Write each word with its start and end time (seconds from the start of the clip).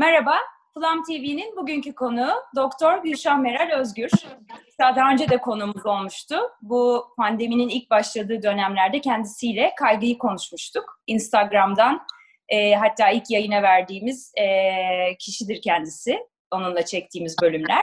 Merhaba, 0.00 0.34
Plum 0.74 1.02
TV'nin 1.02 1.56
bugünkü 1.56 1.94
konuğu 1.94 2.32
Doktor 2.56 3.02
Gülşah 3.02 3.38
Meral 3.38 3.78
Özgür. 3.78 4.10
Daha 4.80 5.12
önce 5.12 5.28
de 5.28 5.36
konuğumuz 5.36 5.86
olmuştu. 5.86 6.36
Bu 6.62 7.06
pandeminin 7.16 7.68
ilk 7.68 7.90
başladığı 7.90 8.42
dönemlerde 8.42 9.00
kendisiyle 9.00 9.72
kaygıyı 9.78 10.18
konuşmuştuk. 10.18 11.00
Instagram'dan 11.06 12.06
e, 12.48 12.74
hatta 12.74 13.10
ilk 13.10 13.30
yayına 13.30 13.62
verdiğimiz 13.62 14.32
e, 14.36 14.46
kişidir 15.18 15.62
kendisi. 15.62 16.18
Onunla 16.50 16.84
çektiğimiz 16.84 17.36
bölümler. 17.42 17.82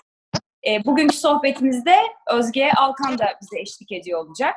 E, 0.67 0.85
bugünkü 0.85 1.17
sohbetimizde 1.17 1.95
Özge 2.31 2.69
Alkan 2.77 3.19
da 3.19 3.25
bize 3.41 3.59
eşlik 3.61 3.91
ediyor 3.91 4.25
olacak. 4.25 4.55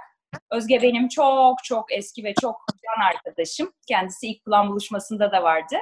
Özge 0.51 0.83
benim 0.83 1.09
çok 1.09 1.65
çok 1.65 1.93
eski 1.93 2.25
ve 2.25 2.35
çok 2.41 2.57
can 2.83 3.07
arkadaşım. 3.07 3.73
Kendisi 3.89 4.27
ilk 4.27 4.45
plan 4.45 4.69
buluşmasında 4.69 5.33
da 5.33 5.43
vardı. 5.43 5.77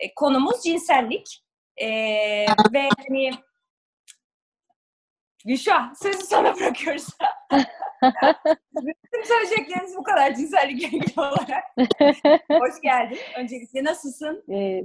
E, 0.00 0.14
konumuz 0.14 0.62
cinsellik. 0.62 1.42
E, 1.76 1.88
ve 2.72 2.88
hani 3.08 3.30
Gülşah 5.46 5.94
sözü 5.94 6.18
sana 6.18 6.56
bırakıyoruz. 6.56 7.06
Bütün 8.82 9.22
söyleyecekleriniz 9.24 9.96
bu 9.96 10.02
kadar 10.02 10.34
cinsellikle 10.34 10.86
ilgili 10.86 11.20
olarak. 11.20 11.64
Hoş 12.50 12.80
geldin. 12.82 13.18
Öncelikle 13.38 13.84
nasılsın? 13.84 14.44
Ee, 14.52 14.84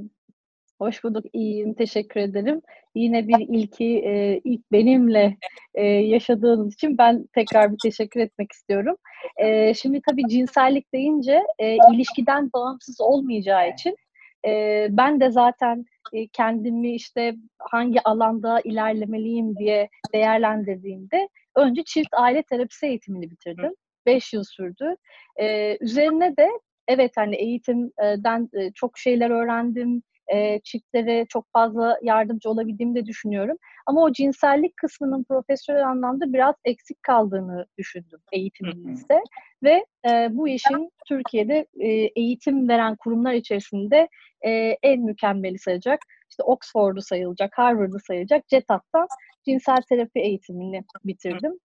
hoş 0.80 1.04
bulduk. 1.04 1.26
İyiyim. 1.34 1.74
Teşekkür 1.74 2.20
ederim. 2.20 2.62
Yine 2.96 3.28
bir 3.28 3.40
ilki 3.40 3.86
e, 4.06 4.42
ilk 4.44 4.72
benimle 4.72 5.38
e, 5.74 5.86
yaşadığınız 5.86 6.74
için 6.74 6.98
ben 6.98 7.28
tekrar 7.34 7.72
bir 7.72 7.78
teşekkür 7.84 8.20
etmek 8.20 8.52
istiyorum. 8.52 8.96
E, 9.38 9.74
şimdi 9.74 10.02
tabii 10.10 10.28
cinsellik 10.30 10.94
deyince 10.94 11.44
e, 11.60 11.78
ilişkiden 11.94 12.50
bağımsız 12.54 13.02
olmayacağı 13.02 13.70
için 13.70 13.98
e, 14.46 14.88
ben 14.90 15.20
de 15.20 15.32
zaten 15.32 15.86
e, 16.14 16.28
kendimi 16.28 16.96
işte 16.96 17.36
hangi 17.60 18.02
alanda 18.04 18.62
ilerlemeliyim 18.64 19.58
diye 19.58 19.90
değerlendirdiğimde 20.14 21.30
önce 21.56 21.84
çift 21.84 22.10
aile 22.14 22.44
terapisi 22.44 22.86
eğitimini 22.86 23.32
bitirdim. 23.32 23.72
Beş 24.06 24.34
yıl 24.34 24.44
sürdü. 24.44 24.96
E, 25.40 25.78
üzerine 25.82 26.38
de 26.38 26.50
evet 26.88 27.12
hani 27.16 27.36
eğitimden 27.36 28.50
çok 28.76 28.98
şeyler 28.98 29.30
öğrendim. 29.30 30.04
E, 30.34 30.60
çiftlere 30.64 31.26
çok 31.30 31.46
fazla 31.54 32.00
yardımcı 32.02 32.50
olabildiğimi 32.50 32.96
de 32.96 33.06
düşünüyorum. 33.06 33.58
Ama 33.86 34.02
o 34.02 34.12
cinsellik 34.12 34.78
kısmının 34.78 35.24
profesyonel 35.24 35.88
anlamda 35.88 36.34
biraz 36.34 36.56
eksik 36.66 37.04
kaldığını 37.04 37.66
düşündüm 37.78 38.20
eğitimimizde. 38.32 39.24
Ve 39.64 39.86
e, 40.10 40.28
bu 40.32 40.48
işin 40.48 40.92
Türkiye'de 41.08 41.66
e, 41.80 41.88
eğitim 42.16 42.70
veren 42.70 42.96
kurumlar 42.96 43.34
içerisinde 43.34 44.08
e, 44.42 44.52
en 44.84 45.02
mükemmeli 45.02 45.60
sayacak, 45.60 46.00
işte 46.30 46.44
Oxford'u 46.44 47.02
sayılacak, 47.02 47.58
Harvard'ı 47.58 48.00
sayılacak 48.00 48.48
CETAT'tan 48.48 49.08
cinsel 49.46 49.82
terapi 49.90 50.20
eğitimini 50.20 50.84
bitirdim. 51.06 51.60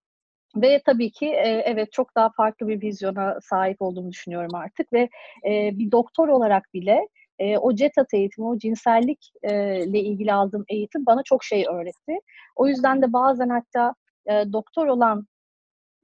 Ve 0.57 0.81
tabii 0.87 1.11
ki 1.11 1.27
e, 1.27 1.49
evet 1.67 1.93
çok 1.93 2.17
daha 2.17 2.31
farklı 2.31 2.69
bir 2.69 2.83
vizyona 2.83 3.39
sahip 3.41 3.83
olduğumu 3.83 4.11
düşünüyorum 4.11 4.55
artık 4.55 4.93
ve 4.93 5.09
e, 5.47 5.79
bir 5.79 5.91
doktor 5.91 6.29
olarak 6.29 6.75
bile 6.75 7.09
e, 7.41 7.59
o 7.59 7.75
CETAT 7.75 8.15
eğitimi, 8.15 8.47
o 8.47 8.59
cinsellik 8.59 9.33
e, 9.43 9.85
ilgili 9.85 10.33
aldığım 10.33 10.65
eğitim 10.69 11.07
bana 11.07 11.23
çok 11.23 11.45
şey 11.45 11.67
öğretti. 11.71 12.19
O 12.57 12.69
yüzden 12.69 13.03
de 13.03 13.13
bazen 13.13 13.49
hatta 13.49 13.95
e, 14.27 14.53
doktor 14.53 14.87
olan 14.87 15.27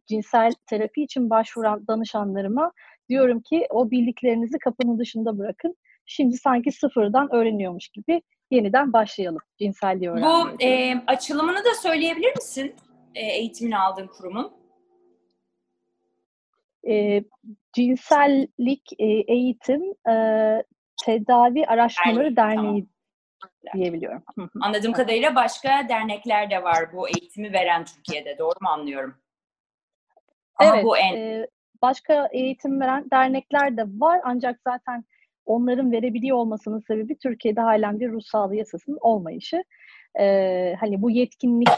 cinsel 0.06 0.52
terapi 0.66 1.02
için 1.02 1.30
başvuran 1.30 1.86
danışanlarıma 1.86 2.72
diyorum 3.08 3.40
ki 3.40 3.66
o 3.70 3.90
bildiklerinizi 3.90 4.58
kapının 4.58 4.98
dışında 4.98 5.38
bırakın. 5.38 5.76
Şimdi 6.06 6.36
sanki 6.36 6.72
sıfırdan 6.72 7.34
öğreniyormuş 7.34 7.88
gibi 7.88 8.22
yeniden 8.50 8.92
başlayalım 8.92 9.40
cinselliği 9.58 10.10
öğrenmeye. 10.10 10.32
Bu 10.32 10.62
e, 10.64 10.94
açılımını 11.06 11.58
da 11.58 11.74
söyleyebilir 11.82 12.36
misin? 12.36 12.74
E, 13.14 13.20
eğitimini 13.20 13.78
aldığın 13.78 14.06
kurumun. 14.06 14.52
E, 16.88 17.22
cinsellik 17.72 18.92
e, 18.98 19.06
eğitim 19.06 19.82
e, 20.10 20.14
tedavi 21.04 21.66
araştırmaları 21.66 22.36
derneği 22.36 22.86
tamam. 23.40 23.74
diyebiliyorum. 23.74 24.22
Anladığım 24.60 24.92
kadarıyla 24.92 25.34
başka 25.34 25.88
dernekler 25.88 26.50
de 26.50 26.62
var 26.62 26.92
bu 26.92 27.08
eğitimi 27.08 27.52
veren 27.52 27.84
Türkiye'de. 27.84 28.38
Doğru 28.38 28.54
mu 28.60 28.68
anlıyorum? 28.68 29.14
Ama 30.56 30.74
evet. 30.74 30.84
Bu 30.84 30.98
en... 30.98 31.16
E, 31.16 31.46
başka 31.82 32.28
eğitim 32.32 32.80
veren 32.80 33.10
dernekler 33.10 33.76
de 33.76 33.84
var 33.86 34.20
ancak 34.24 34.60
zaten 34.64 35.04
onların 35.46 35.92
verebiliyor 35.92 36.36
olmasının 36.36 36.80
sebebi 36.80 37.18
Türkiye'de 37.18 37.60
halen 37.60 38.00
bir 38.00 38.12
ruh 38.12 38.22
sağlığı 38.22 38.56
yasasının 38.56 38.98
olmayışı. 39.00 39.64
Ee, 40.20 40.76
hani 40.80 41.02
bu 41.02 41.10
yetkinlik 41.10 41.68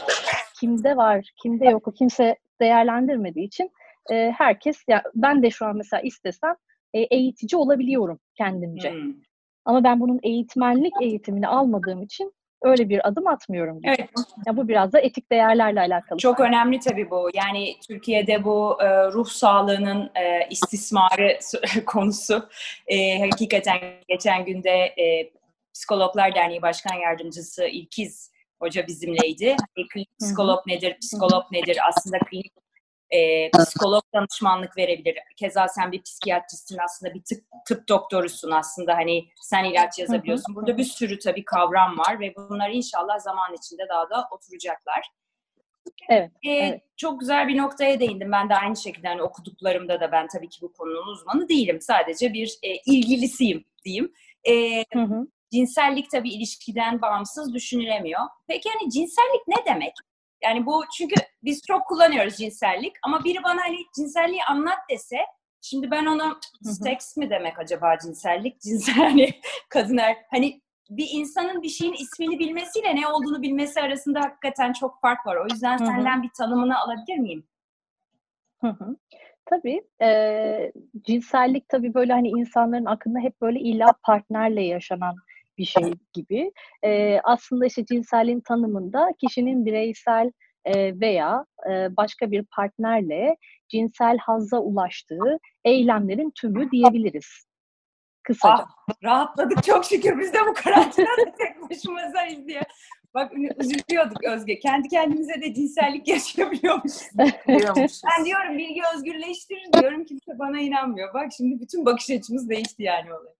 kimde 0.59 0.97
var, 0.97 1.29
kimde 1.41 1.65
yok, 1.65 1.87
o 1.87 1.91
kimse 1.91 2.37
değerlendirmediği 2.61 3.45
için 3.47 3.71
e, 4.11 4.33
herkes, 4.37 4.83
ya 4.87 5.03
ben 5.15 5.43
de 5.43 5.49
şu 5.49 5.65
an 5.65 5.77
mesela 5.77 6.01
istesem 6.01 6.55
e, 6.93 6.99
eğitici 6.99 7.59
olabiliyorum 7.59 8.19
kendimce. 8.35 8.91
Hmm. 8.91 9.13
Ama 9.65 9.83
ben 9.83 9.99
bunun 9.99 10.19
eğitmenlik 10.23 10.93
eğitimini 11.01 11.47
almadığım 11.47 12.01
için 12.01 12.33
öyle 12.61 12.89
bir 12.89 13.07
adım 13.07 13.27
atmıyorum. 13.27 13.77
Gibi. 13.77 13.87
Evet. 13.87 14.09
Ya 14.47 14.57
bu 14.57 14.67
biraz 14.67 14.93
da 14.93 14.99
etik 14.99 15.31
değerlerle 15.31 15.79
alakalı. 15.79 16.19
Çok 16.19 16.39
önemli 16.39 16.79
tabii 16.79 17.09
bu. 17.09 17.29
Yani 17.33 17.75
Türkiye'de 17.87 18.43
bu 18.43 18.77
e, 18.81 19.11
ruh 19.11 19.27
sağlığının 19.27 20.11
e, 20.15 20.47
istismarı 20.49 21.39
konusu 21.85 22.49
e, 22.87 23.19
hakikaten 23.19 23.79
geçen 24.07 24.45
günde 24.45 24.69
e, 24.69 25.31
Psikologlar 25.73 26.35
Derneği 26.35 26.61
Başkan 26.61 26.95
Yardımcısı 26.95 27.65
İlkiz 27.65 28.31
Hoca 28.61 28.87
bizimleydi. 28.87 29.55
Hani 29.75 29.87
klinik 29.87 30.19
psikolog 30.19 30.67
nedir, 30.67 30.97
psikolog 31.01 31.43
nedir? 31.51 31.77
Aslında 31.87 32.19
klinik 32.19 32.53
e, 33.11 33.51
psikolog 33.51 34.03
danışmanlık 34.13 34.77
verebilir. 34.77 35.15
Keza 35.37 35.67
sen 35.67 35.91
bir 35.91 36.01
psikiyatristsin 36.01 36.77
aslında 36.85 37.13
bir 37.13 37.23
tıp, 37.23 37.43
tıp 37.67 37.87
doktorusun 37.87 38.51
aslında 38.51 38.95
hani 38.95 39.29
sen 39.41 39.63
ilaç 39.63 39.99
yazabiliyorsun. 39.99 40.55
Burada 40.55 40.77
bir 40.77 40.83
sürü 40.83 41.19
tabii 41.19 41.45
kavram 41.45 41.97
var 41.97 42.19
ve 42.19 42.33
bunlar 42.35 42.69
inşallah 42.69 43.19
zaman 43.19 43.53
içinde 43.53 43.89
daha 43.89 44.09
da 44.09 44.27
oturacaklar. 44.31 45.11
Evet, 46.09 46.31
ee, 46.43 46.51
evet. 46.51 46.81
Çok 46.97 47.19
güzel 47.19 47.47
bir 47.47 47.57
noktaya 47.57 47.99
değindim. 47.99 48.31
Ben 48.31 48.49
de 48.49 48.55
aynı 48.55 48.77
şekilde 48.77 49.07
hani 49.07 49.21
okuduklarımda 49.21 49.99
da 49.99 50.11
ben 50.11 50.27
tabii 50.27 50.49
ki 50.49 50.61
bu 50.61 50.73
konunun 50.73 51.07
uzmanı 51.07 51.49
değilim. 51.49 51.81
Sadece 51.81 52.33
bir 52.33 52.59
e, 52.63 52.75
ilgilisiyim 52.85 53.65
diyeyim. 53.85 54.13
E, 54.43 54.83
hı 54.93 54.99
hı. 54.99 55.27
Cinsellik 55.51 56.11
tabii 56.11 56.29
ilişkiden 56.29 57.01
bağımsız 57.01 57.53
düşünülemiyor. 57.53 58.21
Peki 58.47 58.69
hani 58.69 58.91
cinsellik 58.91 59.47
ne 59.47 59.55
demek? 59.65 59.93
Yani 60.43 60.65
bu 60.65 60.83
çünkü 60.97 61.15
biz 61.43 61.61
çok 61.67 61.87
kullanıyoruz 61.87 62.37
cinsellik 62.37 62.93
ama 63.03 63.23
biri 63.23 63.43
bana 63.43 63.61
hani 63.61 63.77
cinselliği 63.95 64.43
anlat 64.43 64.79
dese 64.89 65.17
şimdi 65.61 65.91
ben 65.91 66.05
ona 66.05 66.39
seks 66.63 67.17
mi 67.17 67.29
demek 67.29 67.59
acaba 67.59 67.97
cinsellik? 67.97 68.61
Cinsel 68.61 68.95
hani 68.95 69.29
kadınlar 69.69 70.17
hani 70.31 70.61
bir 70.89 71.07
insanın 71.11 71.61
bir 71.61 71.69
şeyin 71.69 71.93
ismini 71.93 72.39
bilmesiyle 72.39 72.95
ne 72.95 73.07
olduğunu 73.07 73.41
bilmesi 73.41 73.81
arasında 73.81 74.21
hakikaten 74.21 74.73
çok 74.73 75.01
fark 75.01 75.25
var. 75.25 75.35
O 75.35 75.47
yüzden 75.51 75.77
senden 75.77 76.23
bir 76.23 76.29
tanımını 76.37 76.79
alabilir 76.79 77.17
miyim? 77.17 77.47
Hı 78.61 78.67
hı. 78.67 78.95
Tabii. 79.45 79.81
E, 80.01 80.71
cinsellik 81.01 81.69
tabii 81.69 81.93
böyle 81.93 82.13
hani 82.13 82.29
insanların 82.29 82.85
aklında 82.85 83.19
hep 83.19 83.41
böyle 83.41 83.59
illa 83.59 83.93
partnerle 84.03 84.61
yaşanan 84.61 85.15
bir 85.59 85.65
şey 85.65 85.93
gibi. 86.13 86.51
E, 86.83 87.19
aslında 87.23 87.65
işte 87.65 87.85
cinselliğin 87.85 88.41
tanımında 88.41 89.09
kişinin 89.17 89.65
bireysel 89.65 90.31
e, 90.65 90.99
veya 90.99 91.45
e, 91.69 91.95
başka 91.97 92.31
bir 92.31 92.45
partnerle 92.55 93.37
cinsel 93.69 94.17
hazza 94.17 94.59
ulaştığı 94.59 95.39
eylemlerin 95.65 96.31
tümü 96.41 96.71
diyebiliriz. 96.71 97.49
Kısaca. 98.23 98.53
Ah, 98.53 98.67
rahatladık 99.03 99.63
çok 99.63 99.85
şükür. 99.85 100.19
Biz 100.19 100.33
de 100.33 100.37
bu 100.47 100.53
karantinada 100.53 101.35
tek 101.37 101.69
başımızayız 101.69 102.47
diye. 102.47 102.61
Bak 103.13 103.31
üzülüyorduk 103.57 104.23
Özge. 104.23 104.59
Kendi 104.59 104.87
kendimize 104.87 105.41
de 105.41 105.53
cinsellik 105.53 106.07
yaşayabiliyormuşuz. 106.15 107.07
ben 107.17 108.25
diyorum 108.25 108.57
bilgi 108.57 108.81
özgürleştirir 108.95 109.73
diyorum. 109.73 110.05
Kimse 110.05 110.39
bana 110.39 110.59
inanmıyor. 110.59 111.13
Bak 111.13 111.29
şimdi 111.37 111.61
bütün 111.61 111.85
bakış 111.85 112.09
açımız 112.09 112.49
değişti 112.49 112.83
yani 112.83 113.13
olay. 113.13 113.33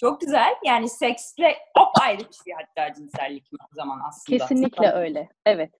Çok 0.00 0.20
güzel. 0.20 0.54
Yani 0.64 0.88
seksle 0.88 1.56
hop 1.76 1.88
ayrı 2.02 2.18
bir 2.18 2.34
şey 2.44 2.54
hatta 2.54 2.94
cinsellik 2.94 3.50
o 3.52 3.74
zaman 3.74 4.00
aslında. 4.08 4.38
Kesinlikle 4.38 4.90
öyle. 4.90 5.28
Evet. 5.46 5.70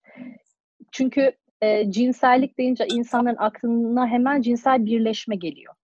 Çünkü 0.92 1.32
e, 1.60 1.90
cinsellik 1.90 2.58
deyince 2.58 2.86
insanların 2.86 3.36
aklına 3.36 4.06
hemen 4.06 4.42
cinsel 4.42 4.86
birleşme 4.86 5.36
geliyor. 5.36 5.74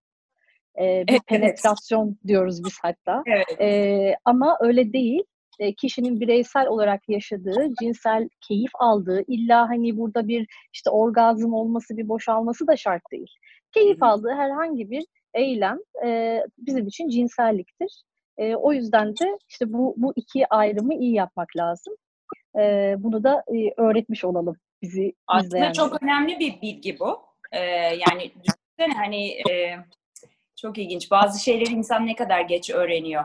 E, 0.79 1.07
bir 1.07 1.11
evet. 1.11 1.27
penetrasyon 1.27 2.17
diyoruz 2.27 2.63
biz 2.65 2.77
hatta. 2.81 3.23
Evet. 3.25 3.61
E, 3.61 4.15
ama 4.25 4.57
öyle 4.59 4.93
değil. 4.93 5.23
E, 5.59 5.73
kişinin 5.73 6.19
bireysel 6.19 6.67
olarak 6.67 7.09
yaşadığı, 7.09 7.67
cinsel 7.81 8.29
keyif 8.47 8.71
aldığı, 8.79 9.23
illa 9.27 9.69
hani 9.69 9.97
burada 9.97 10.27
bir 10.27 10.47
işte 10.73 10.89
orgazm 10.89 11.53
olması, 11.53 11.97
bir 11.97 12.09
boşalması 12.09 12.67
da 12.67 12.77
şart 12.77 13.01
değil. 13.11 13.31
Keyif 13.71 14.01
Hı-hı. 14.01 14.09
aldığı 14.09 14.33
herhangi 14.33 14.89
bir 14.89 15.05
eylem 15.33 15.77
e, 16.05 16.39
bizim 16.57 16.87
için 16.87 17.09
cinselliktir. 17.09 18.03
E, 18.37 18.55
o 18.55 18.73
yüzden 18.73 19.07
de 19.17 19.37
işte 19.49 19.73
bu, 19.73 19.93
bu 19.97 20.13
iki 20.15 20.47
ayrımı 20.53 20.93
iyi 20.93 21.13
yapmak 21.13 21.57
lazım. 21.57 21.93
E, 22.59 22.95
bunu 22.97 23.23
da 23.23 23.43
e, 23.55 23.81
öğretmiş 23.81 24.25
olalım 24.25 24.57
bizi 24.81 25.13
Aslında 25.27 25.47
izleyenlere. 25.47 25.73
çok 25.73 26.03
önemli 26.03 26.39
bir 26.39 26.61
bilgi 26.61 26.99
bu. 26.99 27.25
Ee, 27.51 27.59
yani 28.07 28.31
düşünsene 28.43 28.97
hani 28.97 29.27
e, 29.27 29.77
çok 30.55 30.77
ilginç. 30.77 31.11
Bazı 31.11 31.43
şeyleri 31.43 31.73
insan 31.73 32.07
ne 32.07 32.15
kadar 32.15 32.41
geç 32.41 32.69
öğreniyor. 32.69 33.23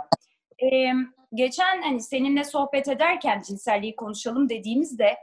Ee, 0.62 0.92
geçen 1.34 1.82
hani 1.82 2.00
seninle 2.00 2.44
sohbet 2.44 2.88
ederken 2.88 3.42
cinselliği 3.46 3.96
konuşalım 3.96 4.48
dediğimizde 4.48 5.16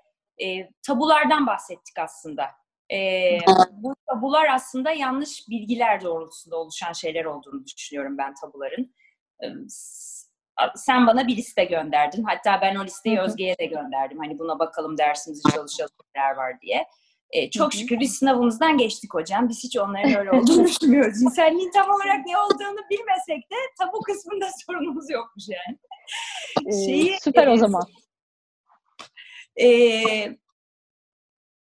e, 0.44 0.70
tabulardan 0.88 1.48
bahsettik 1.48 2.00
aslında. 2.00 2.46
E, 2.92 3.38
bu 3.72 3.96
tabular 4.10 4.48
aslında 4.54 4.92
yanlış 4.92 5.50
bilgiler 5.50 6.02
doğrultusunda 6.02 6.58
oluşan 6.58 6.94
şeyler 6.94 7.26
olduğunu 7.26 7.66
düşünüyorum 7.66 8.18
ben 8.18 8.34
tabuların. 8.42 8.94
E, 9.44 9.48
sen 10.76 11.08
bana 11.08 11.28
bir 11.28 11.38
liste 11.38 11.66
gönderdin. 11.66 12.24
Hatta 12.24 12.62
ben 12.62 12.76
o 12.76 12.86
listeyi 12.86 13.20
Özge'ye 13.20 13.58
de 13.58 13.66
gönderdim. 13.66 14.18
Hani 14.18 14.40
buna 14.40 14.60
bakalım 14.60 14.98
dersimizi 14.98 15.42
çalışalım 15.56 15.92
neler 16.16 16.36
var 16.36 16.62
diye. 16.62 16.86
E, 17.32 17.50
çok 17.50 17.74
şükür 17.74 18.00
biz 18.00 18.16
sınavımızdan 18.16 18.78
geçtik 18.78 19.14
hocam. 19.14 19.50
Biz 19.50 19.64
hiç 19.64 19.78
onların 19.78 20.16
öyle 20.16 20.32
olduğunu 20.38 20.68
düşünmüyoruz. 20.68 21.20
Cinselliğin 21.20 21.72
tam 21.72 21.90
olarak 21.90 22.26
ne 22.26 22.38
olduğunu 22.38 22.90
bilmesek 22.90 23.52
de 23.52 23.56
tabu 23.80 24.02
kısmında 24.02 24.50
sorunumuz 24.66 25.10
yokmuş 25.10 25.44
yani. 25.50 25.78
Şeyi, 26.86 27.12
ee, 27.12 27.18
süper 27.22 27.48
e, 27.48 27.50
o 27.50 27.58
zaman. 27.58 27.84
E, 29.62 29.68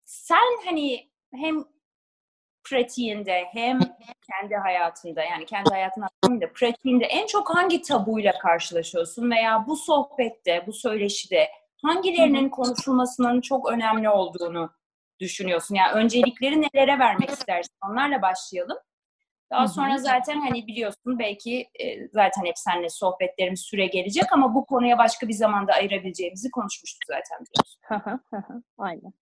sen 0.05 0.65
hani 0.65 1.11
hem 1.35 1.63
pratiğinde 2.69 3.45
hem 3.51 3.79
kendi 4.31 4.55
hayatında 4.55 5.23
yani 5.23 5.45
kendi 5.45 5.69
hayatında 5.69 6.07
da 6.41 6.53
pratiğinde 6.53 7.05
en 7.05 7.27
çok 7.27 7.55
hangi 7.55 7.81
tabuyla 7.81 8.31
karşılaşıyorsun 8.39 9.31
veya 9.31 9.65
bu 9.67 9.75
sohbette, 9.75 10.63
bu 10.67 10.73
söyleşide 10.73 11.47
hangilerinin 11.81 12.49
konuşulmasının 12.49 13.41
çok 13.41 13.71
önemli 13.71 14.09
olduğunu 14.09 14.69
düşünüyorsun? 15.19 15.75
Yani 15.75 15.91
öncelikleri 15.91 16.61
nelere 16.61 16.99
vermek 16.99 17.29
istersin? 17.29 17.75
Onlarla 17.89 18.21
başlayalım. 18.21 18.77
Daha 19.51 19.67
sonra 19.67 19.97
zaten 19.97 20.39
hani 20.41 20.67
biliyorsun 20.67 21.19
belki 21.19 21.69
e, 21.79 22.07
zaten 22.07 22.45
hep 22.45 22.57
seninle 22.57 22.89
sohbetlerimiz 22.89 23.61
süre 23.61 23.85
gelecek 23.87 24.33
ama 24.33 24.55
bu 24.55 24.65
konuya 24.65 24.97
başka 24.97 25.27
bir 25.27 25.33
zamanda 25.33 25.73
ayırabileceğimizi 25.73 26.51
konuşmuştuk 26.51 27.01
zaten 27.07 27.45
biliyorsun. 27.45 27.81
Aynen. 28.77 29.13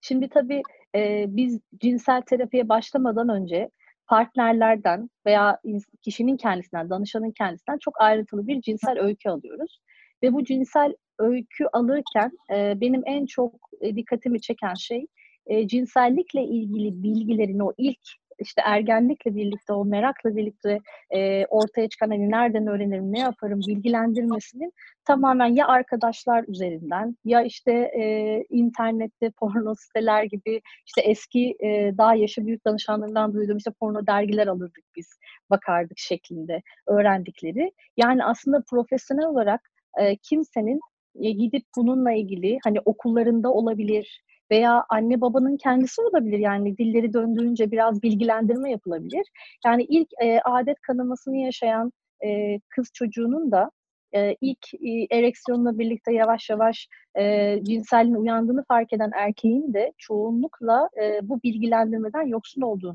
Şimdi 0.00 0.28
tabii 0.28 0.62
e, 0.94 1.24
biz 1.28 1.60
cinsel 1.80 2.22
terapiye 2.22 2.68
başlamadan 2.68 3.28
önce 3.28 3.70
partnerlerden 4.06 5.10
veya 5.26 5.58
kişinin 6.02 6.36
kendisinden, 6.36 6.90
danışanın 6.90 7.30
kendisinden 7.30 7.78
çok 7.78 8.00
ayrıntılı 8.00 8.46
bir 8.46 8.60
cinsel 8.60 8.98
öykü 9.00 9.28
alıyoruz. 9.28 9.80
Ve 10.22 10.32
bu 10.32 10.44
cinsel 10.44 10.94
öykü 11.18 11.64
alırken 11.72 12.30
e, 12.52 12.80
benim 12.80 13.02
en 13.06 13.26
çok 13.26 13.54
dikkatimi 13.82 14.40
çeken 14.40 14.74
şey 14.74 15.06
e, 15.46 15.68
cinsellikle 15.68 16.44
ilgili 16.44 17.02
bilgilerin 17.02 17.58
o 17.58 17.72
ilk 17.78 18.08
işte 18.40 18.62
ergenlikle 18.64 19.34
birlikte 19.34 19.72
o 19.72 19.84
merakla 19.84 20.36
birlikte 20.36 20.78
e, 21.10 21.46
ortaya 21.46 21.88
çıkan 21.88 22.08
hani 22.08 22.30
nereden 22.30 22.66
öğrenirim 22.66 23.12
ne 23.12 23.18
yaparım 23.18 23.60
bilgilendirmesinin 23.68 24.72
tamamen 25.04 25.46
ya 25.46 25.68
arkadaşlar 25.68 26.44
üzerinden 26.48 27.16
ya 27.24 27.42
işte 27.42 27.72
e, 27.72 28.04
internette 28.50 29.30
porno 29.30 29.74
siteler 29.74 30.24
gibi 30.24 30.60
işte 30.86 31.00
eski 31.00 31.56
e, 31.60 31.92
daha 31.98 32.14
yaşı 32.14 32.46
büyük 32.46 32.64
danışanlarından 32.64 33.34
duyduğum 33.34 33.56
işte 33.56 33.70
porno 33.80 34.06
dergiler 34.06 34.46
alırdık 34.46 34.84
biz 34.96 35.06
bakardık 35.50 35.98
şeklinde 35.98 36.62
öğrendikleri. 36.86 37.72
Yani 37.96 38.24
aslında 38.24 38.62
profesyonel 38.70 39.26
olarak 39.26 39.70
e, 40.00 40.16
kimsenin 40.16 40.80
gidip 41.20 41.64
bununla 41.76 42.12
ilgili 42.12 42.58
hani 42.64 42.80
okullarında 42.84 43.52
olabilir 43.52 44.22
veya 44.50 44.84
anne 44.88 45.20
babanın 45.20 45.56
kendisi 45.56 46.02
olabilir 46.02 46.38
yani 46.38 46.78
dilleri 46.78 47.12
döndüğünce 47.12 47.70
biraz 47.70 48.02
bilgilendirme 48.02 48.70
yapılabilir. 48.70 49.26
Yani 49.66 49.82
ilk 49.88 50.08
e, 50.22 50.40
adet 50.40 50.80
kanamasını 50.80 51.36
yaşayan 51.36 51.92
e, 52.24 52.60
kız 52.68 52.90
çocuğunun 52.94 53.50
da 53.50 53.70
e, 54.14 54.36
ilk 54.40 54.74
e, 54.74 55.16
ereksiyonla 55.16 55.78
birlikte 55.78 56.12
yavaş 56.12 56.50
yavaş 56.50 56.88
e, 57.18 57.56
cinselliğin 57.64 58.14
uyandığını 58.14 58.64
fark 58.68 58.92
eden 58.92 59.10
erkeğin 59.14 59.74
de 59.74 59.92
çoğunlukla 59.98 60.88
e, 61.02 61.28
bu 61.28 61.42
bilgilendirmeden 61.42 62.26
yoksun 62.26 62.62
olduğunu 62.62 62.94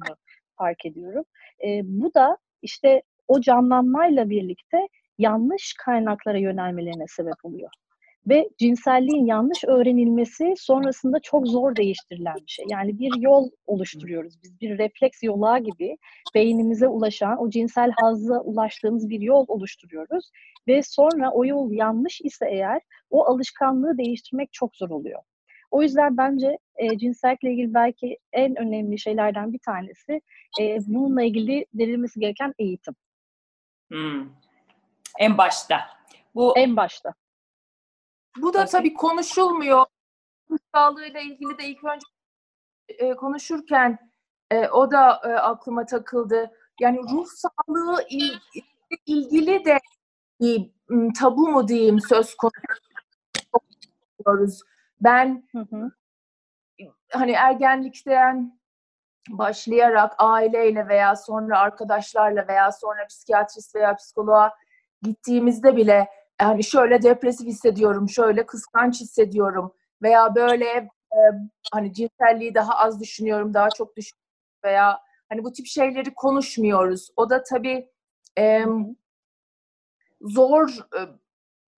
fark 0.58 0.86
ediyorum. 0.86 1.24
E, 1.66 1.82
bu 1.84 2.14
da 2.14 2.38
işte 2.62 3.02
o 3.28 3.42
canlanmayla 3.42 4.30
birlikte 4.30 4.88
yanlış 5.18 5.74
kaynaklara 5.86 6.38
yönelmelerine 6.38 7.06
sebep 7.08 7.46
oluyor 7.46 7.70
ve 8.28 8.50
cinselliğin 8.60 9.26
yanlış 9.26 9.64
öğrenilmesi 9.64 10.54
sonrasında 10.58 11.20
çok 11.20 11.48
zor 11.48 11.76
değiştirilen 11.76 12.36
bir 12.36 12.52
şey. 12.52 12.66
Yani 12.70 13.00
bir 13.00 13.22
yol 13.22 13.50
oluşturuyoruz 13.68 14.44
biz. 14.44 14.62
Bir 14.62 14.78
refleks 14.78 15.24
yolağı 15.24 15.60
gibi 15.60 15.98
beynimize 16.36 16.88
ulaşan, 16.88 17.42
o 17.42 17.50
cinsel 17.50 17.92
hazza 18.02 18.40
ulaştığımız 18.42 19.10
bir 19.10 19.20
yol 19.20 19.46
oluşturuyoruz. 19.48 20.32
Ve 20.68 20.82
sonra 20.84 21.32
o 21.32 21.46
yol 21.46 21.72
yanlış 21.72 22.22
ise 22.22 22.46
eğer 22.50 22.82
o 23.10 23.26
alışkanlığı 23.26 23.98
değiştirmek 23.98 24.54
çok 24.54 24.76
zor 24.76 24.90
oluyor. 24.90 25.22
O 25.72 25.82
yüzden 25.82 26.18
bence 26.18 26.58
e, 26.76 26.98
cinsellikle 26.98 27.52
ilgili 27.52 27.74
belki 27.74 28.18
en 28.34 28.56
önemli 28.56 29.00
şeylerden 29.00 29.54
bir 29.54 29.60
tanesi 29.60 30.22
e, 30.62 30.78
bununla 30.88 31.24
ilgili 31.24 31.66
verilmesi 31.74 32.20
gereken 32.20 32.54
eğitim. 32.60 32.96
Hmm. 33.92 34.30
En 35.20 35.38
başta. 35.38 35.80
Bu 36.36 36.58
en 36.58 36.76
başta. 36.76 37.14
Bu 38.38 38.54
da 38.54 38.66
tabii 38.66 38.94
konuşulmuyor. 38.94 39.86
Ruh 40.50 40.58
sağlığıyla 40.76 41.20
ilgili 41.20 41.58
de 41.58 41.66
ilk 41.66 41.84
önce 41.84 42.06
e, 42.88 43.16
konuşurken 43.16 44.12
e, 44.52 44.68
o 44.68 44.92
da 44.92 45.22
e, 45.24 45.28
aklıma 45.28 45.86
takıldı. 45.86 46.52
Yani 46.80 47.00
ruh 47.12 47.26
sağlığı 47.26 48.06
il, 48.10 48.34
ilgili 49.06 49.66
de 49.66 49.78
bir 50.42 50.72
tabu 51.20 51.48
mu 51.48 51.68
diyeyim 51.68 52.00
söz 52.00 52.36
konusu 52.36 54.66
Ben 55.02 55.48
hı 55.52 55.60
hı. 55.60 55.92
hani 57.12 57.32
ergenlikten 57.32 58.60
başlayarak 59.30 60.14
aileyle 60.18 60.88
veya 60.88 61.16
sonra 61.16 61.60
arkadaşlarla 61.60 62.48
veya 62.48 62.72
sonra 62.72 63.08
psikiyatrist 63.08 63.76
veya 63.76 63.96
psikoloğa 63.96 64.56
gittiğimizde 65.02 65.76
bile 65.76 66.08
yani 66.42 66.64
şöyle 66.64 67.02
depresif 67.02 67.48
hissediyorum, 67.48 68.10
şöyle 68.10 68.46
kıskanç 68.46 69.02
hissediyorum 69.02 69.74
veya 70.02 70.36
böyle 70.36 70.66
e, 70.66 71.20
hani 71.74 71.94
cinselliği 71.94 72.56
daha 72.56 72.74
az 72.78 73.02
düşünüyorum, 73.02 73.54
daha 73.54 73.70
çok 73.78 73.98
düşünüyorum 73.98 74.26
veya 74.66 75.00
hani 75.30 75.44
bu 75.44 75.52
tip 75.54 75.66
şeyleri 75.68 76.14
konuşmuyoruz. 76.14 77.10
O 77.16 77.30
da 77.30 77.44
tabii 77.44 77.90
e, 78.40 78.66
zor 80.22 80.70
e, 80.70 81.00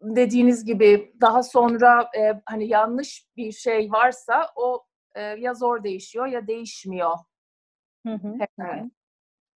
dediğiniz 0.02 0.66
gibi 0.66 1.14
daha 1.22 1.44
sonra 1.44 2.10
e, 2.18 2.42
hani 2.46 2.68
yanlış 2.68 3.26
bir 3.38 3.52
şey 3.52 3.92
varsa 3.92 4.52
o 4.56 4.86
e, 5.16 5.22
ya 5.22 5.54
zor 5.54 5.84
değişiyor 5.84 6.26
ya 6.28 6.48
değişmiyor. 6.48 7.18
Hı 8.08 8.14
hı. 8.14 8.34
Evet. 8.60 8.84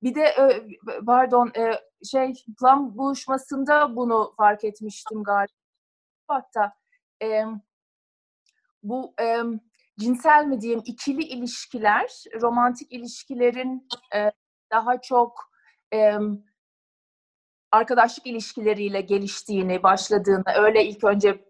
Bir 0.03 0.15
de 0.15 0.35
pardon 1.05 1.51
şey 2.11 2.33
plan 2.59 2.97
buluşmasında 2.97 3.95
bunu 3.95 4.33
fark 4.37 4.63
etmiştim 4.63 5.23
galiba. 5.23 5.53
Hatta 6.27 6.73
bu 8.83 9.13
cinsel 9.99 10.45
mi 10.45 10.61
diyeyim 10.61 10.81
ikili 10.85 11.23
ilişkiler, 11.23 12.23
romantik 12.41 12.91
ilişkilerin 12.91 13.87
daha 14.71 15.01
çok 15.01 15.51
arkadaşlık 17.71 18.27
ilişkileriyle 18.27 19.01
geliştiğini, 19.01 19.83
başladığını, 19.83 20.43
öyle 20.57 20.85
ilk 20.85 21.03
önce 21.03 21.45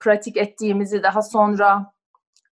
pratik 0.00 0.36
ettiğimizi 0.36 1.02
daha 1.02 1.22
sonra 1.22 1.92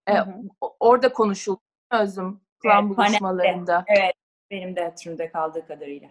hı 0.09 0.15
hı. 0.19 0.43
orada 0.81 1.12
konuşuldu 1.12 1.61
özüm 1.91 2.41
plan 2.62 2.87
evet, 2.87 2.97
buluşmalarında. 2.99 3.85
Evet, 3.88 4.15
benim 4.50 4.76
de 4.76 4.85
hatırımda 4.85 5.33
kaldığı 5.33 5.67
kadarıyla. 5.67 6.09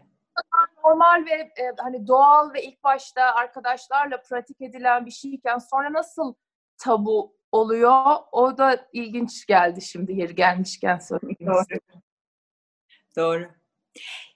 Normal 0.83 1.25
ve 1.25 1.31
e, 1.31 1.71
hani 1.77 2.07
doğal 2.07 2.53
ve 2.53 2.63
ilk 2.63 2.83
başta 2.83 3.21
arkadaşlarla 3.21 4.21
pratik 4.21 4.61
edilen 4.61 5.05
bir 5.05 5.11
şeyken 5.11 5.57
sonra 5.57 5.93
nasıl 5.93 6.33
tabu 6.77 7.37
oluyor? 7.51 8.15
O 8.31 8.57
da 8.57 8.87
ilginç 8.93 9.45
geldi 9.45 9.81
şimdi 9.81 10.13
yeri 10.13 10.35
gelmişken 10.35 10.97
söylemek 10.97 11.41
Doğru. 11.41 11.79
Doğru. 13.17 13.51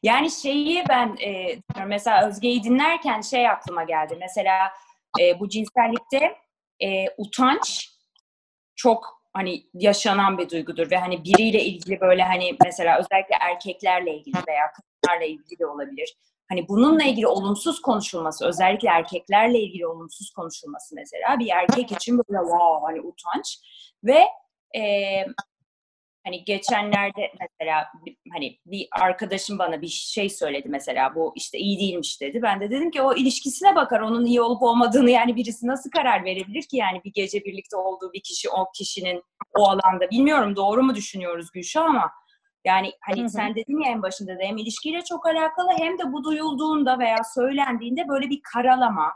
Yani 0.04 0.32
şeyi 0.32 0.84
ben 0.90 1.18
e, 1.26 1.60
mesela 1.86 2.28
Özge'yi 2.28 2.64
dinlerken 2.64 3.22
şey 3.22 3.50
aklıma 3.50 3.84
geldi. 3.84 4.18
Mesela 4.20 4.74
e, 5.22 5.40
bu 5.40 5.50
cinsellikte 5.50 6.38
e, 6.84 7.06
utanç 7.18 7.90
çok 8.76 9.19
hani 9.34 9.64
yaşanan 9.74 10.38
bir 10.38 10.50
duygudur 10.50 10.92
ve 10.92 10.98
hani 10.98 11.24
biriyle 11.24 11.64
ilgili 11.64 12.02
böyle 12.02 12.24
hani 12.24 12.58
mesela 12.66 13.00
özellikle 13.00 13.36
erkeklerle 13.42 14.14
ilgili 14.16 14.36
veya 14.48 14.64
kadınlarla 14.74 15.26
ilgili 15.26 15.60
de 15.60 15.66
olabilir. 15.66 16.18
hani 16.50 16.68
bununla 16.68 17.04
ilgili 17.04 17.28
olumsuz 17.28 17.82
konuşulması, 17.82 18.46
özellikle 18.46 18.90
erkeklerle 18.90 19.60
ilgili 19.60 19.88
olumsuz 19.88 20.32
konuşulması 20.32 20.96
mesela 20.96 21.40
bir 21.40 21.50
erkek 21.50 21.92
için 21.92 22.18
böyle 22.18 22.40
wow 22.40 22.86
hani 22.86 23.02
utanç 23.02 23.60
ve 24.04 24.26
e, 24.80 24.82
hani 26.30 26.44
geçenlerde 26.44 27.34
mesela 27.40 27.88
hani 28.34 28.60
bir 28.66 28.88
arkadaşım 28.92 29.60
bana 29.60 29.82
bir 29.82 29.88
şey 29.88 30.30
söyledi 30.30 30.70
mesela 30.70 31.16
bu 31.16 31.34
işte 31.36 31.58
iyi 31.58 31.80
değilmiş 31.80 32.22
dedi. 32.22 32.42
Ben 32.42 32.62
de 32.62 32.72
dedim 32.72 32.92
ki 32.92 33.02
o 33.02 33.14
ilişkisine 33.16 33.76
bakar 33.76 34.00
onun 34.00 34.26
iyi 34.26 34.42
olup 34.42 34.62
olmadığını 34.62 35.10
yani 35.10 35.36
birisi 35.36 35.68
nasıl 35.68 35.90
karar 35.90 36.26
verebilir 36.26 36.62
ki 36.62 36.78
yani 36.78 37.02
bir 37.06 37.14
gece 37.14 37.46
birlikte 37.46 37.78
olduğu 37.78 38.14
bir 38.14 38.22
kişi 38.22 38.50
o 38.50 38.72
kişinin 38.76 39.24
o 39.58 39.64
alanda 39.64 40.10
bilmiyorum 40.12 40.56
doğru 40.56 40.84
mu 40.84 40.96
düşünüyoruz 40.96 41.52
Gülşah 41.52 41.86
ama 41.86 42.12
yani 42.66 42.92
hani 43.02 43.22
hı 43.22 43.26
hı. 43.26 43.30
sen 43.30 43.56
dedin 43.56 43.84
ya 43.86 43.92
en 43.92 44.02
başında 44.02 44.40
da 44.40 44.44
hem 44.44 44.58
ilişkiyle 44.58 45.02
çok 45.02 45.28
alakalı 45.28 45.70
hem 45.78 45.98
de 45.98 46.14
bu 46.14 46.24
duyulduğunda 46.24 47.00
veya 47.00 47.18
söylendiğinde 47.36 48.08
böyle 48.08 48.30
bir 48.30 48.42
karalama 48.54 49.14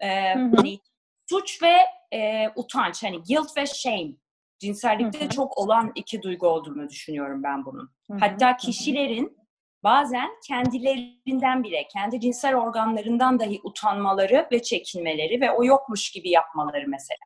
e, 0.00 0.34
hı 0.34 0.38
hı. 0.38 0.52
hani 0.56 0.78
suç 1.30 1.62
ve 1.62 1.74
e, 2.18 2.48
utanç 2.56 3.02
hani 3.02 3.22
guilt 3.22 3.56
ve 3.56 3.66
shame 3.66 4.12
cinsellikte 4.64 5.20
hı 5.20 5.24
hı. 5.24 5.28
çok 5.28 5.58
olan 5.58 5.92
iki 5.94 6.22
duygu 6.22 6.46
olduğunu 6.46 6.88
düşünüyorum 6.88 7.42
ben 7.42 7.64
bunun. 7.64 7.90
Hı 8.10 8.14
hı. 8.14 8.18
Hatta 8.20 8.56
kişilerin 8.56 9.36
bazen 9.84 10.28
kendilerinden 10.46 11.64
bile, 11.64 11.88
kendi 11.92 12.20
cinsel 12.20 12.56
organlarından 12.56 13.40
dahi 13.40 13.60
utanmaları 13.64 14.48
ve 14.52 14.62
çekinmeleri 14.62 15.40
ve 15.40 15.50
o 15.50 15.64
yokmuş 15.64 16.10
gibi 16.10 16.30
yapmaları 16.30 16.84
mesela. 16.88 17.18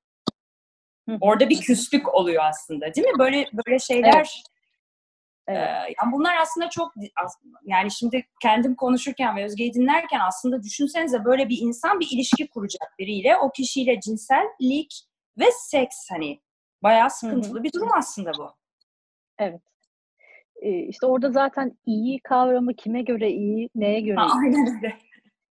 Hı 1.09 1.15
hı. 1.15 1.19
Orada 1.21 1.49
bir 1.49 1.61
küslük 1.61 2.15
oluyor 2.15 2.45
aslında 2.45 2.95
değil 2.95 3.07
mi? 3.07 3.19
Böyle 3.19 3.49
böyle 3.67 3.79
şeyler 3.79 4.15
evet. 4.17 4.43
Evet. 5.49 5.95
Yani 6.03 6.13
bunlar 6.13 6.37
aslında 6.37 6.71
çok 6.71 6.93
yani 7.65 7.91
şimdi 7.91 8.27
kendim 8.43 8.75
konuşurken 8.75 9.37
ve 9.37 9.45
Özge'yi 9.45 9.75
dinlerken 9.75 10.21
aslında 10.21 10.63
düşünsenize 10.63 11.25
böyle 11.25 11.49
bir 11.49 11.59
insan 11.61 12.01
bir 12.01 12.09
ilişki 12.11 12.49
kuracak 12.49 12.95
biriyle 12.99 13.37
o 13.37 13.53
kişiyle 13.53 14.01
cinsellik 14.01 15.05
ve 15.39 15.45
seks 15.53 15.97
hani 16.11 16.41
Bayağı 16.83 17.11
sıkıntılı 17.11 17.55
Hı-hı. 17.55 17.63
bir 17.63 17.73
durum 17.73 17.89
aslında 17.95 18.33
bu. 18.39 18.51
Evet. 19.39 19.61
Ee, 20.63 20.79
işte 20.79 21.07
orada 21.07 21.31
zaten 21.31 21.79
iyi 21.87 22.21
kavramı 22.21 22.75
kime 22.75 23.03
göre 23.03 23.31
iyi, 23.31 23.71
neye 23.75 24.01
göre 24.01 24.17
iyi. 24.17 24.33
Aynen 24.45 24.77
öyle. 24.77 24.97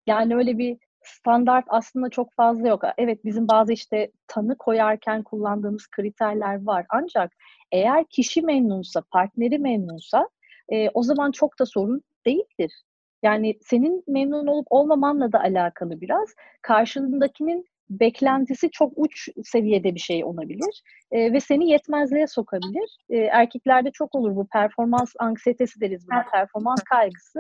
Yani 0.08 0.36
öyle 0.36 0.58
bir 0.58 0.78
standart 1.04 1.66
aslında 1.68 2.10
çok 2.10 2.34
fazla 2.34 2.68
yok. 2.68 2.82
Evet 2.98 3.26
bizim 3.26 3.48
bazı 3.48 3.74
işte 3.74 4.12
tanı 4.28 4.58
koyarken 4.58 5.24
kullandığımız 5.24 5.88
kriterler 5.88 6.66
var. 6.66 6.86
Ancak 6.90 7.32
eğer 7.72 8.06
kişi 8.06 8.42
memnunsa, 8.42 9.02
partneri 9.12 9.60
memnunsa 9.60 10.30
e, 10.70 10.90
o 10.90 11.04
zaman 11.04 11.32
çok 11.32 11.60
da 11.60 11.66
sorun 11.66 12.02
değildir. 12.26 12.84
Yani 13.24 13.58
senin 13.62 14.04
memnun 14.08 14.48
olup 14.48 14.68
olmamanla 14.70 15.32
da 15.32 15.40
alakalı 15.40 16.02
biraz. 16.02 16.30
Karşılığındakinin 16.62 17.66
beklentisi 17.90 18.72
çok 18.72 18.94
uç 18.96 19.30
seviyede 19.44 19.96
bir 19.96 20.00
şey 20.00 20.24
olabilir 20.24 20.82
e, 21.12 21.34
ve 21.34 21.40
seni 21.40 21.70
yetmezliğe 21.70 22.28
sokabilir. 22.28 22.98
E, 23.10 23.18
erkeklerde 23.18 23.92
çok 23.92 24.16
olur 24.16 24.36
bu 24.36 24.48
performans 24.48 25.14
anksiyetesi 25.20 25.82
deriz 25.82 26.08
buna, 26.08 26.26
performans 26.32 26.84
kaygısı. 26.84 27.40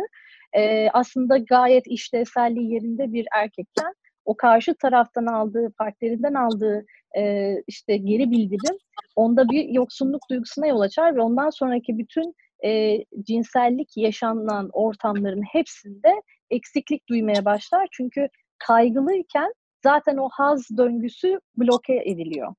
E, 0.53 0.89
aslında 0.89 1.37
gayet 1.37 1.87
işlevselliği 1.87 2.73
yerinde 2.73 3.13
bir 3.13 3.27
erkekken 3.35 3.93
o 4.25 4.37
karşı 4.37 4.75
taraftan 4.75 5.25
aldığı, 5.25 5.73
partnerinden 5.77 6.33
aldığı 6.33 6.85
e, 7.17 7.53
işte 7.67 7.97
geri 7.97 8.31
bildirim 8.31 8.77
onda 9.15 9.49
bir 9.49 9.69
yoksunluk 9.69 10.21
duygusuna 10.29 10.67
yol 10.67 10.79
açar 10.79 11.15
ve 11.15 11.21
ondan 11.21 11.49
sonraki 11.49 11.97
bütün 11.97 12.35
e, 12.65 12.97
cinsellik 13.23 13.97
yaşanılan 13.97 14.69
ortamların 14.73 15.43
hepsinde 15.51 16.21
eksiklik 16.49 17.09
duymaya 17.09 17.45
başlar. 17.45 17.87
Çünkü 17.91 18.29
kaygılıyken 18.57 19.53
zaten 19.85 20.17
o 20.17 20.29
haz 20.31 20.77
döngüsü 20.77 21.39
bloke 21.57 22.01
ediliyor. 22.05 22.53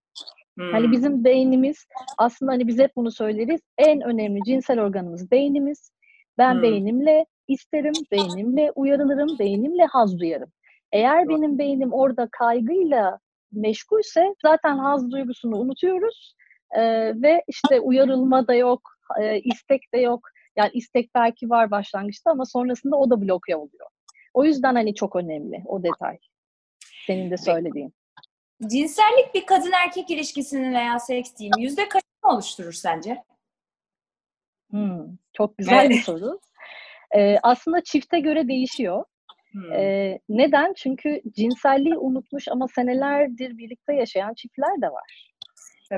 Hmm. 0.59 0.73
Hani 0.73 0.93
bizim 0.93 1.25
beynimiz 1.25 1.87
aslında 2.19 2.53
hani 2.53 2.67
biz 2.67 2.79
hep 2.79 2.97
bunu 2.97 3.11
söyleriz. 3.11 3.61
En 3.79 4.01
önemli 4.01 4.41
cinsel 4.47 4.81
organımız 4.81 5.31
beynimiz. 5.31 5.91
Ben 6.39 6.55
hmm. 6.55 6.63
beynimle 6.63 7.27
isterim, 7.49 7.93
beynimle 8.13 8.73
uyarılırım, 8.75 9.39
beynimle 9.39 9.85
haz 9.85 10.19
duyarım. 10.19 10.53
Eğer 10.93 11.29
benim 11.29 11.59
beynim 11.59 11.93
orada 11.93 12.29
kaygıyla 12.33 13.19
meşgulse 13.53 14.35
zaten 14.43 14.79
haz 14.79 15.11
duygusunu 15.11 15.57
unutuyoruz 15.57 16.35
ee, 16.77 16.83
ve 17.23 17.43
işte 17.49 17.81
uyarılma 17.81 18.49
da 18.49 18.55
yok, 18.55 18.81
e, 19.21 19.41
istek 19.41 19.83
de 19.95 19.99
yok. 19.99 20.21
Yani 20.57 20.71
istek 20.73 21.11
belki 21.15 21.51
var 21.51 21.71
başlangıçta 21.71 22.31
ama 22.31 22.45
sonrasında 22.45 22.97
o 22.97 23.11
da 23.11 23.23
bloke 23.23 23.57
oluyor. 23.57 23.87
O 24.35 24.45
yüzden 24.45 24.75
hani 24.75 24.95
çok 24.95 25.17
önemli 25.17 25.63
o 25.67 25.83
detay. 25.83 26.19
Senin 27.07 27.31
de 27.31 27.37
söylediğin. 27.37 27.95
Cinsellik 28.71 29.35
bir 29.35 29.47
kadın 29.47 29.73
erkek 29.73 30.11
ilişkisinin 30.11 30.75
veya 30.75 30.99
seks 30.99 31.37
diyeyim 31.37 31.55
yüzde 31.59 31.89
kaçını 31.89 32.35
oluşturur 32.35 32.73
sence? 32.73 33.23
Hmm, 34.71 35.17
çok 35.33 35.59
güzel 35.59 35.91
bir 35.91 35.95
soru. 36.03 36.41
Ee, 37.17 37.39
aslında 37.43 37.81
çifte 37.81 38.21
göre 38.21 38.49
değişiyor. 38.49 39.05
Hmm. 39.53 39.73
Ee, 39.73 40.19
neden? 40.29 40.75
Çünkü 40.77 41.21
cinselliği 41.31 41.99
unutmuş 41.99 42.49
ama 42.49 42.69
senelerdir 42.69 43.59
birlikte 43.59 43.95
yaşayan 43.95 44.35
çiftler 44.35 44.83
de 44.83 44.87
var. 44.87 45.33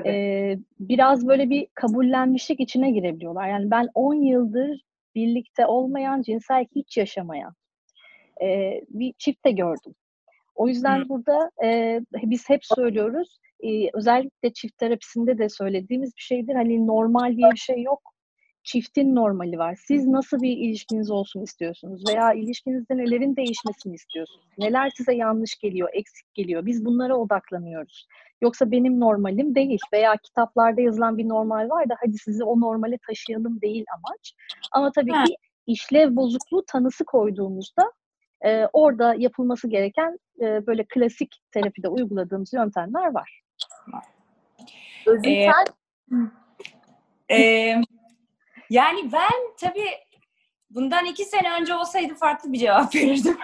Ee, 0.05 0.57
biraz 0.79 1.27
böyle 1.27 1.49
bir 1.49 1.67
kabullenmişlik 1.73 2.59
içine 2.59 2.91
girebiliyorlar. 2.91 3.49
Yani 3.49 3.71
ben 3.71 3.87
10 3.93 4.13
yıldır 4.13 4.81
birlikte 5.15 5.65
olmayan, 5.65 6.21
cinsel 6.21 6.65
hiç 6.75 6.97
yaşamayan 6.97 7.53
e, 8.41 8.81
bir 8.89 9.13
çift 9.17 9.45
de 9.45 9.51
gördüm. 9.51 9.95
O 10.59 10.67
yüzden 10.67 10.99
Hı. 10.99 11.09
burada 11.09 11.51
e, 11.63 11.99
biz 12.23 12.49
hep 12.49 12.65
söylüyoruz, 12.65 13.39
e, 13.63 13.69
özellikle 13.93 14.53
çift 14.53 14.77
terapisinde 14.77 15.37
de 15.37 15.49
söylediğimiz 15.49 16.15
bir 16.15 16.21
şeydir. 16.21 16.55
Hani 16.55 16.87
normal 16.87 17.37
diye 17.37 17.51
bir 17.51 17.57
şey 17.57 17.81
yok. 17.81 18.01
Çiftin 18.63 19.15
normali 19.15 19.57
var. 19.57 19.77
Siz 19.87 20.07
nasıl 20.07 20.41
bir 20.41 20.57
ilişkiniz 20.57 21.11
olsun 21.11 21.41
istiyorsunuz? 21.41 22.03
Veya 22.09 22.33
ilişkinizde 22.33 22.97
nelerin 22.97 23.35
değişmesini 23.35 23.95
istiyorsunuz? 23.95 24.45
Neler 24.57 24.89
size 24.89 25.13
yanlış 25.15 25.55
geliyor, 25.55 25.89
eksik 25.93 26.33
geliyor? 26.33 26.65
Biz 26.65 26.85
bunlara 26.85 27.17
odaklanıyoruz. 27.17 28.07
Yoksa 28.41 28.71
benim 28.71 28.99
normalim 28.99 29.55
değil 29.55 29.79
veya 29.93 30.17
kitaplarda 30.23 30.81
yazılan 30.81 31.17
bir 31.17 31.29
normal 31.29 31.69
var 31.69 31.89
da 31.89 31.95
hadi 31.99 32.17
sizi 32.17 32.43
o 32.43 32.59
normale 32.59 32.97
taşıyalım 33.07 33.61
değil 33.61 33.85
amaç. 33.97 34.33
Ama 34.71 34.91
tabii 34.91 35.11
ki 35.11 35.35
işlev 35.67 36.15
bozukluğu 36.15 36.63
tanısı 36.67 37.05
koyduğumuzda 37.05 37.91
e, 38.45 38.65
orada 38.73 39.15
yapılması 39.17 39.67
gereken 39.69 40.19
e, 40.41 40.67
böyle 40.67 40.83
klasik 40.83 41.41
terapide 41.51 41.87
uyguladığımız 41.87 42.53
yöntemler 42.53 43.13
var. 43.13 43.41
Özüm 45.05 45.31
ee, 45.31 45.51
e, 47.35 47.75
yani 48.69 49.11
ben 49.13 49.55
tabii 49.59 49.89
bundan 50.69 51.05
iki 51.05 51.25
sene 51.25 51.53
önce 51.61 51.75
olsaydı 51.75 52.15
farklı 52.15 52.53
bir 52.53 52.57
cevap 52.57 52.95
verirdim. 52.95 53.37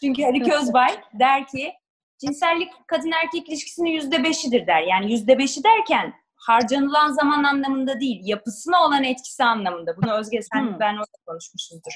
Çünkü 0.00 0.22
Haluk 0.22 0.48
Özbay 0.48 1.00
der 1.14 1.46
ki 1.46 1.72
cinsellik 2.18 2.72
kadın 2.86 3.12
erkek 3.24 3.48
ilişkisinin 3.48 3.90
yüzde 3.90 4.24
beşidir 4.24 4.66
der. 4.66 4.82
Yani 4.82 5.12
yüzde 5.12 5.38
beşi 5.38 5.64
derken 5.64 6.14
harcanılan 6.36 7.12
zaman 7.12 7.44
anlamında 7.44 8.00
değil, 8.00 8.20
yapısına 8.24 8.86
olan 8.86 9.04
etkisi 9.04 9.44
anlamında. 9.44 9.96
Bunu 9.96 10.12
Özge 10.12 10.42
sen 10.52 10.60
hmm. 10.60 10.80
ben 10.80 10.94
orada 10.94 11.18
konuşmuşuzdur. 11.26 11.92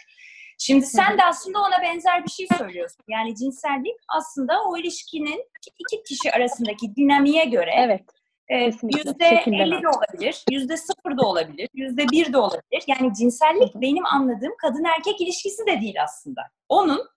Şimdi 0.62 0.86
sen 0.86 1.18
de 1.18 1.24
aslında 1.24 1.58
ona 1.58 1.82
benzer 1.82 2.24
bir 2.24 2.30
şey 2.30 2.46
söylüyorsun. 2.58 3.04
Yani 3.08 3.36
cinsellik 3.36 3.96
aslında 4.08 4.62
o 4.68 4.76
ilişkinin 4.76 5.44
iki 5.78 6.02
kişi 6.02 6.32
arasındaki 6.32 6.96
dinamiğe 6.96 7.44
göre 7.44 7.70
evet. 7.76 8.02
E, 8.48 8.56
yüzde 8.64 9.26
elli 9.46 9.82
de 9.82 9.88
olabilir, 9.88 10.44
yüzde 10.50 10.76
sıfır 10.76 11.18
da 11.18 11.26
olabilir, 11.26 11.68
yüzde 11.74 12.08
bir 12.08 12.32
de 12.32 12.38
olabilir. 12.38 12.84
Yani 12.86 13.14
cinsellik 13.18 13.74
benim 13.74 14.06
anladığım 14.06 14.52
kadın 14.62 14.84
erkek 14.84 15.20
ilişkisi 15.20 15.66
de 15.66 15.80
değil 15.80 16.02
aslında. 16.02 16.42
Onun 16.68 17.08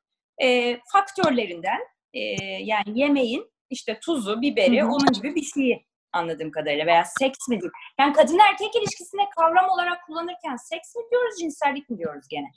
e, 0.42 0.78
faktörlerinden 0.92 1.80
e, 2.14 2.20
yani 2.64 3.00
yemeğin 3.00 3.52
işte 3.70 4.00
tuzu, 4.00 4.42
biberi, 4.42 4.82
Hı-hı. 4.82 4.90
onun 4.90 5.12
gibi 5.14 5.36
bir 5.36 5.44
şeyi 5.44 5.86
anladığım 6.12 6.52
kadarıyla 6.52 6.86
veya 6.86 7.06
seks 7.06 7.48
mi 7.50 7.60
diyeyim. 7.60 7.72
Yani 8.00 8.14
kadın 8.14 8.40
erkek 8.40 8.76
ilişkisine 8.76 9.22
kavram 9.38 9.70
olarak 9.70 10.06
kullanırken 10.06 10.56
seks 10.56 10.96
mi 10.96 11.04
diyoruz, 11.12 11.40
cinsellik 11.40 11.90
mi 11.90 11.98
diyoruz 11.98 12.26
gene? 12.30 12.48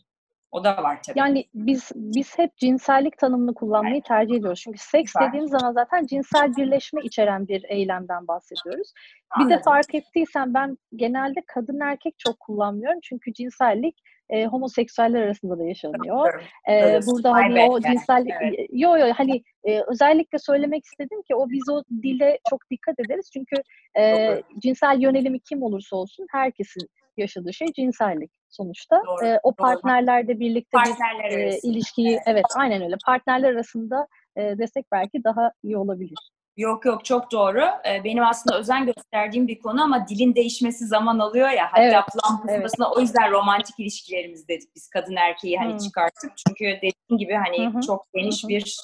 O 0.56 0.64
da 0.64 0.82
var 0.82 0.98
tabii. 1.02 1.18
Yani 1.18 1.44
biz 1.54 1.92
biz 1.94 2.38
hep 2.38 2.56
cinsellik 2.56 3.18
tanımını 3.18 3.54
kullanmayı 3.54 4.02
tercih 4.02 4.34
ediyoruz. 4.34 4.60
Çünkü 4.60 4.78
seks 4.78 5.16
var. 5.16 5.28
dediğimiz 5.28 5.50
zaman 5.50 5.72
zaten 5.72 6.06
cinsel 6.06 6.56
birleşme 6.56 7.00
içeren 7.02 7.48
bir 7.48 7.64
eylemden 7.68 8.28
bahsediyoruz. 8.28 8.92
Anladım. 9.30 9.50
Bir 9.50 9.56
de 9.56 9.62
fark 9.62 9.94
ettiysen 9.94 10.54
ben 10.54 10.78
genelde 10.96 11.40
kadın 11.46 11.80
erkek 11.80 12.14
çok 12.18 12.40
kullanmıyorum. 12.40 13.00
Çünkü 13.02 13.32
cinsellik 13.32 13.96
e, 14.30 14.46
homoseksüeller 14.46 15.22
arasında 15.22 15.58
da 15.58 15.64
yaşanıyor. 15.64 16.42
E, 16.70 17.00
burada 17.06 17.32
hani 17.32 17.70
o 17.70 17.80
cinsel 17.80 18.26
evet. 18.42 18.68
yo 18.72 18.96
yo 18.96 19.06
hani 19.16 19.42
e, 19.64 19.80
özellikle 19.80 20.38
söylemek 20.38 20.84
istedim 20.84 21.22
ki 21.22 21.34
o 21.34 21.48
biz 21.50 21.68
o 21.68 21.82
dile 22.02 22.38
çok 22.50 22.70
dikkat 22.70 23.00
ederiz. 23.00 23.30
Çünkü 23.32 23.56
e, 23.98 24.42
cinsel 24.62 25.00
yönelimi 25.00 25.40
kim 25.40 25.62
olursa 25.62 25.96
olsun 25.96 26.26
herkesin 26.30 26.88
yaşadığı 27.16 27.52
şey 27.52 27.68
cinsellik. 27.72 28.30
Sonuçta. 28.56 29.02
Doğru, 29.06 29.26
e, 29.26 29.40
o 29.42 29.54
partnerlerle 29.54 30.40
birlikte 30.40 30.78
Partnerler 30.78 31.30
bir 31.30 31.36
e, 31.36 31.58
ilişkiyi 31.62 32.18
evet 32.26 32.44
aynen 32.56 32.82
öyle. 32.82 32.96
Partnerler 33.06 33.52
arasında 33.52 34.06
e, 34.36 34.58
destek 34.58 34.92
belki 34.92 35.24
daha 35.24 35.52
iyi 35.62 35.76
olabilir. 35.76 36.18
Yok 36.56 36.84
yok 36.84 37.04
çok 37.04 37.32
doğru. 37.32 37.62
Benim 38.04 38.24
aslında 38.24 38.58
özen 38.58 38.86
gösterdiğim 38.86 39.48
bir 39.48 39.58
konu 39.58 39.82
ama 39.82 40.08
dilin 40.08 40.34
değişmesi 40.34 40.86
zaman 40.86 41.18
alıyor 41.18 41.48
ya. 41.48 41.66
Hatta 41.70 41.82
Evet, 41.82 41.94
plan 41.94 42.62
kısmında 42.62 42.90
o 42.90 43.00
yüzden 43.00 43.30
romantik 43.30 43.78
ilişkilerimiz 43.78 44.48
dedik 44.48 44.68
biz 44.76 44.88
kadın 44.88 45.16
erkeği 45.16 45.58
hani 45.58 45.74
Hı. 45.74 45.78
çıkarttık. 45.78 46.32
Çünkü 46.36 46.64
dediğim 46.64 47.18
gibi 47.18 47.34
hani 47.34 47.66
Hı 47.66 47.78
hı. 47.78 47.80
çok 47.80 48.06
geniş 48.14 48.48
bir 48.48 48.76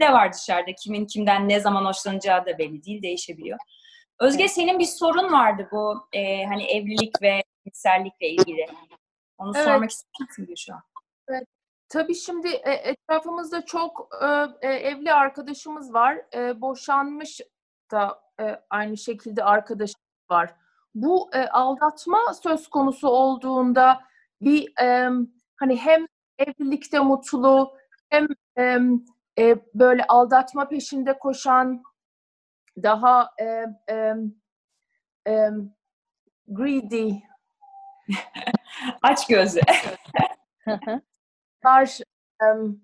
de 0.00 0.12
var 0.12 0.32
dışarıda. 0.32 0.72
Kimin 0.84 1.06
kimden 1.06 1.48
ne 1.48 1.60
zaman 1.60 1.84
hoşlanacağı 1.84 2.46
da 2.46 2.58
belli 2.58 2.84
değil, 2.84 3.02
değişebiliyor. 3.02 3.58
Özge 4.20 4.48
senin 4.48 4.78
bir 4.78 4.84
sorun 4.84 5.32
vardı 5.32 5.68
bu 5.72 6.06
e, 6.12 6.44
hani 6.44 6.64
evlilik 6.64 7.22
ve 7.22 7.42
cinsellikle 7.64 8.28
ilgili. 8.28 8.66
Onu 9.38 9.52
Evet. 9.56 9.64
sormak 9.64 9.90
ister 9.90 10.26
misin 10.28 10.46
Gülşah? 10.46 10.80
Tabii 11.88 12.14
şimdi 12.14 12.48
e, 12.48 12.70
etrafımızda 12.72 13.64
çok 13.64 14.08
e, 14.22 14.26
e, 14.68 14.72
evli 14.72 15.12
arkadaşımız 15.12 15.94
var. 15.94 16.18
Boşanmış 16.60 17.40
da 17.90 18.22
aynı 18.70 18.96
şekilde 18.96 19.44
arkadaşımız 19.44 20.30
var. 20.30 20.54
Bu 20.94 21.30
aldatma 21.50 22.34
söz 22.42 22.68
konusu 22.68 23.08
olduğunda 23.08 24.00
bir 24.40 24.72
hani 25.56 25.76
hem 25.76 26.06
evlilikte 26.38 26.98
mutlu 26.98 27.76
hem 28.08 28.26
böyle 29.74 30.04
aldatma 30.06 30.68
peşinde 30.68 31.18
koşan 31.18 31.82
daha 32.82 33.30
greedy 36.48 37.12
Aç 39.02 39.28
var 39.28 39.58
em, 42.42 42.80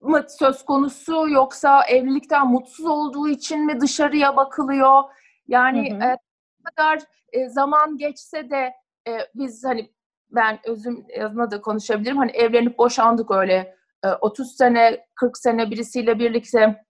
mı 0.00 0.24
söz 0.28 0.64
konusu 0.64 1.28
yoksa 1.28 1.84
evlilikten 1.84 2.46
mutsuz 2.46 2.86
olduğu 2.86 3.28
için 3.28 3.66
mi 3.66 3.80
dışarıya 3.80 4.36
bakılıyor? 4.36 5.02
Yani 5.48 5.90
Hı 5.90 5.96
hı. 5.96 6.02
e, 6.04 6.16
kadar 6.64 6.98
e, 7.32 7.48
zaman 7.48 7.98
geçse 7.98 8.50
de 8.50 8.74
e, 9.08 9.18
biz 9.34 9.64
hani 9.64 9.92
ben 10.30 10.58
özüm 10.64 11.06
adına 11.20 11.50
da 11.50 11.60
konuşabilirim. 11.60 12.16
Hani 12.16 12.30
evlenip 12.30 12.78
boşandık 12.78 13.30
öyle 13.30 13.76
e, 14.04 14.08
30 14.08 14.56
sene 14.56 15.06
40 15.14 15.38
sene 15.38 15.70
birisiyle 15.70 16.18
birlikte 16.18 16.84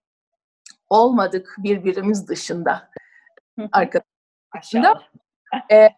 olmadık 0.89 1.55
birbirimiz 1.57 2.27
dışında 2.27 2.89
Hı 3.59 3.63
hı. 5.69 5.93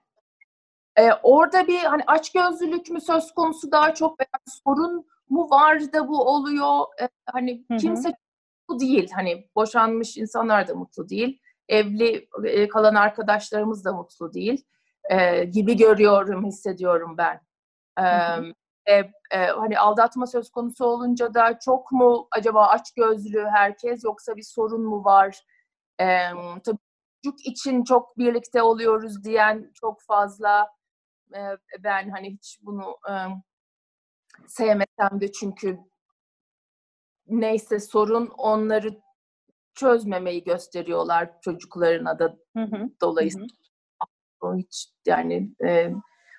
Ee, 0.98 1.10
orada 1.24 1.68
bir 1.68 1.80
hani 1.80 2.04
açgözlülük 2.08 2.90
mü 2.90 3.02
söz 3.02 3.32
konusu 3.32 3.72
daha 3.72 3.94
çok 3.94 4.20
veya 4.20 4.28
sorun 4.64 5.06
mu 5.30 5.50
var 5.50 5.94
da 5.94 6.08
bu 6.08 6.24
oluyor? 6.24 6.86
Ee, 7.02 7.10
hani 7.26 7.66
kimse 7.80 8.14
mutlu 8.70 8.80
değil. 8.80 9.12
Hani 9.16 9.48
boşanmış 9.56 10.18
insanlar 10.18 10.68
da 10.68 10.76
mutlu 10.76 11.10
değil. 11.10 11.40
Evli 11.70 12.28
e, 12.44 12.68
kalan 12.68 12.96
arkadaşlarımız 12.96 13.86
da 13.86 13.94
mutlu 13.94 14.34
değil. 14.34 14.66
Ee, 15.10 15.44
gibi 15.44 15.78
görüyorum, 15.78 16.46
hissediyorum 16.46 17.16
ben. 17.18 17.42
Ee, 17.98 18.02
hı. 18.02 18.54
e, 18.86 18.94
e, 19.32 19.46
hani 19.48 19.80
aldatma 19.80 20.28
söz 20.28 20.52
konusu 20.52 20.86
olunca 20.86 21.34
da 21.34 21.60
çok 21.60 21.92
mu 21.92 22.28
acaba 22.32 22.68
açgözlü 22.68 23.46
herkes 23.46 24.04
yoksa 24.04 24.36
bir 24.36 24.44
sorun 24.44 24.82
mu 24.82 25.06
var? 25.06 25.42
Ee, 26.02 26.30
tabii 26.66 26.78
çocuk 27.24 27.46
için 27.46 27.84
çok 27.84 28.18
birlikte 28.18 28.62
oluyoruz 28.62 29.24
diyen 29.24 29.72
çok 29.74 30.02
fazla. 30.02 30.70
Ee, 31.34 31.58
ben 31.80 32.10
hani 32.10 32.32
hiç 32.32 32.60
bunu 32.62 32.98
e, 33.10 33.14
sevmesem 34.48 35.22
de 35.22 35.32
çünkü 35.32 35.80
neyse 37.28 37.80
sorun 37.80 38.28
onları 38.28 39.02
çözmemeyi 39.76 40.44
gösteriyorlar 40.44 41.42
çocuklarına 41.42 42.20
da 42.20 42.38
Hı 42.58 42.64
hı. 42.64 42.90
dolayısıyla 43.02 43.48
o 44.42 44.56
hiç 44.56 44.94
yani 45.06 45.52
e, 45.66 45.92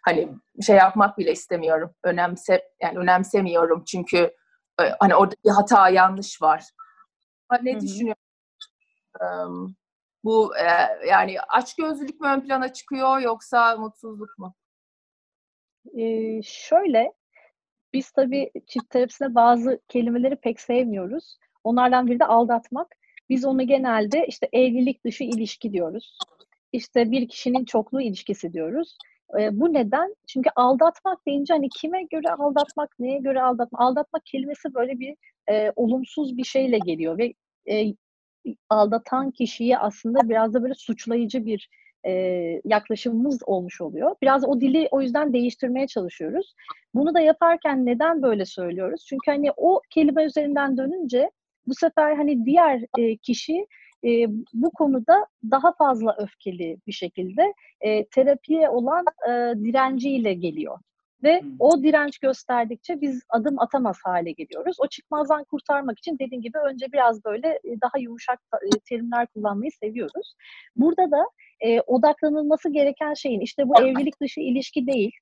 hani 0.05 0.35
şey 0.66 0.77
yapmak 0.77 1.18
bile 1.18 1.33
istemiyorum 1.33 1.94
önemse 2.05 2.72
yani 2.83 2.99
önemsemiyorum 2.99 3.85
çünkü 3.85 4.16
e, 4.81 4.85
hani 5.01 5.14
orada 5.14 5.35
bir 5.44 5.51
hata 5.51 5.88
yanlış 5.88 6.42
var. 6.42 6.64
Ha, 7.49 7.59
ne 7.62 7.72
Hı 7.72 7.77
hı. 7.77 7.81
düşünüyorsun? 7.81 8.22
Em, 9.20 9.77
bu 10.25 10.57
e, 10.57 10.64
yani 11.09 11.40
açgözlülük 11.40 12.20
mü 12.20 12.29
ön 12.29 12.40
plana 12.40 12.72
çıkıyor 12.72 13.18
yoksa 13.18 13.77
mutsuzluk 13.77 14.38
mu? 14.38 14.55
Ee, 15.99 16.40
şöyle, 16.42 17.12
biz 17.92 18.11
tabii 18.11 18.51
çift 18.66 18.90
terapisinde 18.90 19.35
bazı 19.35 19.81
kelimeleri 19.88 20.37
pek 20.37 20.61
sevmiyoruz. 20.61 21.38
Onlardan 21.64 22.07
biri 22.07 22.20
de 22.20 22.25
aldatmak. 22.25 22.96
Biz 23.29 23.44
onu 23.44 23.66
genelde 23.66 24.27
işte 24.27 24.49
evlilik 24.53 25.05
dışı 25.05 25.25
ilişki 25.25 25.72
diyoruz. 25.72 26.18
İşte 26.72 27.11
bir 27.11 27.29
kişinin 27.29 27.64
çoklu 27.64 28.01
ilişkisi 28.01 28.53
diyoruz. 28.53 28.99
Ee, 29.40 29.61
bu 29.61 29.72
neden? 29.72 30.16
Çünkü 30.27 30.51
aldatmak 30.57 31.27
deyince 31.27 31.55
hani 31.55 31.68
kime 31.68 32.03
göre 32.03 32.33
aldatmak, 32.33 32.96
neye 32.99 33.18
göre 33.18 33.42
aldatmak? 33.42 33.81
Aldatmak 33.81 34.27
kelimesi 34.27 34.75
böyle 34.75 34.99
bir 35.01 35.16
e, 35.51 35.72
olumsuz 35.77 36.37
bir 36.37 36.44
şeyle 36.44 36.79
geliyor 36.79 37.18
ve 37.18 37.35
e, 37.70 37.94
aldatan 38.70 39.31
kişiyi 39.31 39.79
aslında 39.79 40.29
biraz 40.29 40.55
da 40.55 40.62
böyle 40.62 40.75
suçlayıcı 40.75 41.46
bir 41.46 41.68
e, 42.07 42.12
yaklaşımımız 42.64 43.38
olmuş 43.47 43.81
oluyor. 43.81 44.16
Biraz 44.23 44.49
o 44.49 44.61
dili 44.61 44.88
o 44.90 45.03
yüzden 45.03 45.33
değiştirmeye 45.33 45.87
çalışıyoruz. 45.87 46.55
Bunu 46.95 47.14
da 47.14 47.21
yaparken 47.21 47.87
neden 47.87 48.23
böyle 48.23 48.45
söylüyoruz? 48.45 49.05
Çünkü 49.09 49.31
hani 49.31 49.51
o 49.57 49.81
kelime 49.90 50.25
üzerinden 50.25 50.77
dönünce 50.77 51.31
bu 51.66 51.75
sefer 51.75 52.16
hani 52.16 52.47
diğer 52.47 52.83
e, 52.99 53.16
kişi 53.16 53.66
e, 54.05 54.27
bu 54.55 54.71
konuda 54.71 55.27
daha 55.51 55.73
fazla 55.73 56.16
öfkeli 56.19 56.79
bir 56.87 56.92
şekilde 56.92 57.55
e, 57.81 58.07
terapiye 58.07 58.69
olan 58.69 59.05
e, 59.29 59.31
direnciyle 59.64 60.35
geliyor. 60.35 60.79
Ve 61.22 61.40
Hmm. 61.40 61.57
o 61.59 61.83
direnç 61.83 62.18
gösterdikçe 62.18 63.00
biz 63.00 63.22
adım 63.29 63.59
atamaz 63.61 63.96
hale 64.05 64.31
geliyoruz. 64.33 64.76
O 64.81 64.87
çıkmazdan 64.87 65.44
kurtarmak 65.44 65.98
için 65.98 66.18
dediğim 66.18 66.42
gibi 66.42 66.59
önce 66.59 66.87
biraz 66.92 67.24
böyle 67.24 67.48
e, 67.48 67.81
daha 67.81 67.98
yumuşak 67.98 68.40
e, 68.55 68.79
terimler 68.88 69.26
kullanmayı 69.26 69.70
seviyoruz. 69.72 70.35
Burada 70.76 71.11
da 71.11 71.24
e, 71.61 71.81
odaklanılması 71.81 72.72
gereken 72.72 73.14
şeyin 73.14 73.40
işte 73.40 73.68
bu 73.68 73.83
evlilik 73.83 74.20
dışı 74.20 74.40
ilişki 74.40 74.87
değil 74.87 75.12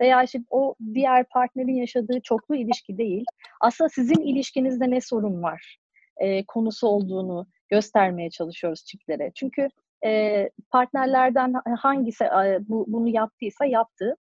veya 0.00 0.22
işte 0.22 0.38
o 0.50 0.74
diğer 0.94 1.24
partnerin 1.24 1.74
yaşadığı 1.74 2.20
çoklu 2.20 2.56
ilişki 2.56 2.98
değil. 2.98 3.24
Aslında 3.60 3.88
sizin 3.88 4.20
ilişkinizde 4.20 4.90
ne 4.90 5.00
sorun 5.00 5.42
var 5.42 5.78
e, 6.16 6.44
konusu 6.44 6.86
olduğunu 6.86 7.46
göstermeye 7.68 8.30
çalışıyoruz 8.30 8.84
çiftlere. 8.84 9.32
Çünkü 9.34 9.68
e, 10.04 10.50
partnerlerden 10.70 11.54
hangisi 11.78 12.24
e, 12.24 12.58
bu, 12.68 12.84
bunu 12.88 13.08
yaptıysa 13.08 13.64
yaptı. 13.64 14.16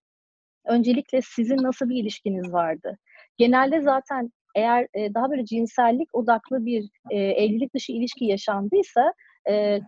Öncelikle 0.66 1.22
sizin 1.22 1.58
nasıl 1.58 1.90
bir 1.90 1.96
ilişkiniz 1.96 2.54
vardı? 2.54 2.98
Genelde 3.38 3.82
zaten 3.82 4.32
eğer 4.56 4.88
e, 4.94 5.14
daha 5.14 5.32
böyle 5.32 5.46
cinsellik 5.46 6.10
odaklı 6.16 6.66
bir 6.66 6.90
e, 7.10 7.18
evlilik 7.18 7.74
dışı 7.74 7.92
ilişki 7.92 8.26
yaşandıysa 8.26 9.14
e, 9.50 9.80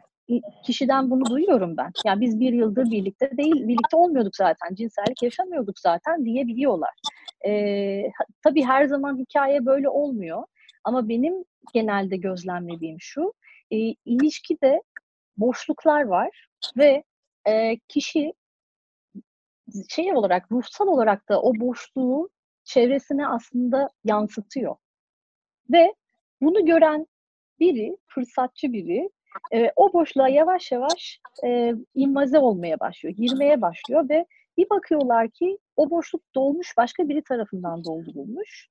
kişiden 0.66 1.10
bunu 1.10 1.26
duyuyorum 1.26 1.78
ben. 1.78 1.92
Yani 2.06 2.22
biz 2.22 2.40
bir 2.40 2.54
yıldır 2.54 2.92
birlikte 2.92 3.32
değil, 3.38 3.68
birlikte 3.68 3.98
olmuyorduk 3.98 4.36
zaten, 4.36 4.76
cinsellik 4.76 5.24
yaşamıyorduk 5.24 5.80
zaten 5.80 6.26
diyebiliyorlar. 6.26 6.94
E, 7.48 8.04
tabii 8.44 8.64
her 8.64 8.86
zaman 8.86 9.18
hikaye 9.18 9.66
böyle 9.66 9.90
olmuyor. 9.90 10.44
Ama 10.84 11.10
benim 11.10 11.34
genelde 11.74 12.18
gözlemlediğim 12.18 12.98
şu, 13.00 13.34
e, 13.72 13.78
ilişkide 14.06 14.82
boşluklar 15.38 16.04
var 16.04 16.48
ve 16.78 17.04
e, 17.48 17.78
kişi 17.88 18.34
şey 19.89 20.13
olarak, 20.13 20.52
ruhsal 20.52 20.88
olarak 20.88 21.30
da 21.30 21.41
o 21.41 21.54
boşluğu 21.60 22.30
çevresine 22.63 23.28
aslında 23.28 23.89
yansıtıyor. 24.04 24.76
Ve 25.71 25.93
bunu 26.41 26.65
gören 26.65 27.08
biri, 27.60 27.97
fırsatçı 28.08 28.73
biri, 28.73 29.10
e, 29.54 29.71
o 29.76 29.93
boşluğa 29.93 30.30
yavaş 30.30 30.71
yavaş 30.71 31.19
e, 31.45 31.73
invaze 31.95 32.39
olmaya 32.39 32.80
başlıyor, 32.80 33.15
girmeye 33.15 33.62
başlıyor 33.62 34.10
ve 34.10 34.26
bir 34.58 34.69
bakıyorlar 34.69 35.30
ki 35.30 35.58
o 35.76 35.89
boşluk 35.89 36.21
dolmuş, 36.36 36.78
başka 36.78 37.10
biri 37.10 37.23
tarafından 37.23 37.84
doldurulmuş. 37.84 38.69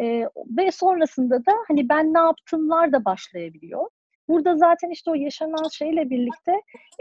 E, 0.00 0.28
ve 0.58 0.70
sonrasında 0.70 1.38
da 1.38 1.52
hani 1.68 1.88
ben 1.88 2.14
ne 2.14 2.18
yaptımlar 2.18 2.92
da 2.92 3.04
başlayabiliyor. 3.04 3.88
Burada 4.28 4.56
zaten 4.56 4.90
işte 4.90 5.10
o 5.10 5.14
yaşanan 5.14 5.68
şeyle 5.68 6.10
birlikte 6.10 6.52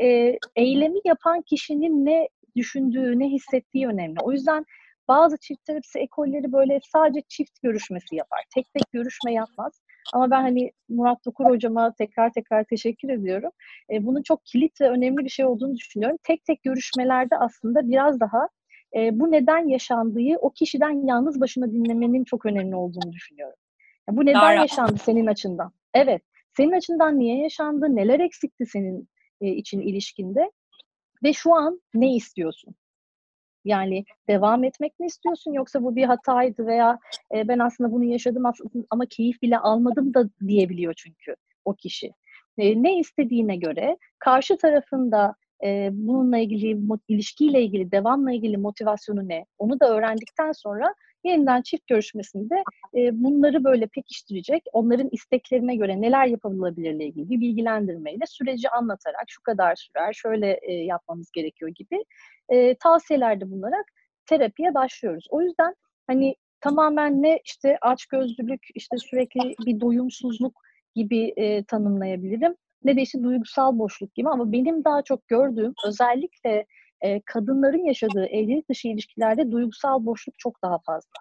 e, 0.02 0.38
eylemi 0.56 1.00
yapan 1.06 1.42
kişinin 1.42 2.06
ne 2.06 2.28
düşündüğü, 2.56 3.20
ne 3.20 3.30
hissettiği 3.30 3.88
önemli. 3.88 4.16
O 4.24 4.32
yüzden 4.32 4.66
bazı 5.08 5.38
çift 5.38 5.66
terapisi 5.66 6.00
ekolleri 6.00 6.52
böyle 6.52 6.80
sadece 6.94 7.22
çift 7.28 7.62
görüşmesi 7.62 8.16
yapar. 8.16 8.40
Tek 8.56 8.74
tek 8.74 8.92
görüşme 8.92 9.34
yapmaz. 9.34 9.82
Ama 10.14 10.32
ben 10.32 10.42
hani 10.42 10.72
Murat 10.90 11.26
Dokur 11.26 11.46
hocama 11.46 11.94
tekrar 11.98 12.34
tekrar 12.34 12.64
teşekkür 12.64 13.10
ediyorum. 13.10 13.52
E, 13.90 14.06
bunun 14.06 14.24
çok 14.24 14.46
kilit 14.46 14.82
ve 14.82 14.90
önemli 14.90 15.26
bir 15.26 15.30
şey 15.30 15.46
olduğunu 15.46 15.76
düşünüyorum. 15.76 16.18
Tek 16.24 16.46
tek 16.46 16.64
görüşmelerde 16.64 17.38
aslında 17.38 17.90
biraz 17.90 18.20
daha 18.20 18.50
e, 18.96 19.20
bu 19.20 19.32
neden 19.32 19.68
yaşandığı 19.68 20.38
o 20.42 20.50
kişiden 20.50 21.08
yalnız 21.08 21.42
başına 21.42 21.72
dinlemenin 21.72 22.24
çok 22.24 22.46
önemli 22.46 22.76
olduğunu 22.76 23.12
düşünüyorum. 23.12 23.58
Yani 24.10 24.18
bu 24.18 24.22
neden 24.22 24.42
Daha 24.42 24.54
yaşandı 24.54 24.98
senin 24.98 25.26
açından? 25.26 25.72
Evet. 25.94 26.22
Senin 26.58 26.72
açından 26.72 27.20
niye 27.20 27.38
yaşandı? 27.44 27.96
Neler 27.96 28.20
eksikti 28.20 28.66
senin 28.66 29.10
e, 29.42 29.48
için 29.48 29.82
ilişkinde? 29.82 30.52
Ve 31.24 31.34
şu 31.34 31.54
an 31.54 31.82
ne 31.94 32.16
istiyorsun? 32.16 32.76
Yani 33.66 34.06
devam 34.30 34.64
etmek 34.64 35.00
mi 35.00 35.06
istiyorsun 35.06 35.54
yoksa 35.54 35.84
bu 35.84 35.96
bir 35.96 36.04
hataydı 36.04 36.68
veya 36.68 37.00
e, 37.36 37.48
ben 37.48 37.60
aslında 37.60 37.92
bunu 37.92 38.04
yaşadım 38.04 38.44
ama 38.90 39.06
keyif 39.06 39.42
bile 39.42 39.58
almadım 39.58 40.14
da 40.14 40.30
diyebiliyor 40.48 40.94
çünkü 40.94 41.36
o 41.66 41.74
kişi. 41.74 42.12
E, 42.58 42.84
ne 42.84 43.00
istediğine 43.00 43.56
göre 43.56 43.98
karşı 44.20 44.58
tarafında 44.58 45.36
e, 45.64 45.90
bununla 45.92 46.38
ilgili 46.38 46.80
ilişkiyle 47.08 47.62
ilgili 47.62 47.92
devamla 47.92 48.32
ilgili 48.32 48.58
motivasyonu 48.58 49.28
ne 49.28 49.46
onu 49.58 49.80
da 49.80 49.90
öğrendikten 49.90 50.52
sonra 50.52 50.96
yeniden 51.24 51.62
çift 51.62 51.88
görüşmesinde 51.88 52.64
e, 52.96 53.24
bunları 53.24 53.64
böyle 53.64 53.88
pekiştirecek, 53.88 54.64
onların 54.74 55.10
isteklerine 55.12 55.76
göre 55.76 56.02
neler 56.02 56.26
yapılabilirle 56.26 57.06
ilgili 57.06 57.30
bir 57.30 57.40
bilgilendirmeyle 57.40 58.26
süreci 58.28 58.70
anlatarak 58.70 59.24
şu 59.28 59.42
kadar 59.44 59.76
sürer, 59.76 60.14
şöyle 60.14 60.60
e, 60.62 60.74
yapmamız 60.74 61.32
gerekiyor 61.32 61.72
gibi 61.76 62.06
e, 62.50 62.76
tavsiyelerde 62.76 63.52
bulunarak 63.52 63.86
terapiye 64.26 64.74
başlıyoruz. 64.74 65.28
O 65.30 65.42
yüzden 65.42 65.76
hani 66.08 66.36
tamamen 66.62 67.22
ne 67.22 67.40
işte 67.46 67.78
açgözlülük, 67.82 68.62
işte 68.76 68.98
sürekli 68.98 69.56
bir 69.66 69.80
doyumsuzluk 69.82 70.62
gibi 70.96 71.34
e, 71.38 71.64
tanımlayabilirim 71.64 72.56
ne 72.84 72.98
de 72.98 73.02
işte 73.02 73.24
duygusal 73.24 73.80
boşluk 73.80 74.16
gibi 74.16 74.30
ama 74.30 74.52
benim 74.52 74.84
daha 74.84 75.02
çok 75.02 75.28
gördüğüm 75.28 75.74
özellikle 75.88 76.66
e, 77.04 77.22
kadınların 77.26 77.86
yaşadığı 77.86 78.26
evlilik 78.26 78.70
dışı 78.70 78.88
ilişkilerde 78.88 79.52
duygusal 79.52 80.06
boşluk 80.06 80.40
çok 80.40 80.62
daha 80.62 80.80
fazla. 80.80 81.20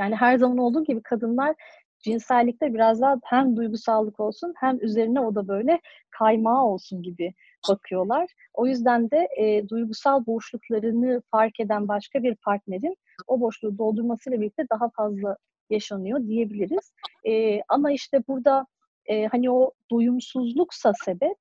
Yani 0.00 0.14
her 0.14 0.38
zaman 0.38 0.58
olduğu 0.58 0.84
gibi 0.84 1.02
kadınlar 1.02 1.54
cinsellikte 1.98 2.74
biraz 2.74 3.00
daha 3.00 3.16
hem 3.24 3.56
duygusallık 3.56 4.20
olsun 4.20 4.54
hem 4.56 4.78
üzerine 4.80 5.20
o 5.20 5.34
da 5.34 5.48
böyle 5.48 5.80
kaymağı 6.10 6.64
olsun 6.64 7.02
gibi 7.02 7.34
bakıyorlar. 7.68 8.30
O 8.54 8.66
yüzden 8.66 9.10
de 9.10 9.28
e, 9.36 9.68
duygusal 9.68 10.26
boşluklarını 10.26 11.22
fark 11.30 11.60
eden 11.60 11.88
başka 11.88 12.22
bir 12.22 12.34
partnerin 12.34 12.96
o 13.26 13.40
boşluğu 13.40 13.78
doldurmasıyla 13.78 14.40
birlikte 14.40 14.66
daha 14.70 14.90
fazla 14.90 15.36
yaşanıyor 15.70 16.26
diyebiliriz. 16.26 16.92
E, 17.26 17.62
ama 17.68 17.92
işte 17.92 18.22
burada 18.28 18.66
e, 19.06 19.26
hani 19.26 19.50
o 19.50 19.72
doyumsuzluksa 19.90 20.92
sebep 21.04 21.36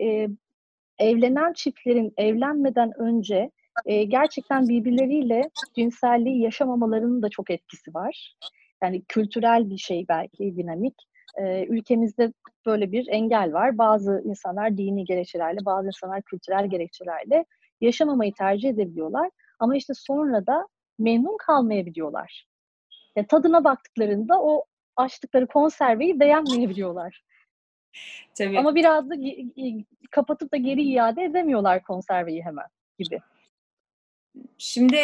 e, 0.00 0.28
evlenen 0.98 1.52
çiftlerin 1.52 2.12
evlenmeden 2.16 2.92
önce 3.00 3.50
e, 3.86 4.04
gerçekten 4.04 4.68
birbirleriyle 4.68 5.50
cinselliği 5.74 6.40
yaşamamalarının 6.42 7.22
da 7.22 7.28
çok 7.28 7.50
etkisi 7.50 7.94
var. 7.94 8.36
Yani 8.82 9.02
kültürel 9.08 9.70
bir 9.70 9.78
şey 9.78 10.04
belki 10.08 10.56
dinamik. 10.56 10.94
E, 11.38 11.66
ülkemizde 11.66 12.32
böyle 12.66 12.92
bir 12.92 13.06
engel 13.08 13.52
var. 13.52 13.78
Bazı 13.78 14.22
insanlar 14.24 14.76
dini 14.76 15.04
gerekçelerle, 15.04 15.64
bazı 15.64 15.86
insanlar 15.86 16.22
kültürel 16.22 16.70
gerekçelerle 16.70 17.44
yaşamamayı 17.80 18.32
tercih 18.38 18.68
edebiliyorlar. 18.68 19.30
Ama 19.58 19.76
işte 19.76 19.92
sonra 19.96 20.46
da 20.46 20.66
memnun 20.98 21.36
kalmayabiliyorlar. 21.36 22.46
Yani 23.16 23.26
tadına 23.26 23.64
baktıklarında 23.64 24.42
o 24.42 24.64
açtıkları 24.96 25.46
konserveyi 25.46 26.20
beğenmeyebiliyorlar. 26.20 27.22
Tabii. 28.34 28.58
Ama 28.58 28.74
biraz 28.74 29.10
da 29.10 29.14
kapatıp 30.10 30.52
da 30.52 30.56
geri 30.56 30.82
iade 30.82 31.22
edemiyorlar 31.24 31.82
konserveyi 31.82 32.42
hemen 32.42 32.66
gibi. 32.98 33.20
Şimdi 34.58 34.96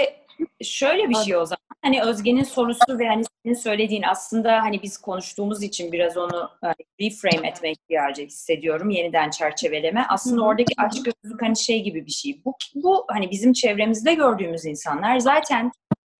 şöyle 0.62 1.08
bir 1.08 1.14
şey 1.14 1.36
o 1.36 1.44
zaman. 1.46 1.58
Hani 1.82 2.02
Özge'nin 2.02 2.42
sorusu 2.42 2.98
ve 2.98 3.08
hani 3.08 3.24
senin 3.44 3.54
söylediğin 3.54 4.02
aslında 4.02 4.62
hani 4.62 4.82
biz 4.82 4.98
konuştuğumuz 4.98 5.62
için 5.62 5.92
biraz 5.92 6.16
onu 6.16 6.50
hani 6.60 6.74
reframe 7.00 7.48
etme 7.48 7.70
ihtiyacı 7.70 8.22
hissediyorum. 8.22 8.90
Yeniden 8.90 9.30
çerçeveleme. 9.30 10.06
Aslında 10.08 10.42
oradaki 10.44 10.74
açgözlülük 10.78 11.42
hani 11.42 11.56
şey 11.56 11.82
gibi 11.82 12.06
bir 12.06 12.10
şey. 12.10 12.40
Bu, 12.44 12.54
bu 12.74 13.04
hani 13.08 13.30
bizim 13.30 13.52
çevremizde 13.52 14.14
gördüğümüz 14.14 14.64
insanlar 14.64 15.18
zaten 15.18 15.72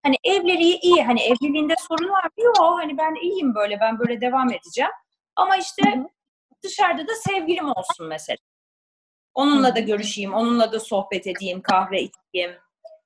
hani 0.03 0.17
evliliği 0.25 0.79
iyi. 0.81 1.03
Hani 1.03 1.21
evliliğinde 1.21 1.75
sorun 1.89 2.09
var 2.09 2.25
mı? 2.25 2.45
Yok 2.45 2.57
hani 2.59 2.99
ben 2.99 3.15
iyiyim 3.23 3.55
böyle 3.55 3.81
ben 3.81 3.99
böyle 3.99 4.21
devam 4.21 4.53
edeceğim. 4.53 4.91
Ama 5.37 5.57
işte 5.57 5.83
dışarıda 6.63 7.09
da 7.09 7.15
sevgilim 7.15 7.69
olsun 7.69 8.07
mesela. 8.07 8.37
Onunla 9.35 9.77
da 9.77 9.81
görüşeyim, 9.81 10.35
onunla 10.35 10.73
da 10.73 10.81
sohbet 10.81 11.27
edeyim, 11.27 11.63
kahve 11.63 12.03
içeyim, 12.03 12.57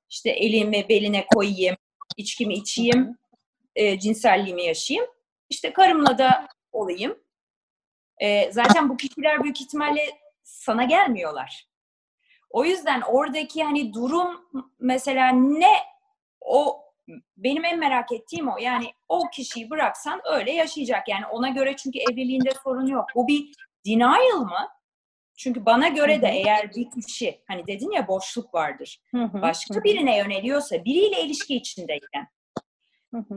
işte 0.09 0.29
elimi 0.29 0.89
beline 0.89 1.25
koyayım, 1.25 1.75
içkimi 2.17 2.53
içeyim, 2.53 3.17
e, 3.75 3.99
cinselliğimi 3.99 4.63
yaşayayım. 4.63 5.11
İşte 5.49 5.73
karımla 5.73 6.17
da 6.17 6.47
olayım. 6.71 7.19
E, 8.17 8.51
zaten 8.51 8.89
bu 8.89 8.97
kişiler 8.97 9.43
büyük 9.43 9.61
ihtimalle 9.61 10.09
sana 10.43 10.83
gelmiyorlar. 10.83 11.67
O 12.49 12.65
yüzden 12.65 13.01
oradaki 13.01 13.63
hani 13.63 13.93
durum 13.93 14.49
mesela 14.79 15.29
ne 15.31 15.73
o 16.41 16.82
benim 17.37 17.65
en 17.65 17.79
merak 17.79 18.11
ettiğim 18.11 18.47
o. 18.47 18.57
Yani 18.57 18.93
o 19.09 19.29
kişiyi 19.33 19.69
bıraksan 19.69 20.21
öyle 20.25 20.51
yaşayacak. 20.51 21.07
Yani 21.07 21.25
ona 21.25 21.49
göre 21.49 21.75
çünkü 21.75 21.99
evliliğinde 21.99 22.51
sorun 22.63 22.87
yok. 22.87 23.05
Bu 23.15 23.27
bir 23.27 23.51
denial 23.87 24.39
mı? 24.39 24.67
Çünkü 25.37 25.65
bana 25.65 25.87
göre 25.87 26.21
de 26.21 26.27
eğer 26.27 26.71
bir 26.75 26.87
kişi 26.91 27.43
hani 27.47 27.67
dedin 27.67 27.91
ya 27.91 28.07
boşluk 28.07 28.53
vardır. 28.53 29.01
Başka 29.13 29.83
birine 29.83 30.17
yöneliyorsa 30.17 30.85
biriyle 30.85 31.21
ilişki 31.21 31.55
içindeyken 31.55 32.27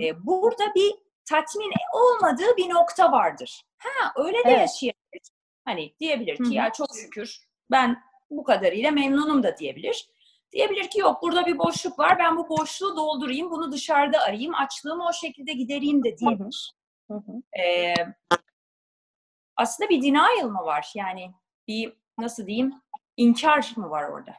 e, 0.00 0.26
burada 0.26 0.74
bir 0.74 0.94
tatmin 1.28 1.72
olmadığı 1.92 2.56
bir 2.56 2.70
nokta 2.70 3.12
vardır. 3.12 3.62
Ha 3.78 4.12
öyle 4.16 4.36
de 4.36 4.42
evet. 4.44 4.60
yaşayabilir. 4.60 5.30
Hani 5.64 5.94
diyebilir 6.00 6.36
ki 6.36 6.54
ya 6.54 6.72
çok 6.72 6.88
şükür 6.96 7.38
ben 7.70 8.02
bu 8.30 8.44
kadarıyla 8.44 8.90
memnunum 8.90 9.42
da 9.42 9.56
diyebilir. 9.56 10.08
Diyebilir 10.52 10.90
ki 10.90 11.00
yok 11.00 11.22
burada 11.22 11.46
bir 11.46 11.58
boşluk 11.58 11.98
var 11.98 12.18
ben 12.18 12.36
bu 12.36 12.48
boşluğu 12.48 12.96
doldurayım 12.96 13.50
bunu 13.50 13.72
dışarıda 13.72 14.20
arayayım 14.20 14.54
açlığımı 14.54 15.06
o 15.08 15.12
şekilde 15.12 15.52
gidereyim 15.52 16.04
de 16.04 16.18
diyebilir. 16.18 16.74
Hı 17.10 17.14
hı. 17.14 17.60
Ee, 17.62 17.94
aslında 19.56 19.90
bir 19.90 20.02
denial 20.02 20.48
mı 20.48 20.58
var 20.64 20.92
yani 20.94 21.32
bir 21.68 21.92
nasıl 22.18 22.46
diyeyim 22.46 22.74
inkar 23.16 23.72
mı 23.76 23.90
var 23.90 24.08
orada? 24.08 24.32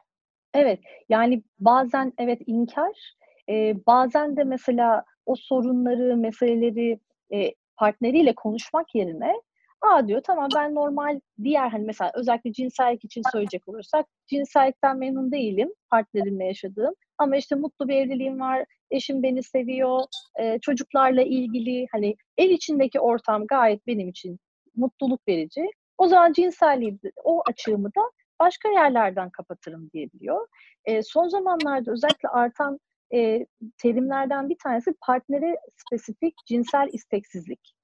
Evet 0.54 0.80
yani 1.10 1.44
bazen 1.60 2.14
evet 2.18 2.42
inkar 2.46 3.14
e, 3.50 3.86
bazen 3.88 4.38
de 4.38 4.44
mesela 4.44 5.06
o 5.26 5.36
sorunları 5.36 6.18
meseleleri 6.18 7.00
e, 7.34 7.54
partneriyle 7.78 8.36
konuşmak 8.36 8.96
yerine 8.96 9.34
Aa 9.82 10.08
diyor 10.08 10.22
tamam 10.26 10.50
ben 10.56 10.76
normal 10.76 11.20
diğer 11.44 11.70
hani 11.70 11.86
mesela 11.86 12.12
özellikle 12.16 12.54
cinsellik 12.54 13.06
için 13.06 13.22
söyleyecek 13.32 13.68
olursak 13.68 14.06
cinsellikten 14.28 14.98
memnun 14.98 15.32
değilim 15.32 15.70
partnerimle 15.90 16.46
yaşadığım 16.46 16.94
ama 17.18 17.38
işte 17.38 17.56
mutlu 17.56 17.88
bir 17.88 17.96
evliliğim 17.96 18.40
var 18.40 18.66
eşim 18.92 19.24
beni 19.24 19.44
seviyor 19.44 20.04
e, 20.40 20.60
çocuklarla 20.60 21.22
ilgili 21.22 21.88
hani 21.92 22.16
ev 22.38 22.50
içindeki 22.50 23.00
ortam 23.00 23.48
gayet 23.48 23.88
benim 23.88 24.10
için 24.10 24.40
mutluluk 24.76 25.28
verici 25.28 25.66
o 25.98 26.08
zaman 26.08 26.34
cinselliği 26.34 27.00
o 27.24 27.44
açığımı 27.50 27.88
da 27.88 28.02
başka 28.40 28.70
yerlerden 28.70 29.30
kapatırım 29.30 29.90
diyebiliyor. 29.94 30.48
E, 30.86 31.04
son 31.04 31.28
zamanlarda 31.28 31.92
özellikle 31.92 32.30
artan 32.30 32.80
e, 33.14 33.46
terimlerden 33.78 34.50
bir 34.50 34.58
tanesi 34.64 34.94
partnere 35.02 35.58
spesifik 35.76 36.36
cinsel 36.48 36.90
isteksizlik. 36.94 37.77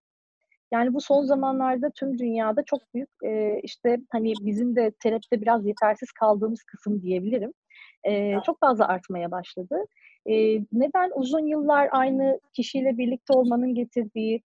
Yani 0.73 0.93
bu 0.93 1.01
son 1.01 1.23
zamanlarda 1.23 1.89
tüm 1.89 2.17
dünyada 2.19 2.63
çok 2.65 2.93
büyük 2.93 3.09
e, 3.23 3.59
işte 3.63 3.97
hani 4.11 4.33
bizim 4.41 4.75
de 4.75 4.91
terapide 4.99 5.41
biraz 5.41 5.65
yetersiz 5.65 6.11
kaldığımız 6.11 6.63
kısım 6.63 7.01
diyebilirim. 7.01 7.53
E, 8.03 8.35
çok 8.45 8.59
fazla 8.59 8.87
artmaya 8.87 9.31
başladı. 9.31 9.75
E, 10.25 10.33
neden 10.71 11.11
uzun 11.15 11.47
yıllar 11.47 11.89
aynı 11.91 12.39
kişiyle 12.53 12.97
birlikte 12.97 13.33
olmanın 13.33 13.75
getirdiği 13.75 14.41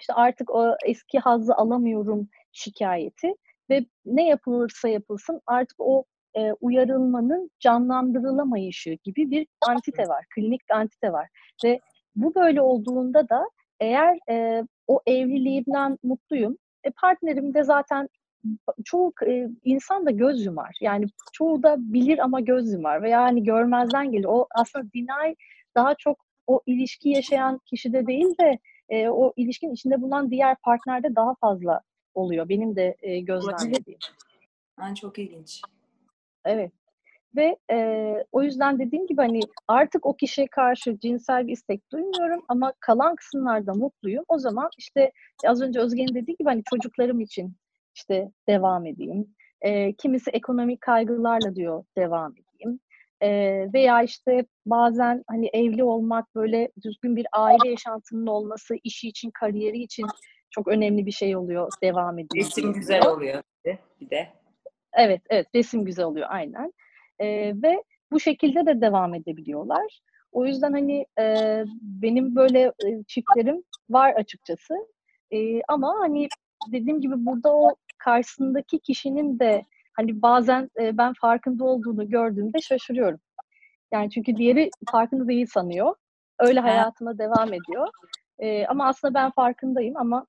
işte 0.00 0.12
artık 0.14 0.50
o 0.50 0.76
eski 0.86 1.18
hazzı 1.18 1.54
alamıyorum 1.54 2.28
şikayeti 2.52 3.34
ve 3.70 3.84
ne 4.04 4.28
yapılırsa 4.28 4.88
yapılsın 4.88 5.40
artık 5.46 5.76
o 5.80 6.04
e, 6.36 6.52
uyarılmanın 6.52 7.50
canlandırılamayışı 7.60 8.90
gibi 9.04 9.30
bir 9.30 9.46
antite 9.68 10.02
var, 10.08 10.24
klinik 10.34 10.60
bir 10.70 10.74
antite 10.74 11.12
var 11.12 11.28
ve 11.64 11.80
bu 12.16 12.34
böyle 12.34 12.62
olduğunda 12.62 13.28
da 13.28 13.46
eğer 13.80 14.18
e, 14.30 14.64
o 14.86 15.00
evliliğimden 15.06 15.98
mutluyum. 16.02 16.56
E, 16.84 16.90
partnerim 16.90 17.54
de 17.54 17.62
zaten 17.62 18.08
çoğu 18.84 19.12
e, 19.26 19.48
insan 19.64 20.06
da 20.06 20.10
göz 20.10 20.46
yumar. 20.46 20.76
Yani 20.80 21.06
çoğu 21.32 21.62
da 21.62 21.76
bilir 21.78 22.18
ama 22.18 22.40
göz 22.40 22.72
yumar 22.72 23.02
veya 23.02 23.22
hani 23.22 23.44
görmezden 23.44 24.12
gelir. 24.12 24.24
O 24.24 24.46
aslında 24.54 24.86
deny 24.94 25.34
daha 25.74 25.94
çok 25.94 26.24
o 26.46 26.60
ilişki 26.66 27.08
yaşayan 27.08 27.60
kişide 27.66 28.06
değil 28.06 28.38
de 28.40 28.58
e, 28.88 29.08
o 29.08 29.32
ilişkin 29.36 29.72
içinde 29.72 30.02
bulunan 30.02 30.30
diğer 30.30 30.56
partnerde 30.56 31.14
daha 31.16 31.34
fazla 31.34 31.80
oluyor. 32.14 32.48
Benim 32.48 32.76
de 32.76 32.96
e, 33.02 33.20
gözlemlediğim. 33.20 33.98
Yani 34.80 34.96
çok 34.96 35.18
ilginç. 35.18 35.62
Evet. 36.44 36.72
Ve 37.36 37.56
e, 37.72 38.14
o 38.32 38.42
yüzden 38.42 38.78
dediğim 38.78 39.06
gibi 39.06 39.20
hani 39.20 39.40
artık 39.68 40.06
o 40.06 40.16
kişiye 40.16 40.46
karşı 40.46 40.98
cinsel 40.98 41.46
bir 41.46 41.52
istek 41.52 41.92
duymuyorum 41.92 42.44
ama 42.48 42.72
kalan 42.80 43.14
kısımlarda 43.16 43.74
mutluyum. 43.74 44.24
O 44.28 44.38
zaman 44.38 44.70
işte 44.78 45.12
az 45.46 45.62
önce 45.62 45.80
Özge'nin 45.80 46.14
dediği 46.14 46.36
gibi 46.36 46.48
hani 46.48 46.62
çocuklarım 46.70 47.20
için 47.20 47.56
işte 47.94 48.30
devam 48.48 48.86
edeyim. 48.86 49.34
E, 49.60 49.92
kimisi 49.92 50.30
ekonomik 50.30 50.80
kaygılarla 50.80 51.54
diyor 51.54 51.84
devam 51.96 52.32
edeyim. 52.32 52.80
E, 53.20 53.28
veya 53.72 54.02
işte 54.02 54.44
bazen 54.66 55.24
hani 55.28 55.50
evli 55.52 55.84
olmak 55.84 56.34
böyle 56.34 56.70
düzgün 56.84 57.16
bir 57.16 57.26
aile 57.32 57.68
yaşantının 57.70 58.26
olması 58.26 58.74
işi 58.84 59.08
için, 59.08 59.30
kariyeri 59.30 59.78
için 59.78 60.06
çok 60.50 60.68
önemli 60.68 61.06
bir 61.06 61.10
şey 61.10 61.36
oluyor. 61.36 61.68
Devam 61.82 62.18
ediyor. 62.18 62.46
Resim 62.46 62.72
güzel 62.72 63.06
oluyor 63.06 63.42
bir 64.00 64.10
de. 64.10 64.28
Evet, 64.92 65.22
evet. 65.30 65.46
Resim 65.54 65.84
güzel 65.84 66.04
oluyor 66.04 66.26
aynen. 66.30 66.72
E, 67.20 67.26
ve 67.62 67.82
bu 68.12 68.20
şekilde 68.20 68.66
de 68.66 68.80
devam 68.80 69.14
edebiliyorlar. 69.14 70.00
O 70.32 70.46
yüzden 70.46 70.72
hani 70.72 71.06
e, 71.18 71.64
benim 71.82 72.36
böyle 72.36 72.60
e, 72.60 73.02
çiftlerim 73.08 73.62
var 73.90 74.14
açıkçası. 74.14 74.74
E, 75.30 75.60
ama 75.68 75.96
hani 75.98 76.28
dediğim 76.72 77.00
gibi 77.00 77.14
burada 77.26 77.56
o 77.56 77.74
karşısındaki 77.98 78.78
kişinin 78.78 79.38
de 79.38 79.64
hani 79.92 80.22
bazen 80.22 80.70
e, 80.80 80.98
ben 80.98 81.12
farkında 81.20 81.64
olduğunu 81.64 82.08
gördüğümde 82.08 82.58
şaşırıyorum. 82.60 83.20
Yani 83.92 84.10
çünkü 84.10 84.36
diğeri 84.36 84.70
farkında 84.90 85.28
değil 85.28 85.46
sanıyor. 85.46 85.94
Öyle 86.38 86.60
hayatına 86.60 87.18
devam 87.18 87.48
ediyor. 87.48 87.88
E, 88.38 88.66
ama 88.66 88.88
aslında 88.88 89.14
ben 89.14 89.30
farkındayım 89.30 89.96
ama 89.96 90.26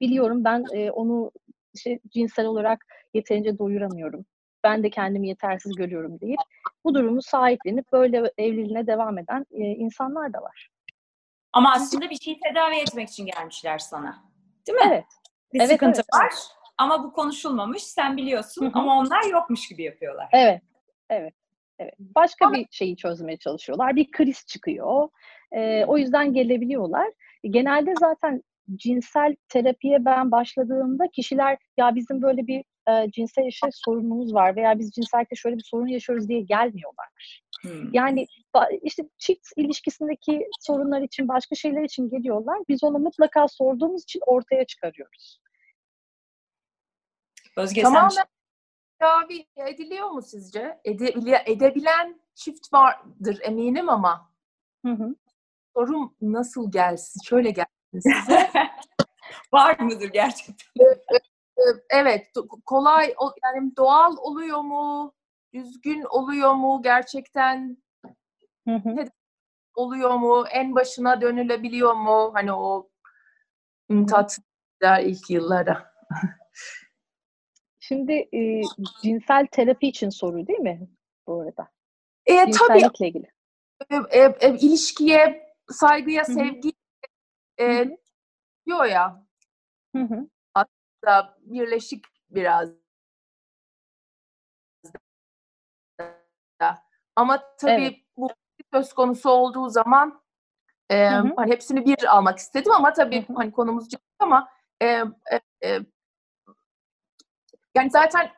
biliyorum 0.00 0.44
ben 0.44 0.64
e, 0.72 0.90
onu 0.90 1.30
işte 1.74 1.98
cinsel 2.08 2.46
olarak 2.46 2.86
yeterince 3.14 3.58
doyuramıyorum. 3.58 4.24
Ben 4.64 4.82
de 4.82 4.90
kendimi 4.90 5.28
yetersiz 5.28 5.74
görüyorum 5.74 6.20
deyip 6.20 6.40
bu 6.84 6.94
durumu 6.94 7.22
sahiplenip 7.22 7.92
böyle 7.92 8.32
evliliğine 8.38 8.86
devam 8.86 9.18
eden 9.18 9.46
e, 9.50 9.64
insanlar 9.64 10.32
da 10.32 10.42
var. 10.42 10.70
Ama 11.52 11.72
aslında 11.72 12.10
bir 12.10 12.16
şeyi 12.16 12.40
tedavi 12.40 12.76
etmek 12.76 13.08
için 13.08 13.26
gelmişler 13.26 13.78
sana. 13.78 14.24
Değil 14.66 14.78
mi? 14.78 14.84
Evet. 14.86 15.04
Bir 15.52 15.60
evet, 15.60 15.70
sıkıntı 15.70 16.00
evet, 16.00 16.14
var 16.14 16.32
ama 16.78 17.04
bu 17.04 17.12
konuşulmamış. 17.12 17.82
Sen 17.82 18.16
biliyorsun 18.16 18.62
Hı 18.62 18.68
hı. 18.68 18.72
ama 18.74 18.98
onlar 18.98 19.30
yokmuş 19.30 19.68
gibi 19.68 19.82
yapıyorlar. 19.82 20.28
Evet. 20.32 20.62
Evet. 21.10 21.34
Evet. 21.78 21.94
Başka 21.98 22.52
bir 22.52 22.66
şeyi 22.70 22.96
çözmeye 22.96 23.36
çalışıyorlar. 23.36 23.96
Bir 23.96 24.10
kriz 24.10 24.46
çıkıyor. 24.46 25.08
Ee, 25.52 25.84
o 25.84 25.98
yüzden 25.98 26.32
gelebiliyorlar. 26.32 27.12
Genelde 27.44 27.94
zaten 28.00 28.42
cinsel 28.74 29.36
terapiye 29.48 30.04
ben 30.04 30.30
başladığımda 30.30 31.08
kişiler 31.08 31.58
ya 31.76 31.94
bizim 31.94 32.22
böyle 32.22 32.46
bir 32.46 32.64
e, 32.88 33.10
cinsel 33.10 33.44
yaşam 33.44 33.70
sorunumuz 33.72 34.34
var 34.34 34.56
veya 34.56 34.78
biz 34.78 34.90
cinsellikte 34.90 35.36
şöyle 35.36 35.56
bir 35.56 35.64
sorun 35.64 35.86
yaşıyoruz 35.86 36.28
diye 36.28 36.40
gelmiyorlar. 36.40 37.40
Hmm. 37.62 37.92
Yani 37.92 38.26
işte 38.82 39.02
çift 39.18 39.48
ilişkisindeki 39.56 40.48
sorunlar 40.60 41.00
için 41.00 41.28
başka 41.28 41.54
şeyler 41.54 41.82
için 41.82 42.10
geliyorlar. 42.10 42.58
Biz 42.68 42.84
onu 42.84 42.98
mutlaka 42.98 43.48
sorduğumuz 43.48 44.02
için 44.02 44.20
ortaya 44.26 44.64
çıkarıyoruz. 44.64 45.40
Özge 47.56 47.82
Tamamen 47.82 48.08
sen 48.08 48.24
tedavi 48.98 49.46
ediliyor 49.56 50.10
mu 50.10 50.22
sizce? 50.22 50.80
Edebile, 50.84 51.42
edebilen 51.46 52.20
çift 52.34 52.72
vardır 52.72 53.38
eminim 53.42 53.88
ama 53.88 54.30
Hı 54.86 54.92
hı. 54.92 55.14
sorum 55.76 56.16
nasıl 56.20 56.72
gelsin? 56.72 57.20
Şöyle 57.24 57.50
gelsin 57.50 58.00
size. 58.00 58.50
var 59.52 59.78
mıdır 59.78 60.08
gerçekten? 60.08 60.66
Evet, 61.90 62.32
kolay, 62.66 63.14
yani 63.44 63.76
doğal 63.76 64.16
oluyor 64.16 64.60
mu? 64.60 65.14
Düzgün 65.54 66.02
oluyor 66.02 66.54
mu? 66.54 66.80
Gerçekten 66.82 67.78
Hı 68.68 68.74
hı. 68.74 69.04
oluyor 69.74 70.14
mu? 70.14 70.44
En 70.50 70.74
başına 70.74 71.20
dönülebiliyor 71.20 71.94
mu? 71.94 72.30
Hani 72.34 72.52
o 72.52 72.88
tatlılar 74.08 75.00
ilk 75.00 75.30
yıllara. 75.30 75.92
Şimdi 77.80 78.12
e, 78.12 78.62
cinsel 79.02 79.46
terapi 79.46 79.88
için 79.88 80.08
soru 80.08 80.46
değil 80.46 80.58
mi 80.58 80.88
bu 81.26 81.40
arada? 81.40 81.68
E, 82.26 82.50
tabii 82.50 82.90
ilgili. 83.00 83.30
e, 83.90 83.96
e, 83.96 84.36
e, 84.40 84.56
ilişkiye, 84.58 85.46
saygıya, 85.70 86.24
sevgi 86.24 86.72
e, 87.60 87.84
diyor 88.66 88.84
ya 88.84 89.26
Hı 89.96 90.02
hı. 90.02 90.28
Da 91.06 91.38
birleşik 91.40 92.04
biraz. 92.30 92.70
Ama 97.16 97.56
tabii 97.58 97.72
Evet. 97.72 97.96
bu 98.16 98.28
söz 98.72 98.92
konusu 98.92 99.30
olduğu 99.30 99.68
zaman 99.68 100.22
e, 100.90 101.10
Hı 101.10 101.18
hı. 101.18 101.32
hani 101.36 101.52
hepsini 101.52 101.86
bir 101.86 102.16
almak 102.16 102.38
istedim 102.38 102.72
ama 102.72 102.92
tabii 102.92 103.28
Hı 103.28 103.32
hı. 103.32 103.36
hani 103.36 103.52
konumuz 103.52 103.88
ciddi 103.88 104.02
ama 104.18 104.48
e, 104.82 104.86
e, 104.86 105.04
e, 105.64 105.80
yani 107.74 107.90
zaten 107.90 108.30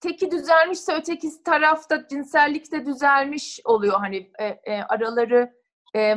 teki 0.00 0.30
düzelmişse 0.30 0.94
öteki 0.94 1.42
tarafta 1.44 2.08
cinsellik 2.08 2.72
de 2.72 2.86
düzelmiş 2.86 3.60
oluyor 3.64 4.00
hani 4.00 4.32
e, 4.38 4.46
e, 4.46 4.82
araları 4.82 5.54
e, 5.96 6.16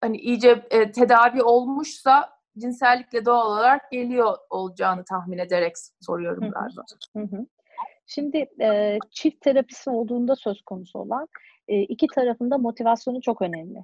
hani 0.00 0.16
iyice 0.18 0.66
e, 0.70 0.92
tedavi 0.92 1.42
olmuşsa 1.42 2.35
cinsellikle 2.58 3.24
doğal 3.24 3.50
olarak 3.50 3.90
geliyor 3.90 4.36
olacağını 4.50 5.04
tahmin 5.04 5.38
ederek 5.38 5.72
soruyorum 6.00 6.42
Hı 6.42 6.46
hı. 6.46 6.50
galiba. 6.50 6.82
Hı 7.16 7.36
hı. 7.36 7.46
Şimdi 8.06 8.46
e, 8.60 8.98
çift 9.10 9.40
terapisi 9.40 9.90
olduğunda 9.90 10.36
söz 10.36 10.62
konusu 10.62 10.98
olan 10.98 11.28
e, 11.68 11.80
iki 11.80 12.06
tarafında 12.06 12.58
motivasyonu 12.58 13.20
çok 13.20 13.42
önemli. 13.42 13.78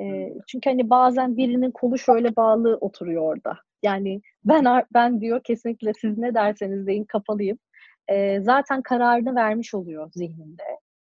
E, 0.00 0.34
çünkü 0.46 0.70
hani 0.70 0.90
bazen 0.90 1.36
birinin 1.36 1.70
kolu 1.70 1.98
şöyle 1.98 2.36
bağlı 2.36 2.78
oturuyor 2.80 3.22
orada. 3.22 3.58
Yani 3.82 4.20
ben 4.44 4.84
ben 4.94 5.20
diyor 5.20 5.40
kesinlikle 5.44 5.92
siz 5.94 6.18
ne 6.18 6.34
derseniz 6.34 6.86
deyin 6.86 7.04
kapalıyım. 7.04 7.58
E, 8.08 8.40
zaten 8.40 8.82
kararını 8.82 9.34
vermiş 9.34 9.74
oluyor 9.74 10.10
zihninde. 10.14 10.62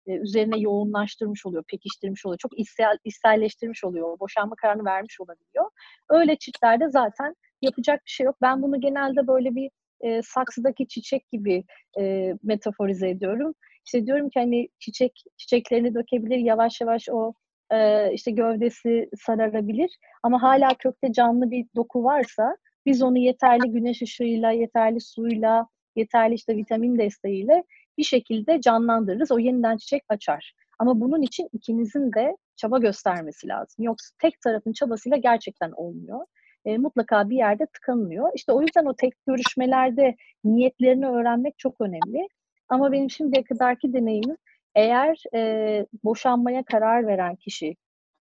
E, 0.07 0.13
üzerine 0.13 0.59
yoğunlaştırmış 0.59 1.47
oluyor, 1.47 1.65
pekiştirmiş 1.69 2.27
oluyor. 2.27 2.39
Çok 2.39 2.59
içsel, 2.59 2.99
içselleştirmiş 3.05 3.85
oluyor. 3.85 4.21
Boşanma 4.21 4.57
kararını 4.57 4.85
vermiş 4.85 5.21
olabiliyor. 5.21 5.71
Öyle 6.11 6.37
çiftlerde 6.37 6.89
zaten 6.89 7.35
yapacak 7.63 8.01
bir 8.07 8.11
şey 8.11 8.25
yok. 8.27 8.37
Ben 8.43 8.63
bunu 8.63 8.81
genelde 8.81 9.27
böyle 9.27 9.55
bir 9.55 9.71
e, 10.01 10.23
saksıdaki 10.23 10.89
çiçek 10.89 11.31
gibi 11.31 11.65
e, 12.01 12.35
metaforize 12.43 13.09
ediyorum. 13.09 13.55
İşte 13.87 14.07
diyorum 14.07 14.31
ki 14.31 14.41
hani 14.41 14.69
çiçek 14.79 15.25
çiçeklerini 15.37 15.95
dökebilir, 15.95 16.37
yavaş 16.37 16.81
yavaş 16.81 17.09
o 17.11 17.33
e, 17.73 18.13
işte 18.13 18.31
gövdesi 18.31 19.09
sararabilir 19.27 19.99
ama 20.23 20.43
hala 20.43 20.69
kökte 20.79 21.13
canlı 21.13 21.51
bir 21.51 21.67
doku 21.77 22.05
varsa 22.05 22.57
biz 22.87 23.03
onu 23.03 23.19
yeterli 23.19 23.71
güneş 23.73 24.03
ışığıyla, 24.03 24.51
yeterli 24.51 25.01
suyla, 25.01 25.67
yeterli 25.97 26.35
işte 26.35 26.57
vitamin 26.57 26.99
desteğiyle 26.99 27.65
bir 28.01 28.05
şekilde 28.05 28.61
canlandırırız. 28.61 29.33
O 29.33 29.39
yeniden 29.39 29.77
çiçek 29.77 30.03
açar. 30.09 30.53
Ama 30.79 31.01
bunun 31.01 31.23
için 31.23 31.49
ikinizin 31.53 32.13
de 32.13 32.37
çaba 32.57 32.79
göstermesi 32.79 33.49
lazım. 33.49 33.85
Yoksa 33.85 34.15
tek 34.19 34.41
tarafın 34.41 34.73
çabasıyla 34.73 35.17
gerçekten 35.17 35.71
olmuyor. 35.71 36.27
E, 36.65 36.79
mutlaka 36.79 37.31
bir 37.31 37.37
yerde 37.37 37.67
tıkanılıyor. 37.67 38.31
İşte 38.35 38.53
o 38.53 38.63
yüzden 38.63 38.85
o 38.85 38.95
tek 38.97 39.13
görüşmelerde 39.27 40.17
niyetlerini 40.45 41.07
öğrenmek 41.07 41.59
çok 41.59 41.81
önemli. 41.81 42.29
Ama 42.69 42.93
benim 42.93 43.11
şimdiye 43.11 43.45
kadarki 43.45 43.93
deneyimim 43.93 44.37
eğer 44.75 45.23
e, 45.35 45.87
boşanmaya 46.05 46.65
karar 46.65 47.07
veren 47.07 47.37
kişi 47.37 47.77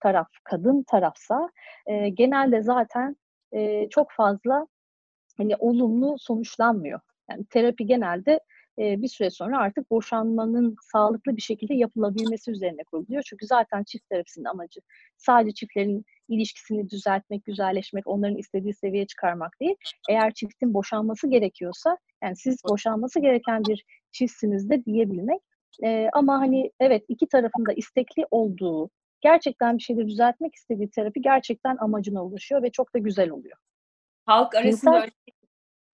taraf 0.00 0.28
kadın 0.44 0.82
tarafsa 0.82 1.50
e, 1.86 2.08
genelde 2.08 2.62
zaten 2.62 3.16
e, 3.52 3.88
çok 3.88 4.12
fazla 4.12 4.66
hani 5.36 5.56
olumlu 5.56 6.16
sonuçlanmıyor. 6.18 7.00
Yani 7.30 7.44
terapi 7.50 7.86
genelde 7.86 8.40
e, 8.78 9.02
bir 9.02 9.08
süre 9.08 9.30
sonra 9.30 9.58
artık 9.58 9.90
boşanmanın 9.90 10.76
sağlıklı 10.92 11.36
bir 11.36 11.42
şekilde 11.42 11.74
yapılabilmesi 11.74 12.50
üzerine 12.50 12.84
kuruluyor. 12.84 13.22
Çünkü 13.26 13.46
zaten 13.46 13.84
çift 13.84 14.08
terapisinin 14.08 14.44
amacı 14.44 14.80
sadece 15.16 15.54
çiftlerin 15.54 16.04
ilişkisini 16.28 16.90
düzeltmek, 16.90 17.44
güzelleşmek, 17.44 18.06
onların 18.06 18.36
istediği 18.36 18.74
seviyeye 18.74 19.06
çıkarmak 19.06 19.60
değil. 19.60 19.76
Eğer 20.10 20.32
çiftin 20.34 20.74
boşanması 20.74 21.30
gerekiyorsa, 21.30 21.98
yani 22.22 22.36
siz 22.36 22.64
boşanması 22.64 23.20
gereken 23.20 23.62
bir 23.64 23.84
çiftsiniz 24.12 24.70
de 24.70 24.84
diyebilmek. 24.84 25.40
E, 25.84 26.08
ama 26.12 26.40
hani 26.40 26.72
evet 26.80 27.04
iki 27.08 27.28
tarafın 27.28 27.66
da 27.66 27.72
istekli 27.72 28.26
olduğu, 28.30 28.90
gerçekten 29.20 29.78
bir 29.78 29.82
şeyleri 29.82 30.08
düzeltmek 30.08 30.54
istediği 30.54 30.90
terapi 30.90 31.22
gerçekten 31.22 31.76
amacına 31.76 32.24
ulaşıyor 32.24 32.62
ve 32.62 32.70
çok 32.70 32.94
da 32.94 32.98
güzel 32.98 33.30
oluyor. 33.30 33.56
Halk 34.26 34.54
arasında 34.54 34.90
Cinsel- 34.90 35.02
öyle 35.02 35.12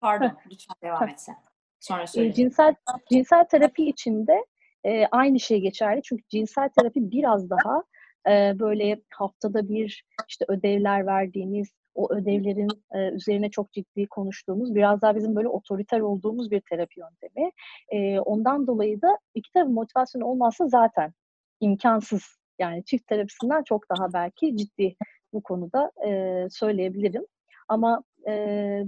Pardon, 0.01 0.37
lütfen 0.51 0.75
devam 0.83 1.09
et 1.09 1.21
sen. 1.21 1.35
Sonra 1.79 2.03
E, 2.03 2.07
söyle. 2.07 2.33
cinsel 2.33 2.75
cinsel 3.11 3.45
terapi 3.45 3.85
içinde 3.89 4.45
e, 4.85 5.05
aynı 5.11 5.39
şey 5.39 5.59
geçerli. 5.59 6.01
Çünkü 6.03 6.23
cinsel 6.29 6.69
terapi 6.69 7.11
biraz 7.11 7.49
daha 7.49 7.83
e, 8.29 8.59
böyle 8.59 9.01
haftada 9.09 9.69
bir 9.69 10.05
işte 10.29 10.45
ödevler 10.47 11.05
verdiğiniz, 11.05 11.67
o 11.95 12.13
ödevlerin 12.13 12.69
e, 12.95 13.09
üzerine 13.09 13.49
çok 13.49 13.71
ciddi 13.71 14.07
konuştuğumuz, 14.07 14.75
biraz 14.75 15.01
daha 15.01 15.15
bizim 15.15 15.35
böyle 15.35 15.47
otoriter 15.47 15.99
olduğumuz 15.99 16.51
bir 16.51 16.61
terapi 16.69 16.99
yöntemi. 16.99 17.51
E, 17.89 18.19
ondan 18.19 18.67
dolayı 18.67 19.01
da 19.01 19.17
iki 19.35 19.51
tarafın 19.53 19.73
motivasyonu 19.73 20.25
olmazsa 20.25 20.67
zaten 20.67 21.13
imkansız. 21.61 22.23
Yani 22.59 22.83
çift 22.85 23.07
terapisinden 23.07 23.63
çok 23.63 23.89
daha 23.89 24.13
belki 24.13 24.57
ciddi 24.57 24.95
bu 25.33 25.43
konuda 25.43 25.91
e, 26.07 26.43
söyleyebilirim. 26.49 27.25
Ama 27.67 28.03
e, 28.27 28.83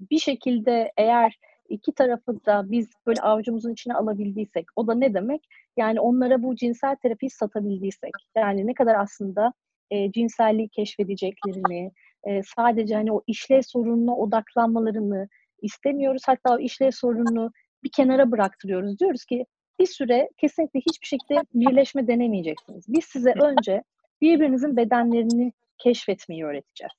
bir 0.00 0.18
şekilde 0.18 0.92
eğer 0.96 1.38
iki 1.68 1.92
tarafı 1.92 2.44
da 2.46 2.70
biz 2.70 2.88
böyle 3.06 3.20
avucumuzun 3.20 3.72
içine 3.72 3.94
alabildiysek, 3.94 4.66
o 4.76 4.86
da 4.86 4.94
ne 4.94 5.14
demek? 5.14 5.48
Yani 5.76 6.00
onlara 6.00 6.42
bu 6.42 6.56
cinsel 6.56 6.96
terapiyi 6.96 7.30
satabildiysek, 7.30 8.12
yani 8.36 8.66
ne 8.66 8.74
kadar 8.74 8.94
aslında 8.94 9.52
e, 9.90 10.12
cinselliği 10.12 10.68
keşfedeceklerini, 10.68 11.92
e, 12.24 12.42
sadece 12.56 12.94
hani 12.94 13.12
o 13.12 13.22
işlev 13.26 13.62
sorununa 13.62 14.16
odaklanmalarını 14.16 15.28
istemiyoruz. 15.62 16.22
Hatta 16.26 16.54
o 16.54 16.58
işlev 16.58 16.90
sorununu 16.90 17.52
bir 17.84 17.90
kenara 17.90 18.30
bıraktırıyoruz. 18.30 18.98
Diyoruz 18.98 19.24
ki 19.24 19.46
bir 19.78 19.86
süre 19.86 20.30
kesinlikle 20.36 20.80
hiçbir 20.80 21.06
şekilde 21.06 21.42
birleşme 21.54 22.06
denemeyeceksiniz. 22.06 22.84
Biz 22.88 23.04
size 23.04 23.32
önce 23.42 23.82
birbirinizin 24.20 24.76
bedenlerini 24.76 25.52
keşfetmeyi 25.78 26.44
öğreteceğiz. 26.44 26.92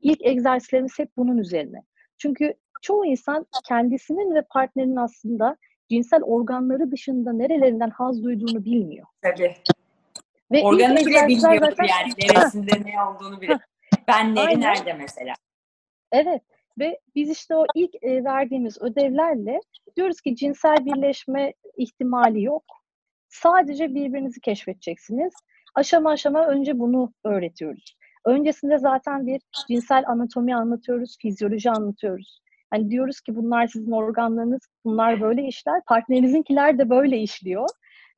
İlk 0.00 0.26
egzersizlerimiz 0.26 0.98
hep 0.98 1.08
bunun 1.16 1.38
üzerine. 1.38 1.82
Çünkü 2.18 2.54
çoğu 2.80 3.06
insan 3.06 3.46
kendisinin 3.68 4.34
ve 4.34 4.42
partnerinin 4.42 4.96
aslında 4.96 5.56
cinsel 5.90 6.22
organları 6.22 6.90
dışında 6.90 7.32
nerelerinden 7.32 7.90
haz 7.90 8.22
duyduğunu 8.22 8.64
bilmiyor. 8.64 9.06
Tabii. 9.22 9.54
Ve 10.52 10.62
Organı 10.62 10.96
bile 10.96 11.28
bilmiyor 11.28 11.60
zaten... 11.60 11.84
yani 11.84 12.12
neresinde 12.18 12.72
ne 12.84 13.02
olduğunu 13.02 13.40
bile. 13.40 13.58
Benleri 14.08 14.46
Aynen. 14.46 14.60
nerede 14.60 14.92
mesela? 14.92 15.34
Evet 16.12 16.42
ve 16.78 17.00
biz 17.14 17.30
işte 17.30 17.56
o 17.56 17.66
ilk 17.74 17.94
e, 18.02 18.24
verdiğimiz 18.24 18.82
ödevlerle 18.82 19.60
diyoruz 19.96 20.20
ki 20.20 20.36
cinsel 20.36 20.76
birleşme 20.84 21.52
ihtimali 21.76 22.42
yok. 22.42 22.64
Sadece 23.28 23.94
birbirinizi 23.94 24.40
keşfedeceksiniz. 24.40 25.32
Aşama 25.74 26.10
aşama 26.10 26.46
önce 26.46 26.78
bunu 26.78 27.12
öğretiyoruz. 27.24 27.96
Öncesinde 28.24 28.78
zaten 28.78 29.26
bir 29.26 29.40
cinsel 29.68 30.04
anatomi 30.06 30.56
anlatıyoruz, 30.56 31.16
fizyoloji 31.20 31.70
anlatıyoruz. 31.70 32.40
Hani 32.70 32.90
diyoruz 32.90 33.20
ki 33.20 33.36
bunlar 33.36 33.66
sizin 33.66 33.92
organlarınız, 33.92 34.60
bunlar 34.84 35.20
böyle 35.20 35.42
işler. 35.42 35.80
Partnerinizinkiler 35.86 36.78
de 36.78 36.90
böyle 36.90 37.18
işliyor. 37.18 37.68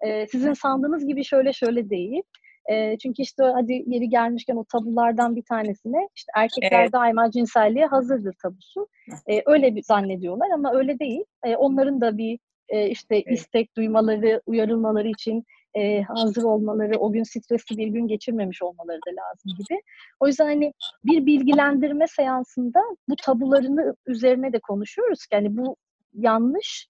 Ee, 0.07 0.27
sizin 0.27 0.53
sandığınız 0.53 1.07
gibi 1.07 1.25
şöyle 1.25 1.53
şöyle 1.53 1.91
değil. 1.91 2.23
E, 2.71 2.99
çünkü 2.99 3.23
işte 3.23 3.45
hadi 3.45 3.85
yeri 3.87 4.09
gelmişken 4.09 4.57
o 4.57 4.65
tabulardan 4.65 5.37
bir 5.37 5.43
tanesine 5.43 6.09
işte 6.17 6.33
erkekler 6.37 6.83
evet. 6.83 6.93
daima 6.93 7.31
cinselliğe 7.31 7.87
hazırdır 7.87 8.35
tabusu. 8.43 8.89
E, 9.31 9.43
öyle 9.47 9.77
bir 9.77 9.83
zannediyorlar 9.83 10.51
ama 10.51 10.73
öyle 10.75 10.99
değil. 10.99 11.25
E, 11.45 11.57
onların 11.57 12.01
da 12.01 12.19
bir 12.19 12.39
e, 12.69 12.89
işte 12.89 13.17
evet. 13.17 13.39
istek 13.39 13.77
duymaları, 13.77 14.43
uyarılmaları 14.47 15.09
için 15.09 15.45
e, 15.75 16.03
hazır 16.03 16.43
olmaları, 16.43 16.99
o 16.99 17.13
gün 17.13 17.23
stresli 17.23 17.79
bir 17.79 17.87
gün 17.87 18.09
geçirmemiş 18.09 18.63
olmaları 18.63 19.01
da 19.07 19.11
lazım 19.11 19.53
gibi. 19.59 19.81
O 20.21 20.27
yüzden 20.27 20.45
hani 20.45 20.73
bir 21.05 21.27
bilgilendirme 21.27 22.07
seansında 22.07 22.81
bu 23.09 23.17
tabularını 23.17 23.97
üzerine 24.07 24.53
de 24.53 24.59
konuşuyoruz 24.59 25.27
ki 25.27 25.37
hani 25.37 25.57
bu 25.57 25.77
yanlış, 26.15 26.89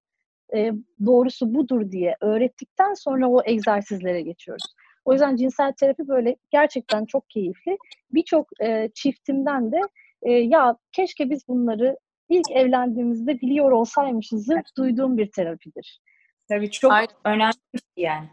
e, 0.54 0.72
doğrusu 1.06 1.54
budur 1.54 1.90
diye 1.90 2.16
öğrettikten 2.20 2.94
sonra 2.94 3.28
o 3.28 3.42
egzersizlere 3.44 4.20
geçiyoruz. 4.20 4.74
O 5.04 5.12
yüzden 5.12 5.36
cinsel 5.36 5.72
terapi 5.72 6.08
böyle 6.08 6.36
gerçekten 6.50 7.04
çok 7.04 7.30
keyifli. 7.30 7.78
Birçok 8.10 8.48
e, 8.60 8.88
çiftimden 8.94 9.72
de 9.72 9.80
e, 10.22 10.32
ya 10.32 10.76
keşke 10.92 11.30
biz 11.30 11.48
bunları 11.48 11.98
ilk 12.28 12.50
evlendiğimizde 12.50 13.40
biliyor 13.40 13.72
olsaymışız 13.72 14.48
duyduğum 14.76 15.18
bir 15.18 15.30
terapidir. 15.30 16.00
Tabii 16.48 16.70
çok 16.70 16.92
Aynen. 16.92 17.08
önemli 17.24 17.52
şey 17.72 18.04
yani. 18.04 18.28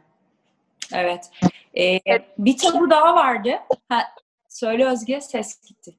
Evet. 0.94 1.32
Ee, 1.78 2.00
bir 2.38 2.58
tabu 2.58 2.90
daha 2.90 3.16
vardı. 3.16 3.50
Ha, 3.90 4.08
söyle 4.50 4.86
Özge, 4.86 5.22
ses 5.22 5.62
gitti. 5.62 5.96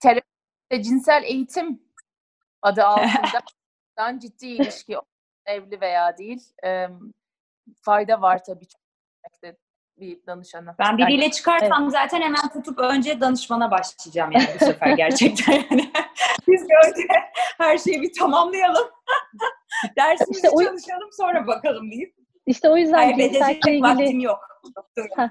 Terapi 0.00 0.82
cinsel 0.82 1.22
eğitim 1.24 1.82
adı 2.62 2.84
altında 2.86 4.18
ciddi 4.18 4.46
ilişki 4.46 4.96
evli 5.46 5.80
veya 5.80 6.18
değil 6.18 6.42
e, 6.64 6.88
fayda 7.82 8.22
var 8.22 8.44
tabii 8.44 8.66
bir 10.00 10.26
danışana. 10.26 10.74
Ben 10.78 10.98
biriyle 10.98 11.22
yani, 11.22 11.32
çıkarsam 11.32 11.82
evet. 11.82 11.92
zaten 11.92 12.20
hemen 12.20 12.48
tutup 12.52 12.78
önce 12.78 13.20
danışmana 13.20 13.70
başlayacağım 13.70 14.32
yani 14.32 14.46
bu 14.54 14.64
sefer 14.64 14.90
gerçekten 14.90 15.52
yani. 15.52 15.92
Biz 16.48 16.62
önce 16.62 17.06
her 17.58 17.78
şeyi 17.78 18.02
bir 18.02 18.12
tamamlayalım. 18.18 18.88
Dersimizi 19.96 20.46
işte 20.46 20.48
çalışalım 20.48 21.10
sonra 21.12 21.46
bakalım 21.46 21.90
deyip. 21.90 22.17
İşte 22.48 22.68
o 22.68 22.76
yüzden 22.76 23.18
cinsellikle 23.18 23.72
ilgili... 23.72 23.82
vaktim 23.82 24.20
yok. 24.20 24.38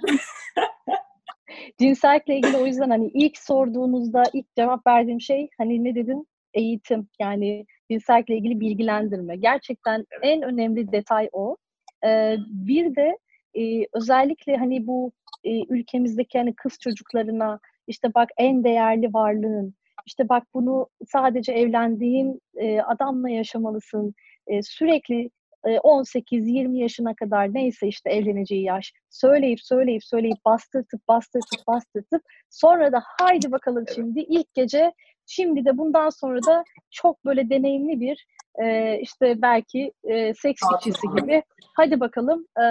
cinsellikle 1.80 2.38
ilgili 2.38 2.58
o 2.58 2.66
yüzden 2.66 2.90
hani 2.90 3.12
ilk 3.14 3.38
sorduğunuzda 3.38 4.24
ilk 4.34 4.56
cevap 4.56 4.88
verdiğim 4.88 5.22
şey 5.22 5.50
hani 5.58 5.84
ne 5.84 5.96
dedin? 5.96 6.28
Eğitim. 6.54 7.08
Yani 7.20 7.66
cinsellikle 7.92 8.38
ilgili 8.38 8.60
bilgilendirme. 8.60 9.36
Gerçekten 9.36 10.06
en 10.22 10.42
önemli 10.42 10.92
detay 10.92 11.30
o. 11.32 11.58
Ee, 12.06 12.36
bir 12.48 12.96
de 12.96 13.18
e, 13.60 13.88
özellikle 13.94 14.58
hani 14.58 14.88
bu 14.88 15.12
e, 15.44 15.64
ülkemizdeki 15.70 16.38
hani 16.38 16.56
kız 16.56 16.78
çocuklarına 16.80 17.60
işte 17.88 18.14
bak 18.16 18.30
en 18.38 18.64
değerli 18.64 19.14
varlığın, 19.14 19.74
işte 20.06 20.30
bak 20.30 20.44
bunu 20.54 20.88
sadece 21.08 21.52
evlendiğin 21.52 22.42
e, 22.56 22.82
adamla 22.82 23.30
yaşamalısın, 23.30 24.14
e, 24.48 24.64
sürekli 24.64 25.30
18-20 25.76 26.78
yaşına 26.78 27.16
kadar 27.16 27.54
neyse 27.54 27.88
işte 27.88 28.10
evleneceği 28.10 28.64
yaş 28.64 28.94
söyleyip 29.10 29.62
söyleyip 29.62 30.04
söyleyip 30.04 30.38
bastırtıp 30.46 31.08
bastırtıp 31.08 31.68
bastırtıp 31.68 32.22
sonra 32.50 32.92
da 32.92 33.04
haydi 33.20 33.52
bakalım 33.52 33.86
şimdi 33.96 34.20
ilk 34.20 34.54
gece 34.54 34.94
şimdi 35.26 35.66
de 35.66 35.78
bundan 35.78 36.10
sonra 36.10 36.44
da 36.44 36.64
çok 36.92 37.26
böyle 37.26 37.50
deneyimli 37.50 38.00
bir 38.00 38.28
e, 38.64 38.98
işte 39.00 39.42
belki 39.42 39.92
e, 40.04 40.34
seks 40.34 40.62
işçisi 40.74 41.08
gibi. 41.18 41.44
Hadi 41.76 42.00
bakalım 42.00 42.46
e, 42.62 42.66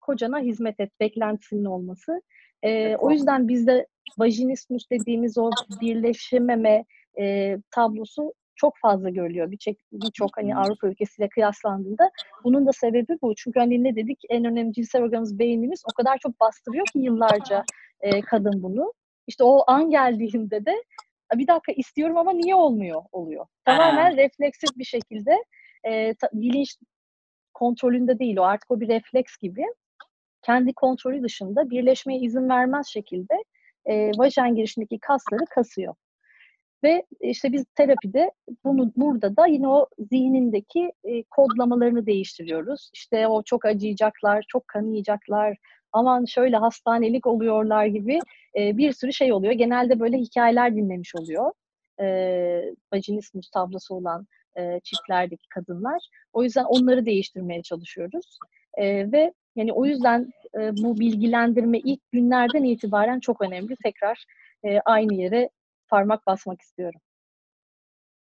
kocana 0.00 0.40
hizmet 0.40 0.80
et 0.80 0.90
beklentisinin 1.00 1.64
olması. 1.64 2.22
E, 2.62 2.96
o 2.96 3.10
yüzden 3.10 3.48
bizde 3.48 3.86
vajinismus 4.18 4.90
dediğimiz 4.90 5.38
o 5.38 5.50
birleşememe 5.80 6.84
e, 7.20 7.56
tablosu 7.70 8.32
çok 8.56 8.74
fazla 8.82 9.10
görülüyor. 9.10 9.50
Birçok 9.50 9.74
birçok 9.92 10.36
hani 10.36 10.56
Avrupa 10.56 10.88
ülkesiyle 10.88 11.28
kıyaslandığında 11.28 12.10
bunun 12.44 12.66
da 12.66 12.72
sebebi 12.72 13.18
bu. 13.22 13.34
Çünkü 13.34 13.60
hani 13.60 13.84
ne 13.84 13.96
dedik 13.96 14.18
en 14.28 14.44
önemli 14.44 14.72
cinsel 14.72 15.02
organımız 15.02 15.38
beynimiz 15.38 15.82
o 15.92 15.94
kadar 15.94 16.18
çok 16.18 16.40
bastırıyor 16.40 16.86
ki 16.86 16.98
yıllarca 16.98 17.64
e, 18.00 18.20
kadın 18.20 18.62
bunu. 18.62 18.92
İşte 19.26 19.44
o 19.44 19.64
an 19.66 19.90
geldiğinde 19.90 20.66
de 20.66 20.82
bir 21.34 21.46
dakika 21.46 21.72
istiyorum 21.72 22.16
ama 22.16 22.32
niye 22.32 22.54
olmuyor 22.54 23.02
oluyor. 23.12 23.46
Tamamen 23.64 24.16
refleksif 24.16 24.70
bir 24.76 24.84
şekilde 24.84 25.44
e, 25.84 26.14
ta, 26.14 26.28
bilinç 26.32 26.76
kontrolünde 27.54 28.18
değil 28.18 28.36
o 28.36 28.42
artık 28.42 28.70
o 28.70 28.80
bir 28.80 28.88
refleks 28.88 29.36
gibi 29.36 29.64
kendi 30.42 30.72
kontrolü 30.72 31.22
dışında 31.22 31.70
birleşmeye 31.70 32.20
izin 32.20 32.48
vermez 32.48 32.86
şekilde 32.86 33.34
e, 33.84 34.10
vajen 34.18 34.54
girişindeki 34.54 34.98
kasları 34.98 35.44
kasıyor. 35.50 35.94
Ve 36.84 37.02
işte 37.20 37.52
biz 37.52 37.64
terapide 37.74 38.30
bunu 38.64 38.92
burada 38.96 39.36
da 39.36 39.46
yine 39.46 39.68
o 39.68 39.86
zihnindeki 40.10 40.92
e, 41.04 41.22
kodlamalarını 41.22 42.06
değiştiriyoruz. 42.06 42.90
İşte 42.94 43.28
o 43.28 43.42
çok 43.42 43.64
acıyacaklar, 43.64 44.44
çok 44.48 44.68
kanayacaklar, 44.68 45.56
aman 45.92 46.24
şöyle 46.24 46.56
hastanelik 46.56 47.26
oluyorlar 47.26 47.86
gibi 47.86 48.18
e, 48.58 48.76
bir 48.76 48.92
sürü 48.92 49.12
şey 49.12 49.32
oluyor. 49.32 49.52
Genelde 49.52 50.00
böyle 50.00 50.18
hikayeler 50.18 50.76
dinlemiş 50.76 51.14
oluyor. 51.14 51.52
E, 52.00 52.06
vajinismus 52.92 53.50
olan 53.90 54.26
e, 54.58 54.80
çiftlerdeki 54.80 55.48
kadınlar. 55.48 56.08
O 56.32 56.42
yüzden 56.42 56.64
onları 56.64 57.06
değiştirmeye 57.06 57.62
çalışıyoruz. 57.62 58.38
E, 58.74 59.12
ve 59.12 59.32
yani 59.56 59.72
o 59.72 59.86
yüzden 59.86 60.32
e, 60.54 60.76
bu 60.76 60.98
bilgilendirme 61.00 61.78
ilk 61.78 62.12
günlerden 62.12 62.64
itibaren 62.64 63.20
çok 63.20 63.40
önemli. 63.40 63.76
Tekrar 63.84 64.24
e, 64.64 64.80
aynı 64.80 65.14
yere 65.14 65.50
parmak 65.88 66.26
basmak 66.26 66.60
istiyorum. 66.60 67.00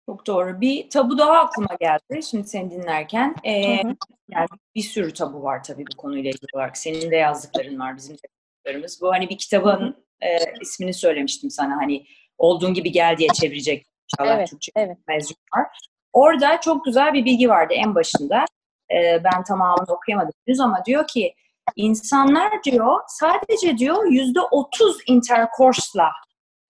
Çok 0.07 0.27
doğru. 0.27 0.61
Bir 0.61 0.91
tabu 0.91 1.19
daha 1.19 1.39
aklıma 1.39 1.77
geldi 1.81 2.23
şimdi 2.23 2.49
seni 2.49 2.71
dinlerken. 2.71 3.35
Ee, 3.45 3.83
hı 3.83 3.89
hı. 3.89 3.95
Yani 4.31 4.49
bir 4.75 4.83
sürü 4.83 5.15
tabu 5.15 5.43
var 5.43 5.63
tabii 5.63 5.85
bu 5.93 5.97
konuyla 5.97 6.31
ilgili 6.31 6.47
olarak. 6.55 6.77
Senin 6.77 7.11
de 7.11 7.17
yazdıkların 7.17 7.81
var, 7.81 7.97
bizim 7.97 8.17
de 8.17 8.21
yazdıklarımız. 8.29 8.99
Bu 9.03 9.13
hani 9.13 9.29
bir 9.29 9.39
kitabın 9.39 10.05
e, 10.21 10.29
ismini 10.61 10.95
söylemiştim 10.95 11.51
sana. 11.51 11.77
Hani 11.77 12.07
olduğun 12.39 12.75
gibi 12.75 12.93
gel 12.93 13.17
diye 13.19 13.29
çevirecek 13.29 13.87
inşallah 14.13 14.37
evet, 14.37 14.51
Türkçe 14.51 14.73
evet. 14.77 14.99
mezun 15.09 15.37
var. 15.57 15.67
Orada 16.13 16.61
çok 16.61 16.85
güzel 16.85 17.15
bir 17.15 17.25
bilgi 17.25 17.49
vardı 17.49 17.75
en 17.77 17.95
başında. 17.95 18.45
Ee, 18.91 19.25
ben 19.25 19.45
tamamını 19.45 19.93
okuyamadım 19.95 20.33
henüz 20.47 20.61
ama 20.61 20.85
diyor 20.85 21.07
ki 21.07 21.35
insanlar 21.77 22.63
diyor 22.65 23.01
sadece 23.09 23.79
diyor 23.79 24.07
yüzde 24.07 24.41
otuz 24.41 24.97
intercourse'la 25.07 26.11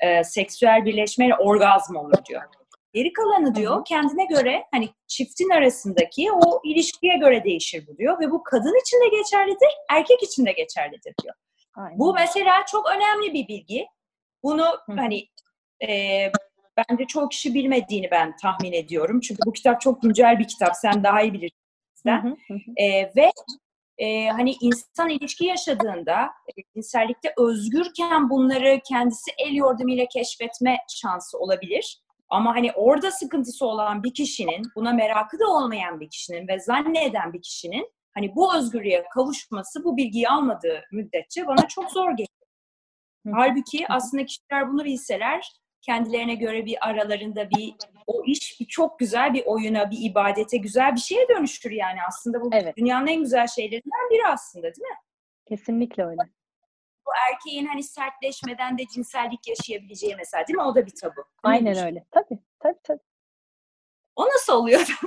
e, 0.03 0.25
seksüel 0.25 0.85
birleşmeyle 0.85 1.37
orgazm 1.37 1.97
olur 1.97 2.25
diyor. 2.29 2.43
Geri 2.93 3.13
kalanı 3.13 3.55
diyor 3.55 3.85
kendine 3.85 4.25
göre 4.25 4.65
hani 4.71 4.89
çiftin 5.07 5.51
arasındaki 5.51 6.33
o 6.33 6.61
ilişkiye 6.65 7.17
göre 7.17 7.45
değişir 7.45 7.87
bu 7.87 7.99
diyor 7.99 8.21
ve 8.21 8.31
bu 8.31 8.43
kadın 8.43 8.81
için 8.83 8.97
de 8.97 9.17
geçerlidir, 9.17 9.69
erkek 9.91 10.23
için 10.23 10.47
de 10.47 10.53
geçerlidir 10.53 11.15
diyor. 11.23 11.35
Aynen. 11.77 11.99
Bu 11.99 12.15
mesela 12.15 12.65
çok 12.71 12.91
önemli 12.91 13.35
bir 13.35 13.49
bilgi. 13.49 13.87
Bunu 14.43 14.65
Hı. 14.65 14.93
hani 14.97 15.29
e, 15.89 16.33
bence 16.77 17.05
çok 17.07 17.31
kişi 17.31 17.55
bilmediğini 17.55 18.11
ben 18.11 18.37
tahmin 18.37 18.73
ediyorum. 18.73 19.21
Çünkü 19.21 19.41
bu 19.47 19.53
kitap 19.53 19.81
çok 19.81 20.03
güncel 20.03 20.39
bir 20.39 20.49
kitap. 20.49 20.77
Sen 20.77 21.05
daha 21.05 21.23
iyi 21.23 21.33
bilirsin. 21.33 21.59
E, 22.77 23.13
ve 23.17 23.31
e, 24.03 24.29
hani 24.29 24.55
insan 24.61 25.09
ilişki 25.09 25.45
yaşadığında 25.45 26.23
e, 26.23 26.63
cinsellikte 26.75 27.35
özgürken 27.39 28.31
bunları 28.31 28.81
kendisi 28.89 29.31
el 29.39 29.55
yordamıyla 29.55 30.07
keşfetme 30.07 30.77
şansı 30.89 31.39
olabilir. 31.39 32.03
Ama 32.29 32.55
hani 32.55 32.73
orada 32.73 33.11
sıkıntısı 33.11 33.67
olan 33.67 34.03
bir 34.03 34.15
kişinin, 34.15 34.63
buna 34.77 34.93
merakı 34.93 35.39
da 35.39 35.47
olmayan 35.47 36.01
bir 36.01 36.11
kişinin 36.11 36.49
ve 36.49 36.61
zanneden 36.61 37.33
bir 37.33 37.43
kişinin 37.43 37.93
hani 38.15 38.35
bu 38.35 38.57
özgürlüğe 38.57 39.05
kavuşması 39.15 39.85
bu 39.85 39.97
bilgiyi 39.97 40.29
almadığı 40.29 40.83
müddetçe 40.93 41.47
bana 41.47 41.69
çok 41.69 41.91
zor 41.91 42.11
geliyor. 42.11 42.29
Halbuki 43.33 43.87
aslında 43.89 44.25
kişiler 44.25 44.73
bunu 44.73 44.85
bilseler 44.85 45.62
kendilerine 45.83 46.35
göre 46.35 46.67
bir 46.67 46.89
aralarında 46.89 47.51
bir 47.51 47.75
o 48.07 48.25
iş 48.25 48.61
bir 48.61 48.67
çok 48.67 48.99
güzel 48.99 49.35
bir 49.35 49.47
oyuna, 49.47 49.91
bir 49.91 49.99
ibadete, 50.01 50.57
güzel 50.57 50.95
bir 50.95 51.01
şeye 51.01 51.29
dönüştür 51.29 51.71
yani 51.71 51.99
aslında 52.09 52.41
bu 52.41 52.51
evet. 52.53 52.77
dünyanın 52.77 53.07
en 53.07 53.21
güzel 53.21 53.47
şeylerinden 53.47 54.11
biri 54.11 54.27
aslında 54.27 54.63
değil 54.63 54.89
mi? 54.89 54.97
Kesinlikle 55.49 56.05
öyle. 56.05 56.21
Bu 57.07 57.11
erkeğin 57.31 57.67
hani 57.67 57.83
sertleşmeden 57.83 58.79
de 58.79 58.83
cinsellik 58.95 59.49
yaşayabileceği 59.49 60.17
mesela 60.17 60.47
değil 60.47 60.57
mi? 60.57 60.63
O 60.63 60.75
da 60.75 60.87
bir 60.87 60.95
tabu. 61.01 61.25
Aynen 61.43 61.65
Neymiş? 61.65 61.83
öyle. 61.83 62.05
Tabii, 62.11 62.39
tabii, 62.61 62.79
tabii. 62.83 63.01
O 64.17 64.27
nasıl 64.27 64.53
oluyor? 64.53 64.99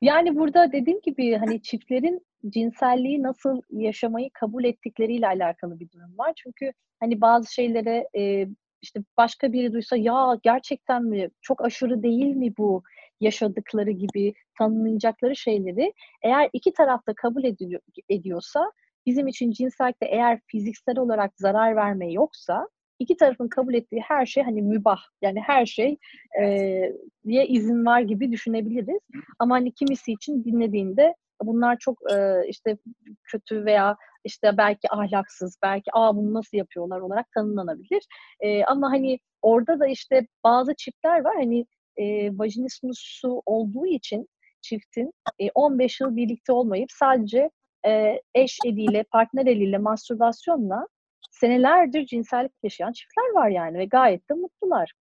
yani 0.00 0.36
burada 0.36 0.72
dediğim 0.72 1.00
gibi 1.00 1.36
hani 1.36 1.62
çiftlerin 1.62 2.26
cinselliği 2.50 3.22
nasıl 3.22 3.62
yaşamayı 3.70 4.30
kabul 4.34 4.64
ettikleriyle 4.64 5.26
alakalı 5.26 5.80
bir 5.80 5.90
durum 5.90 6.18
var. 6.18 6.32
Çünkü 6.36 6.72
hani 7.00 7.20
bazı 7.20 7.54
şeylere 7.54 8.08
e, 8.16 8.46
işte 8.82 9.00
başka 9.16 9.52
biri 9.52 9.72
duysa 9.72 9.96
ya 9.96 10.38
gerçekten 10.42 11.04
mi? 11.04 11.30
Çok 11.42 11.64
aşırı 11.64 12.02
değil 12.02 12.36
mi 12.36 12.52
bu? 12.58 12.82
yaşadıkları 13.20 13.90
gibi 13.90 14.34
tanımlayacakları 14.58 15.36
şeyleri 15.36 15.92
eğer 16.22 16.50
iki 16.52 16.72
tarafta 16.72 17.14
kabul 17.14 17.44
ediliyor, 17.44 17.80
ediyorsa 18.08 18.72
bizim 19.06 19.28
için 19.28 19.50
cinsellikte 19.50 20.06
eğer 20.06 20.40
fiziksel 20.46 20.98
olarak 20.98 21.32
zarar 21.36 21.76
verme 21.76 22.12
yoksa 22.12 22.68
iki 22.98 23.16
tarafın 23.16 23.48
kabul 23.48 23.74
ettiği 23.74 24.00
her 24.00 24.26
şey 24.26 24.42
hani 24.42 24.62
mübah 24.62 25.00
yani 25.22 25.40
her 25.40 25.66
şey 25.66 25.96
e, 26.42 26.92
izin 27.24 27.86
var 27.86 28.00
gibi 28.00 28.32
düşünebiliriz. 28.32 29.00
Ama 29.38 29.54
hani 29.54 29.72
kimisi 29.72 30.12
için 30.12 30.44
dinlediğinde 30.44 31.14
bunlar 31.42 31.76
çok 31.78 32.12
e, 32.12 32.42
işte 32.48 32.76
kötü 33.24 33.64
veya 33.64 33.96
işte 34.24 34.56
belki 34.56 34.92
ahlaksız, 34.92 35.58
belki 35.62 35.90
aa 35.92 36.16
bunu 36.16 36.34
nasıl 36.34 36.56
yapıyorlar 36.56 37.00
olarak 37.00 37.26
tanımlanabilir. 37.32 38.06
E, 38.40 38.64
ama 38.64 38.90
hani 38.90 39.18
orada 39.42 39.80
da 39.80 39.86
işte 39.86 40.26
bazı 40.44 40.74
çiftler 40.74 41.24
var 41.24 41.34
hani 41.36 41.66
e, 41.96 42.38
vajinismusu 42.38 43.42
olduğu 43.46 43.86
için 43.86 44.28
çiftin 44.60 45.12
e, 45.38 45.50
15 45.54 46.00
yıl 46.00 46.16
birlikte 46.16 46.52
olmayıp 46.52 46.88
sadece 46.92 47.50
e, 47.86 48.20
eş 48.34 48.58
eliyle, 48.64 49.04
partner 49.12 49.46
eliyle, 49.46 49.78
mastürbasyonla 49.78 50.86
senelerdir 51.30 52.06
cinsellik 52.06 52.52
yaşayan 52.62 52.92
çiftler 52.92 53.34
var 53.34 53.48
yani 53.48 53.78
ve 53.78 53.84
gayet 53.84 54.30
de 54.30 54.34
mutlular. 54.34 54.92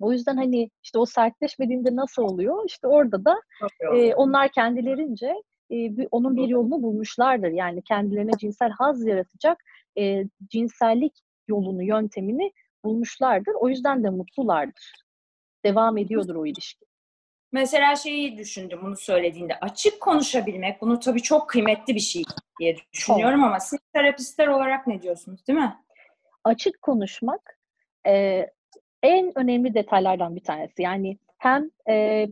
O 0.00 0.12
yüzden 0.12 0.36
hani 0.36 0.70
işte 0.82 0.98
o 0.98 1.06
sertleşmediğinde 1.06 1.96
nasıl 1.96 2.22
oluyor? 2.22 2.64
İşte 2.66 2.86
orada 2.86 3.24
da 3.24 3.40
e, 3.94 4.14
onlar 4.14 4.48
kendilerince 4.48 5.34
e, 5.72 6.08
onun 6.10 6.36
bir 6.36 6.48
yolunu 6.48 6.82
bulmuşlardır. 6.82 7.48
Yani 7.48 7.82
kendilerine 7.82 8.32
cinsel 8.38 8.70
haz 8.70 9.06
yaratacak 9.06 9.58
e, 9.98 10.24
cinsellik 10.48 11.12
yolunu, 11.48 11.82
yöntemini 11.82 12.52
bulmuşlardır. 12.84 13.52
O 13.60 13.68
yüzden 13.68 14.04
de 14.04 14.10
mutlulardır. 14.10 14.92
Devam 15.64 15.98
ediyordur 15.98 16.34
o 16.34 16.46
ilişki. 16.46 16.84
Mesela 17.52 17.96
şeyi 17.96 18.38
düşündüm 18.38 18.78
bunu 18.82 18.96
söylediğinde. 18.96 19.58
Açık 19.60 20.00
konuşabilmek, 20.00 20.80
bunu 20.80 21.00
tabii 21.00 21.22
çok 21.22 21.48
kıymetli 21.48 21.94
bir 21.94 22.00
şey 22.00 22.22
diye 22.60 22.76
düşünüyorum 22.92 23.40
evet. 23.40 23.46
ama 23.46 23.60
siz 23.60 23.78
terapistler 23.94 24.46
olarak 24.46 24.86
ne 24.86 25.02
diyorsunuz 25.02 25.46
değil 25.46 25.58
mi? 25.58 25.76
Açık 26.44 26.82
konuşmak 26.82 27.58
e, 28.06 28.46
en 29.02 29.38
önemli 29.38 29.74
detaylardan 29.74 30.36
bir 30.36 30.44
tanesi. 30.44 30.82
Yani 30.82 31.18
hem 31.38 31.70
e, 31.88 32.26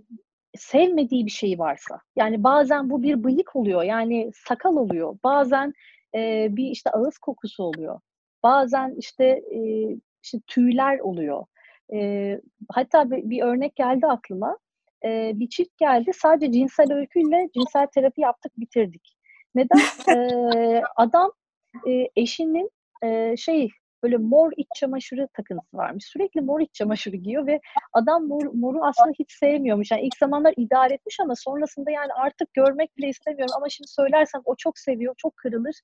sevmediği 0.57 1.27
bir 1.27 1.31
şey 1.31 1.59
varsa. 1.59 2.01
Yani 2.17 2.45
bazen 2.45 2.91
bu 2.91 3.03
bir 3.03 3.25
bıyık 3.25 3.57
oluyor 3.57 3.83
yani 3.83 4.31
sakal 4.35 4.77
oluyor. 4.77 5.19
Bazen 5.25 5.75
e, 6.15 6.49
bir 6.51 6.67
işte 6.71 6.91
ağız 6.91 7.19
kokusu 7.19 7.65
oluyor. 7.65 8.01
Bazen 8.43 8.95
işte 8.99 9.25
e, 9.27 9.61
işte 10.23 10.39
tüyler 10.47 10.99
oluyor. 10.99 11.45
E, 11.93 12.41
hatta 12.69 13.11
bir, 13.11 13.31
bir 13.31 13.43
örnek 13.43 13.77
geldi 13.77 14.07
aklıma. 14.07 14.59
E, 15.05 15.33
bir 15.35 15.49
çift 15.49 15.79
geldi. 15.79 16.11
Sadece 16.15 16.53
cinsel 16.53 16.93
öyküyle 16.93 17.49
cinsel 17.55 17.87
terapi 17.87 18.21
yaptık 18.21 18.53
bitirdik. 18.57 19.17
Neden? 19.55 19.79
E, 20.09 20.83
adam 20.97 21.33
e, 21.87 22.09
eşinin 22.17 22.71
e, 23.05 23.37
şey 23.37 23.69
böyle 24.03 24.17
mor 24.17 24.53
iç 24.57 24.67
çamaşırı 24.77 25.29
takıntısı 25.33 25.77
varmış. 25.77 26.05
Sürekli 26.05 26.41
mor 26.41 26.61
iç 26.61 26.75
çamaşırı 26.75 27.17
giyiyor 27.17 27.47
ve 27.47 27.61
adam 27.93 28.27
mor, 28.27 28.45
moru 28.55 28.85
aslında 28.85 29.13
hiç 29.19 29.33
sevmiyormuş. 29.33 29.91
Yani 29.91 30.03
ilk 30.03 30.17
zamanlar 30.17 30.55
idare 30.57 30.95
etmiş 30.95 31.21
ama 31.21 31.35
sonrasında 31.37 31.91
yani 31.91 32.13
artık 32.13 32.55
görmek 32.55 32.97
bile 32.97 33.09
istemiyorum 33.09 33.55
ama 33.57 33.69
şimdi 33.69 33.89
söylersem 33.89 34.43
o 34.45 34.55
çok 34.59 34.79
seviyor, 34.79 35.15
çok 35.19 35.37
kırılır 35.37 35.75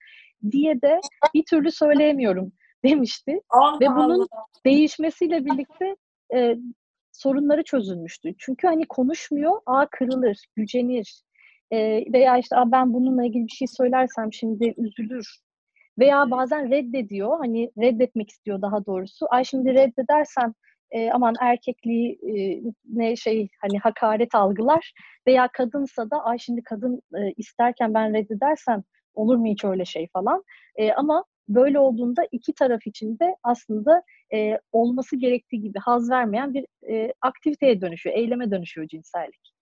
diye 0.51 0.83
de 0.83 1.01
bir 1.35 1.45
türlü 1.45 1.71
söyleyemiyorum 1.71 2.53
demişti. 2.85 3.41
Allah 3.51 3.81
ve 3.81 3.87
bunun 3.87 4.19
Allah. 4.19 4.45
değişmesiyle 4.67 5.45
birlikte 5.45 5.97
e, 6.35 6.57
sorunları 7.13 7.65
çözülmüştü. 7.65 8.35
Çünkü 8.39 8.67
hani 8.67 8.87
konuşmuyor, 8.89 9.61
a 9.67 9.87
kırılır, 9.91 10.37
gücenir. 10.57 11.23
E, 11.71 11.79
veya 12.13 12.39
işte 12.39 12.57
ben 12.67 12.95
bununla 12.95 13.25
ilgili 13.27 13.45
bir 13.47 13.53
şey 13.53 13.69
söylersem 13.69 14.33
şimdi 14.33 14.75
üzülür 14.77 15.46
veya 15.99 16.31
bazen 16.31 16.71
reddediyor. 16.71 17.39
Hani 17.39 17.71
reddetmek 17.79 18.31
istiyor 18.31 18.63
daha 18.63 18.87
doğrusu. 18.87 19.27
Ay 19.31 19.45
şimdi 19.45 19.75
reddedersem 19.75 20.55
e, 20.91 21.11
aman 21.11 21.35
erkekliği 21.41 22.13
e, 22.13 22.63
ne 22.85 23.17
şey 23.17 23.49
hani 23.61 23.79
hakaret 23.79 24.35
algılar 24.35 24.93
veya 25.27 25.49
kadınsa 25.53 26.11
da 26.11 26.25
ay 26.25 26.39
şimdi 26.39 26.63
kadın 26.63 27.03
e, 27.19 27.33
isterken 27.37 27.95
ben 27.95 28.15
reddedersem 28.15 28.83
olur 29.15 29.37
mu 29.37 29.47
hiç 29.47 29.65
öyle 29.65 29.85
şey 29.85 30.09
falan. 30.13 30.45
E, 30.77 30.93
ama 30.93 31.25
böyle 31.49 31.79
olduğunda 31.79 32.29
iki 32.33 32.55
taraf 32.55 32.87
için 32.87 33.19
de 33.19 33.37
aslında 33.43 34.03
e, 34.35 34.59
olması 34.73 35.17
gerektiği 35.17 35.61
gibi 35.61 35.79
haz 35.79 36.11
vermeyen 36.11 36.55
bir 36.55 36.67
e, 36.91 37.13
aktiviteye 37.21 37.81
dönüşüyor, 37.81 38.17
eyleme 38.17 38.51
dönüşüyor 38.51 38.89
cinsellik. 38.89 39.56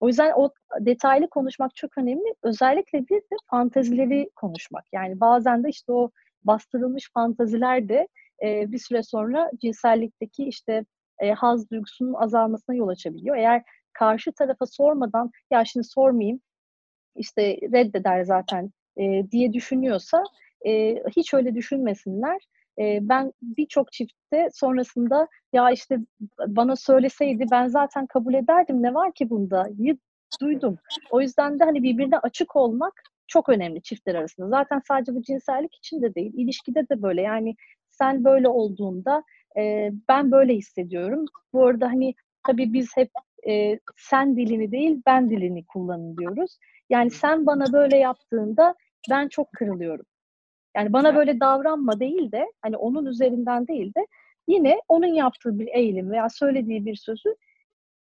O 0.00 0.08
yüzden 0.08 0.32
o 0.36 0.50
detaylı 0.80 1.28
konuşmak 1.28 1.74
çok 1.76 1.98
önemli. 1.98 2.34
Özellikle 2.42 2.98
bir 3.08 3.20
de 3.20 3.36
fantezileri 3.50 4.30
konuşmak. 4.36 4.84
Yani 4.92 5.20
bazen 5.20 5.64
de 5.64 5.68
işte 5.68 5.92
o 5.92 6.10
bastırılmış 6.44 7.10
fantaziler 7.14 7.88
de 7.88 8.08
e, 8.42 8.72
bir 8.72 8.78
süre 8.78 9.02
sonra 9.02 9.50
cinsellikteki 9.60 10.44
işte 10.44 10.84
e, 11.18 11.32
haz 11.32 11.70
duygusunun 11.70 12.14
azalmasına 12.14 12.76
yol 12.76 12.88
açabiliyor. 12.88 13.36
Eğer 13.36 13.62
karşı 13.92 14.32
tarafa 14.32 14.66
sormadan 14.66 15.30
ya 15.50 15.64
şimdi 15.64 15.86
sormayayım 15.86 16.40
işte 17.16 17.56
reddeder 17.72 18.22
zaten 18.22 18.70
e, 18.96 19.30
diye 19.30 19.52
düşünüyorsa 19.52 20.24
e, 20.66 20.94
hiç 21.16 21.34
öyle 21.34 21.54
düşünmesinler. 21.54 22.38
Ben 22.78 23.32
birçok 23.42 23.92
çiftte 23.92 24.48
sonrasında 24.52 25.28
ya 25.52 25.70
işte 25.70 25.98
bana 26.46 26.76
söyleseydi 26.76 27.46
ben 27.50 27.68
zaten 27.68 28.06
kabul 28.06 28.34
ederdim 28.34 28.82
ne 28.82 28.94
var 28.94 29.12
ki 29.12 29.30
bunda 29.30 29.66
duydum. 30.40 30.78
O 31.10 31.20
yüzden 31.20 31.58
de 31.58 31.64
hani 31.64 31.82
birbirine 31.82 32.18
açık 32.18 32.56
olmak 32.56 33.02
çok 33.26 33.48
önemli 33.48 33.82
çiftler 33.82 34.14
arasında. 34.14 34.48
Zaten 34.48 34.82
sadece 34.88 35.14
bu 35.14 35.22
cinsellik 35.22 35.76
için 35.76 36.02
de 36.02 36.14
değil, 36.14 36.32
ilişkide 36.34 36.88
de 36.88 37.02
böyle. 37.02 37.22
Yani 37.22 37.54
sen 37.90 38.24
böyle 38.24 38.48
olduğunda 38.48 39.22
e, 39.58 39.90
ben 40.08 40.30
böyle 40.30 40.54
hissediyorum. 40.54 41.24
Bu 41.52 41.66
arada 41.66 41.86
hani 41.86 42.14
tabii 42.46 42.72
biz 42.72 42.96
hep 42.96 43.10
e, 43.48 43.78
sen 43.96 44.36
dilini 44.36 44.72
değil 44.72 45.02
ben 45.06 45.30
dilini 45.30 45.64
kullanın 45.64 46.16
diyoruz. 46.16 46.58
Yani 46.90 47.10
sen 47.10 47.46
bana 47.46 47.72
böyle 47.72 47.96
yaptığında 47.96 48.74
ben 49.10 49.28
çok 49.28 49.52
kırılıyorum. 49.52 50.06
Yani 50.78 50.92
bana 50.92 51.16
böyle 51.16 51.40
davranma 51.40 52.00
değil 52.00 52.32
de 52.32 52.52
hani 52.62 52.76
onun 52.76 53.06
üzerinden 53.06 53.66
değil 53.66 53.94
de 53.94 54.06
yine 54.48 54.80
onun 54.88 55.06
yaptığı 55.06 55.58
bir 55.58 55.66
eğilim 55.66 56.10
veya 56.10 56.28
söylediği 56.28 56.86
bir 56.86 56.96
sözü 56.96 57.34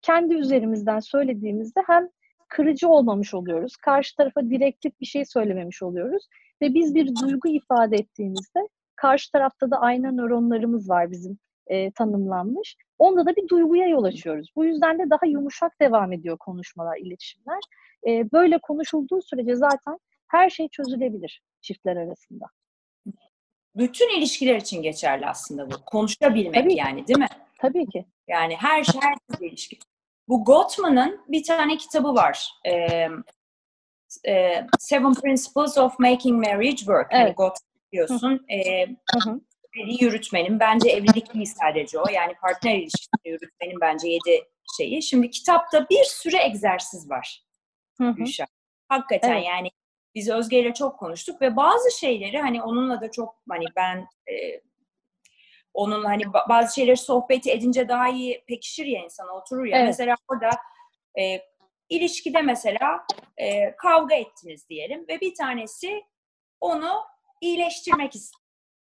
kendi 0.02 0.34
üzerimizden 0.34 1.00
söylediğimizde 1.00 1.80
hem 1.86 2.08
kırıcı 2.48 2.88
olmamış 2.88 3.34
oluyoruz. 3.34 3.76
Karşı 3.76 4.16
tarafa 4.16 4.50
direktif 4.50 5.00
bir 5.00 5.06
şey 5.06 5.24
söylememiş 5.24 5.82
oluyoruz. 5.82 6.28
Ve 6.62 6.74
biz 6.74 6.94
bir 6.94 7.16
duygu 7.22 7.48
ifade 7.48 7.96
ettiğimizde 7.96 8.60
karşı 8.96 9.32
tarafta 9.32 9.70
da 9.70 9.80
ayna 9.80 10.12
nöronlarımız 10.12 10.88
var 10.90 11.10
bizim 11.10 11.38
e, 11.66 11.90
tanımlanmış. 11.90 12.76
Onda 12.98 13.26
da 13.26 13.36
bir 13.36 13.48
duyguya 13.48 13.86
yol 13.88 14.04
açıyoruz. 14.04 14.52
Bu 14.56 14.64
yüzden 14.64 14.98
de 14.98 15.10
daha 15.10 15.26
yumuşak 15.26 15.80
devam 15.80 16.12
ediyor 16.12 16.38
konuşmalar, 16.38 16.98
iletişimler. 16.98 17.60
E, 18.06 18.32
böyle 18.32 18.58
konuşulduğu 18.58 19.22
sürece 19.22 19.56
zaten 19.56 19.98
her 20.28 20.50
şey 20.50 20.68
çözülebilir 20.68 21.42
çiftler 21.60 21.96
arasında. 21.96 22.46
Bütün 23.76 24.18
ilişkiler 24.18 24.56
için 24.56 24.82
geçerli 24.82 25.26
aslında 25.26 25.70
bu. 25.70 25.84
Konuşabilmek 25.86 26.54
Tabii. 26.54 26.74
yani 26.76 27.06
değil 27.06 27.18
mi? 27.18 27.28
Tabii 27.58 27.86
ki. 27.86 28.04
Yani 28.28 28.56
her 28.56 28.84
şey 28.84 29.00
her 29.00 29.14
türlü 29.32 29.48
ilişki. 29.48 29.78
Bu 30.28 30.44
Gottman'ın 30.44 31.20
bir 31.28 31.44
tane 31.44 31.76
kitabı 31.76 32.14
var. 32.14 32.50
Ee, 32.66 33.08
e, 34.28 34.66
Seven 34.78 35.14
Principles 35.14 35.78
of 35.78 35.98
Making 35.98 36.46
Marriage 36.46 36.76
Work. 36.76 37.12
Hani 37.12 37.22
Evet. 37.22 37.36
Gottman 37.36 37.70
biliyorsun. 37.92 38.46
Ee, 38.48 38.86
Hı 38.86 39.30
hı. 39.30 39.40
evliliği 39.74 40.04
yürütmenin 40.04 40.60
bence 40.60 40.90
evlilik 40.90 41.34
değil 41.34 41.46
sadece 41.60 41.98
o. 41.98 42.04
Yani 42.12 42.34
partner 42.34 42.74
ilişkisini 42.74 43.28
yürütmenin 43.32 43.80
bence 43.80 44.08
yedi 44.08 44.44
şeyi. 44.76 45.02
Şimdi 45.02 45.30
kitapta 45.30 45.86
bir 45.90 46.04
sürü 46.04 46.36
egzersiz 46.36 47.10
var. 47.10 47.42
Hı 47.98 48.08
hı. 48.08 48.14
Gülşah. 48.14 48.46
Hakikaten 48.88 49.32
Evet. 49.32 49.46
yani 49.46 49.68
biz 50.14 50.28
Özge 50.28 50.60
ile 50.60 50.74
çok 50.74 50.98
konuştuk 50.98 51.42
ve 51.42 51.56
bazı 51.56 51.98
şeyleri 51.98 52.38
hani 52.38 52.62
onunla 52.62 53.00
da 53.00 53.10
çok 53.10 53.34
hani 53.50 53.64
ben 53.76 53.96
e, 54.32 54.60
onun 55.74 56.04
hani 56.04 56.22
ba- 56.22 56.48
bazı 56.48 56.74
şeyleri 56.74 56.96
sohbeti 56.96 57.50
edince 57.50 57.88
daha 57.88 58.08
iyi 58.08 58.44
pekişir 58.46 58.86
ya 58.86 59.04
insana 59.04 59.32
oturur 59.32 59.64
ya. 59.64 59.76
Evet. 59.78 59.86
Mesela 59.86 60.16
orada 60.28 60.50
e, 61.18 61.40
ilişkide 61.88 62.42
mesela 62.42 63.06
e, 63.36 63.76
kavga 63.76 64.14
ettiniz 64.14 64.68
diyelim 64.68 65.08
ve 65.08 65.20
bir 65.20 65.34
tanesi 65.34 66.04
onu 66.60 67.04
iyileştirmek 67.40 68.14
istiyor. 68.14 68.40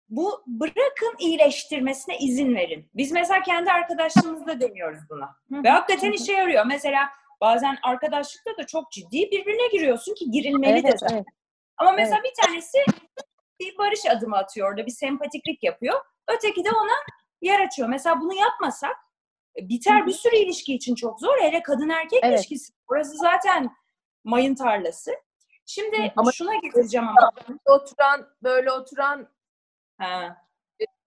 Bu 0.10 0.44
bırakın 0.48 1.16
iyileştirmesine 1.20 2.18
izin 2.18 2.56
verin. 2.56 2.90
Biz 2.94 3.12
mesela 3.12 3.42
kendi 3.42 3.72
arkadaşlığımızda 3.72 4.62
deniyoruz 4.62 5.00
buna. 5.10 5.36
Ve 5.64 5.70
hakikaten 5.70 6.12
işe 6.12 6.34
yarıyor. 6.34 6.66
Mesela 6.66 7.10
bazen 7.42 7.78
arkadaşlıkta 7.84 8.58
da 8.58 8.66
çok 8.66 8.92
ciddi 8.92 9.32
birbirine 9.32 9.68
giriyorsun 9.68 10.14
ki 10.16 10.32
girilmeli 10.32 10.84
de 10.84 10.88
Evet, 10.88 11.00
zaten. 11.00 11.16
evet. 11.16 11.26
Ama 11.78 11.92
mesela 11.92 12.24
bir 12.24 12.34
tanesi 12.46 12.78
bir 13.60 13.78
barış 13.78 14.06
adımı 14.06 14.38
atıyor 14.38 14.70
orada, 14.70 14.86
bir 14.86 14.92
sempatiklik 14.92 15.64
yapıyor. 15.64 16.02
Öteki 16.28 16.64
de 16.66 16.70
ona 16.72 16.94
yer 17.42 17.60
açıyor. 17.60 17.90
Mesela 17.90 18.22
bunu 18.22 18.34
yapmasak 18.34 18.96
e, 19.60 19.70
biter 19.70 20.06
bir 20.08 20.12
sürü 20.12 20.36
ilişki 20.36 20.76
için 20.76 20.96
çok 20.96 21.20
zor. 21.20 21.38
Hele 21.42 21.64
kadın 21.64 21.90
erkek 21.90 22.20
Evet. 22.24 22.40
ilişkisi. 22.40 22.74
Orası 22.88 23.18
zaten 23.18 23.70
mayın 24.24 24.56
tarlası. 24.56 25.12
Şimdi 25.66 26.14
Ama- 26.16 26.32
şuna 26.32 26.56
getireceğim 26.56 27.08
ama. 27.08 27.32
Oturan, 27.66 28.28
böyle 28.44 28.72
oturan 28.72 29.28
Ha. 30.00 30.47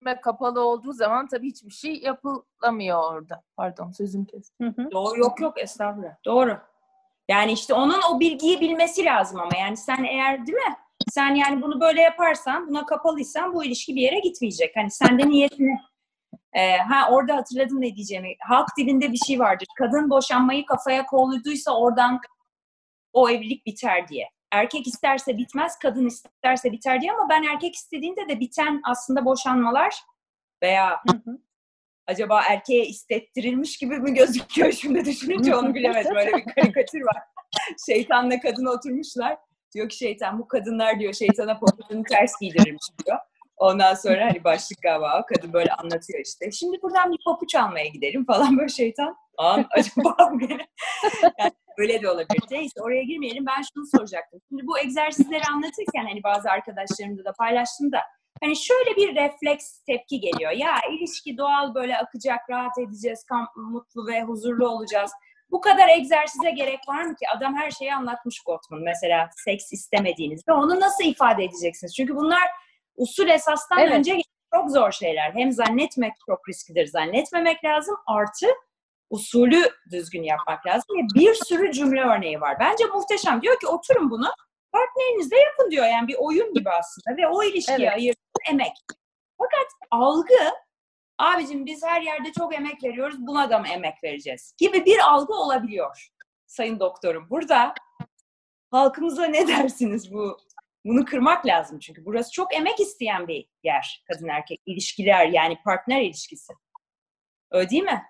İletişime 0.00 0.20
kapalı 0.20 0.60
olduğu 0.60 0.92
zaman 0.92 1.28
tabii 1.28 1.46
hiçbir 1.46 1.70
şey 1.70 2.00
yapılamıyor 2.00 3.12
orada. 3.12 3.42
Pardon 3.56 3.90
sözüm 3.90 4.24
kestim. 4.24 4.66
Hı 4.66 4.82
hı. 4.82 4.90
Doğru 4.90 5.18
yok 5.18 5.40
yok 5.40 5.60
estağfurullah. 5.60 6.14
Doğru. 6.24 6.58
Yani 7.28 7.52
işte 7.52 7.74
onun 7.74 8.00
o 8.12 8.20
bilgiyi 8.20 8.60
bilmesi 8.60 9.04
lazım 9.04 9.40
ama 9.40 9.56
yani 9.58 9.76
sen 9.76 10.04
eğer 10.04 10.46
değil 10.46 10.58
mi? 10.58 10.76
Sen 11.10 11.34
yani 11.34 11.62
bunu 11.62 11.80
böyle 11.80 12.00
yaparsan, 12.00 12.68
buna 12.68 12.86
kapalıysan 12.86 13.54
bu 13.54 13.64
ilişki 13.64 13.94
bir 13.94 14.00
yere 14.00 14.18
gitmeyecek. 14.20 14.76
Hani 14.76 14.90
sende 14.90 15.28
niyetini 15.28 15.78
Ee, 16.52 16.76
ha 16.76 17.08
orada 17.10 17.36
hatırladım 17.36 17.80
ne 17.80 17.96
diyeceğimi. 17.96 18.34
Halk 18.40 18.68
dilinde 18.78 19.12
bir 19.12 19.18
şey 19.26 19.38
vardır. 19.38 19.68
Kadın 19.78 20.10
boşanmayı 20.10 20.66
kafaya 20.66 21.06
koyduysa 21.06 21.76
oradan 21.78 22.20
o 23.12 23.30
evlilik 23.30 23.66
biter 23.66 24.08
diye. 24.08 24.30
Erkek 24.52 24.86
isterse 24.86 25.36
bitmez, 25.36 25.78
kadın 25.78 26.06
isterse 26.06 26.72
biter 26.72 27.00
diye 27.00 27.12
ama 27.12 27.28
ben 27.28 27.42
erkek 27.42 27.74
istediğinde 27.74 28.28
de 28.28 28.40
biten 28.40 28.80
aslında 28.84 29.24
boşanmalar 29.24 29.94
veya 30.62 30.90
Hı 30.90 31.16
hı. 31.24 31.38
acaba 32.06 32.42
erkeğe 32.50 32.86
istettirilmiş 32.86 33.78
gibi 33.78 33.98
mi 33.98 34.14
gözüküyor 34.14 34.72
şimdi 34.72 35.04
düşününce 35.04 35.56
onu 35.56 35.74
bilemedim. 35.74 36.14
Böyle 36.14 36.32
bir 36.32 36.54
karikatür 36.54 37.00
var. 37.00 37.22
Şeytanla 37.86 38.40
kadın 38.40 38.66
oturmuşlar. 38.66 39.36
Diyor 39.74 39.88
ki 39.88 39.96
şeytan 39.96 40.38
bu 40.38 40.48
kadınlar 40.48 41.00
diyor 41.00 41.12
şeytana 41.12 41.58
popotunu 41.58 42.02
ters 42.02 42.32
giydirirmiş 42.40 42.86
diyor. 43.06 43.18
Ondan 43.56 43.94
sonra 43.94 44.24
hani 44.26 44.44
başlık 44.44 44.82
galiba 44.82 45.26
kadın 45.26 45.52
böyle 45.52 45.72
anlatıyor 45.72 46.20
işte. 46.24 46.50
Şimdi 46.50 46.82
buradan 46.82 47.12
bir 47.12 47.18
papuç 47.24 47.54
almaya 47.54 47.86
gidelim 47.86 48.24
falan 48.24 48.58
böyle 48.58 48.68
şeytan. 48.68 49.16
An 49.38 49.66
acaba 49.70 50.30
bu? 50.32 50.40
Yani 51.38 51.52
öyle 51.80 52.02
de 52.02 52.10
olabilir. 52.10 52.42
Neyse 52.50 52.82
oraya 52.82 53.02
girmeyelim. 53.02 53.46
Ben 53.46 53.62
şunu 53.74 53.86
soracaktım. 53.86 54.40
Şimdi 54.48 54.66
bu 54.66 54.78
egzersizleri 54.78 55.42
anlatırken 55.52 56.04
hani 56.04 56.22
bazı 56.22 56.50
arkadaşlarımda 56.50 57.24
da 57.24 57.32
paylaştım 57.32 57.92
da 57.92 58.00
hani 58.42 58.56
şöyle 58.56 58.96
bir 58.96 59.16
refleks 59.16 59.78
tepki 59.78 60.20
geliyor. 60.20 60.50
Ya 60.50 60.74
ilişki 60.90 61.38
doğal 61.38 61.74
böyle 61.74 61.96
akacak, 61.98 62.50
rahat 62.50 62.78
edeceğiz, 62.78 63.24
mutlu 63.56 64.06
ve 64.06 64.22
huzurlu 64.22 64.68
olacağız. 64.68 65.12
Bu 65.50 65.60
kadar 65.60 65.88
egzersize 65.88 66.50
gerek 66.50 66.88
var 66.88 67.02
mı 67.02 67.14
ki? 67.14 67.26
Adam 67.36 67.54
her 67.54 67.70
şeyi 67.70 67.94
anlatmış 67.94 68.40
Gottman. 68.46 68.80
Mesela 68.80 69.30
seks 69.44 69.72
istemediğinizde 69.72 70.52
onu 70.52 70.80
nasıl 70.80 71.04
ifade 71.04 71.44
edeceksiniz? 71.44 71.94
Çünkü 71.96 72.16
bunlar 72.16 72.42
usul 72.96 73.28
esastan 73.28 73.78
Evet. 73.78 73.92
önce 73.92 74.16
çok 74.54 74.70
zor 74.70 74.92
şeyler. 74.92 75.32
Hem 75.34 75.52
zannetmek 75.52 76.12
çok 76.26 76.48
risklidir, 76.48 76.86
zannetmemek 76.86 77.64
lazım. 77.64 77.96
Artı 78.06 78.46
usulü 79.10 79.70
düzgün 79.90 80.22
yapmak 80.22 80.66
lazım. 80.66 80.96
Ve 80.96 81.20
bir 81.20 81.34
sürü 81.34 81.72
cümle 81.72 82.00
örneği 82.00 82.40
var. 82.40 82.56
Bence 82.60 82.84
muhteşem. 82.84 83.42
Diyor 83.42 83.60
ki 83.60 83.66
oturun 83.66 84.10
bunu 84.10 84.30
partnerinizle 84.72 85.36
yapın 85.38 85.70
diyor. 85.70 85.86
Yani 85.86 86.08
bir 86.08 86.16
oyun 86.18 86.54
gibi 86.54 86.70
aslında. 86.70 87.16
Ve 87.16 87.28
o 87.28 87.42
ilişkiye 87.42 87.78
Evet. 87.78 87.92
ayırdığın 87.92 88.50
emek. 88.50 88.72
Fakat 89.38 89.66
algı 89.90 90.52
abicim 91.18 91.66
biz 91.66 91.82
her 91.84 92.02
yerde 92.02 92.32
çok 92.32 92.54
emek 92.54 92.84
veriyoruz. 92.84 93.26
Buna 93.26 93.50
da 93.50 93.58
mı 93.58 93.68
emek 93.68 94.04
vereceğiz? 94.04 94.54
Gibi 94.58 94.84
bir 94.84 94.98
algı 94.98 95.34
olabiliyor. 95.34 96.10
Sayın 96.46 96.80
doktorum. 96.80 97.30
Burada 97.30 97.74
halkımıza 98.70 99.24
ne 99.26 99.48
dersiniz 99.48 100.12
bu? 100.12 100.38
Bunu 100.84 101.04
kırmak 101.04 101.46
lazım 101.46 101.78
çünkü 101.78 102.04
burası 102.04 102.32
çok 102.32 102.54
emek 102.54 102.80
isteyen 102.80 103.28
bir 103.28 103.46
yer 103.64 104.04
kadın 104.12 104.28
erkek 104.28 104.60
ilişkiler 104.66 105.26
yani 105.26 105.58
partner 105.64 106.00
ilişkisi. 106.00 106.52
Öyle 107.50 107.70
değil 107.70 107.82
mi? 107.82 108.02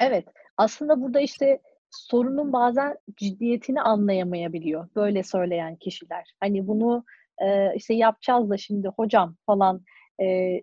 Evet. 0.00 0.24
Aslında 0.56 1.02
burada 1.02 1.20
işte 1.20 1.60
sorunun 1.90 2.52
bazen 2.52 2.98
ciddiyetini 3.16 3.80
anlayamayabiliyor 3.80 4.88
böyle 4.96 5.22
söyleyen 5.22 5.76
kişiler. 5.76 6.34
Hani 6.40 6.68
bunu 6.68 7.04
e, 7.38 7.74
işte 7.76 7.94
yapacağız 7.94 8.50
da 8.50 8.56
şimdi 8.56 8.88
hocam 8.88 9.36
falan 9.46 9.82
e, 10.20 10.60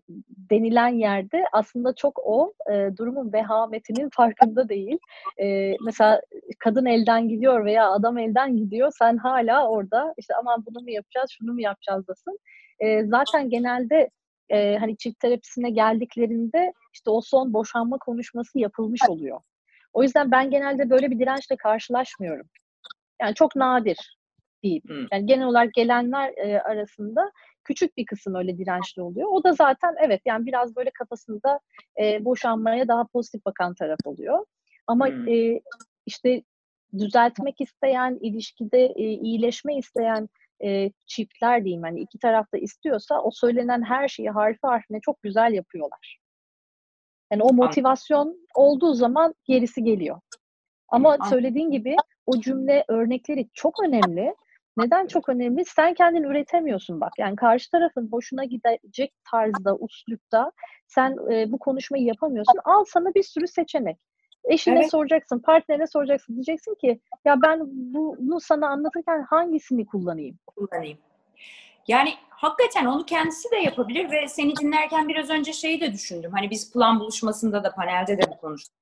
denilen 0.50 0.88
yerde 0.88 1.44
aslında 1.52 1.96
çok 1.96 2.20
o 2.24 2.54
e, 2.72 2.90
durumun 2.98 3.34
vehametinin 3.34 4.10
farkında 4.14 4.70
değil. 4.70 4.98
E, 5.42 5.76
mesela 5.86 6.22
kadın 6.60 6.86
elden 6.86 7.30
gidiyor 7.30 7.66
veya 7.66 7.92
adam 7.92 8.18
elden 8.18 8.58
gidiyor 8.58 8.92
sen 9.00 9.18
hala 9.18 9.70
orada 9.70 10.14
işte 10.18 10.34
aman 10.40 10.66
bunu 10.66 10.84
mu 10.84 10.90
yapacağız 10.90 11.30
şunu 11.38 11.54
mu 11.54 11.62
yapacağızdasın. 11.62 12.40
E, 12.80 13.06
zaten 13.06 13.50
genelde 13.50 14.10
e, 14.50 14.78
hani 14.78 14.98
çift 14.98 15.20
terapisine 15.20 15.70
geldiklerinde 15.70 16.74
işte 16.94 17.10
o 17.10 17.22
son 17.22 17.54
boşanma 17.54 17.98
konuşması 17.98 18.60
yapılmış 18.60 19.02
oluyor. 19.10 19.42
O 19.94 20.04
yüzden 20.04 20.32
ben 20.32 20.50
genelde 20.50 20.90
böyle 20.90 21.12
bir 21.12 21.20
dirençle 21.20 21.56
karşılaşmıyorum. 21.56 22.48
Yani 23.22 23.36
çok 23.36 23.56
nadir 23.56 24.18
diyeyim. 24.64 24.84
Hmm. 24.88 25.08
Yani 25.12 25.26
genel 25.26 25.46
olarak 25.46 25.74
gelenler 25.74 26.34
e, 26.38 26.62
arasında 26.62 27.32
küçük 27.64 27.98
bir 27.98 28.06
kısım 28.06 28.36
öyle 28.36 28.58
dirençli 28.58 29.02
oluyor. 29.02 29.28
O 29.32 29.44
da 29.44 29.54
zaten 29.54 29.96
evet 30.00 30.22
yani 30.26 30.46
biraz 30.46 30.76
böyle 30.76 30.90
kafasında 30.90 31.60
e, 32.02 32.26
boşanmaya 32.26 32.88
daha 32.88 33.08
pozitif 33.08 33.46
bakan 33.46 33.74
taraf 33.74 34.00
oluyor. 34.06 34.46
Ama 34.88 35.08
Hmm. 35.08 35.28
e, 35.28 35.62
işte 36.06 36.44
düzeltmek 36.98 37.62
isteyen, 37.62 38.18
ilişkide 38.22 38.86
e, 38.86 39.04
iyileşme 39.04 39.78
isteyen 39.78 40.30
e, 40.64 40.92
çiftler 41.06 41.64
diyeyim 41.64 41.84
hani 41.84 42.02
iki 42.02 42.20
tarafta 42.20 42.58
istiyorsa 42.58 43.22
o 43.22 43.32
söylenen 43.32 43.84
her 43.84 44.08
şeyi 44.08 44.30
harfi 44.30 44.60
harfine 44.62 45.00
çok 45.02 45.22
güzel 45.22 45.54
yapıyorlar. 45.54 46.20
Yani 47.32 47.44
o 47.44 47.54
motivasyon 47.54 48.48
olduğu 48.56 48.94
zaman 48.94 49.36
gerisi 49.46 49.84
geliyor. 49.84 50.20
Ama 50.88 51.18
söylediğin 51.30 51.72
gibi 51.72 51.96
o 52.26 52.40
cümle 52.40 52.86
örnekleri 52.88 53.50
çok 53.54 53.84
önemli. 53.84 54.36
Neden 54.78 55.08
çok 55.08 55.30
önemli? 55.30 55.66
Sen 55.66 55.94
kendin 55.94 56.24
üretemiyorsun 56.24 57.02
bak. 57.02 57.14
Yani 57.18 57.36
karşı 57.36 57.72
tarafın 57.72 58.08
hoşuna 58.12 58.44
gidecek 58.44 59.14
tarzda, 59.32 59.76
uslupta 59.76 60.52
sen 60.88 61.32
e, 61.32 61.52
bu 61.52 61.60
konuşmayı 61.60 62.04
yapamıyorsun. 62.04 62.60
Al 62.66 62.86
sana 62.88 63.14
bir 63.14 63.24
sürü 63.24 63.48
seçenek. 63.48 63.98
Eşine 64.48 64.80
Evet. 64.80 64.92
soracaksın, 64.92 65.40
partnerine 65.40 65.88
soracaksın. 65.88 66.36
Diyeceksin 66.36 66.76
ki 66.76 67.00
ya 67.26 67.42
ben 67.42 67.62
bunu 67.68 68.40
sana 68.40 68.70
anlatırken 68.70 69.26
hangisini 69.30 69.86
kullanayım? 69.86 70.40
kullanayım. 70.48 70.98
Yani 71.88 72.14
hakikaten 72.30 72.86
onu 72.86 73.06
kendisi 73.06 73.52
de 73.52 73.56
yapabilir 73.56 74.12
ve 74.12 74.28
seni 74.28 74.56
dinlerken 74.56 75.08
biraz 75.08 75.30
önce 75.30 75.54
şeyi 75.54 75.82
de 75.82 75.94
düşündüm. 75.94 76.32
Hani 76.32 76.50
biz 76.50 76.74
plan 76.74 77.00
buluşmasında 77.00 77.64
da 77.64 77.72
panelde 77.76 78.18
de 78.18 78.22
bu 78.32 78.38
konuştuk. 78.38 78.76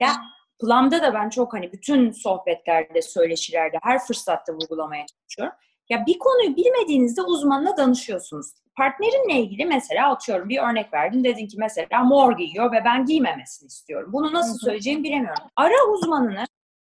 Ya 0.00 0.16
planda 0.60 1.02
da 1.02 1.14
ben 1.14 1.28
çok 1.28 1.54
hani 1.54 1.72
bütün 1.72 2.10
sohbetlerde, 2.10 3.02
söyleşilerde, 3.02 3.78
her 3.82 3.98
fırsatta 3.98 4.52
vurgulamaya 4.52 5.06
çalışıyorum. 5.06 5.58
Ya 5.88 6.06
bir 6.06 6.18
konuyu 6.18 6.56
bilmediğinizde 6.56 7.22
uzmanına 7.22 7.76
danışıyorsunuz. 7.76 8.46
Partnerinle 8.76 9.40
ilgili 9.40 9.64
mesela 9.64 10.12
atıyorum 10.12 10.48
bir 10.48 10.58
örnek 10.58 10.92
verdin. 10.92 11.24
Dedin 11.24 11.46
ki 11.46 11.56
mesela 11.58 12.04
mor 12.04 12.36
giyiyor 12.36 12.72
ve 12.72 12.82
ben 12.84 13.04
giymemesini 13.04 13.66
istiyorum. 13.66 14.12
Bunu 14.12 14.32
nasıl 14.32 14.58
söyleyeceğimi 14.58 15.04
bilemiyorum. 15.04 15.44
Ara 15.56 15.86
uzmanını 15.92 16.46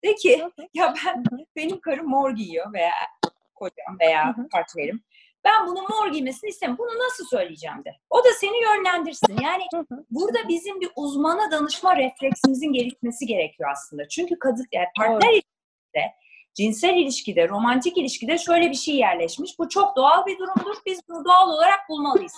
de 0.04 0.16
ki 0.16 0.50
ya 0.74 0.94
ben 1.06 1.24
benim 1.56 1.80
karım 1.80 2.08
mor 2.10 2.32
giyiyor 2.32 2.74
veya 2.74 2.92
kocam 3.56 4.00
veya 4.00 4.36
partnerim. 4.52 5.04
Ben 5.44 5.68
bunu 5.68 5.82
mor 5.82 6.12
giymesini 6.12 6.50
istemiyorum. 6.50 6.86
Bunu 6.86 7.00
nasıl 7.06 7.26
söyleyeceğim 7.26 7.86
de. 7.86 7.92
O 8.10 8.24
da 8.24 8.30
seni 8.40 8.64
yönlendirsin. 8.64 9.38
Yani 9.44 9.64
burada 10.10 10.48
bizim 10.48 10.82
bir 10.82 10.90
uzmana 10.96 11.52
danışma 11.52 11.96
refleksimizin 11.96 12.74
gelişmesi 12.74 13.26
gerekiyor 13.26 13.70
aslında. 13.72 14.08
Çünkü 14.08 14.40
kadın 14.40 14.66
yani 14.72 14.88
partner 14.98 15.30
ilişkide, 15.30 16.14
cinsel 16.58 16.96
ilişkide, 16.96 17.50
romantik 17.50 17.98
ilişkide 17.98 18.38
şöyle 18.38 18.70
bir 18.70 18.76
şey 18.76 18.96
yerleşmiş. 18.96 19.60
Bu 19.60 19.70
çok 19.70 19.96
doğal 19.96 20.26
bir 20.26 20.38
durumdur. 20.38 20.76
Biz 20.86 21.02
bunu 21.10 21.26
doğal 21.26 21.50
olarak 21.50 21.80
bulmalıyız. 21.90 22.34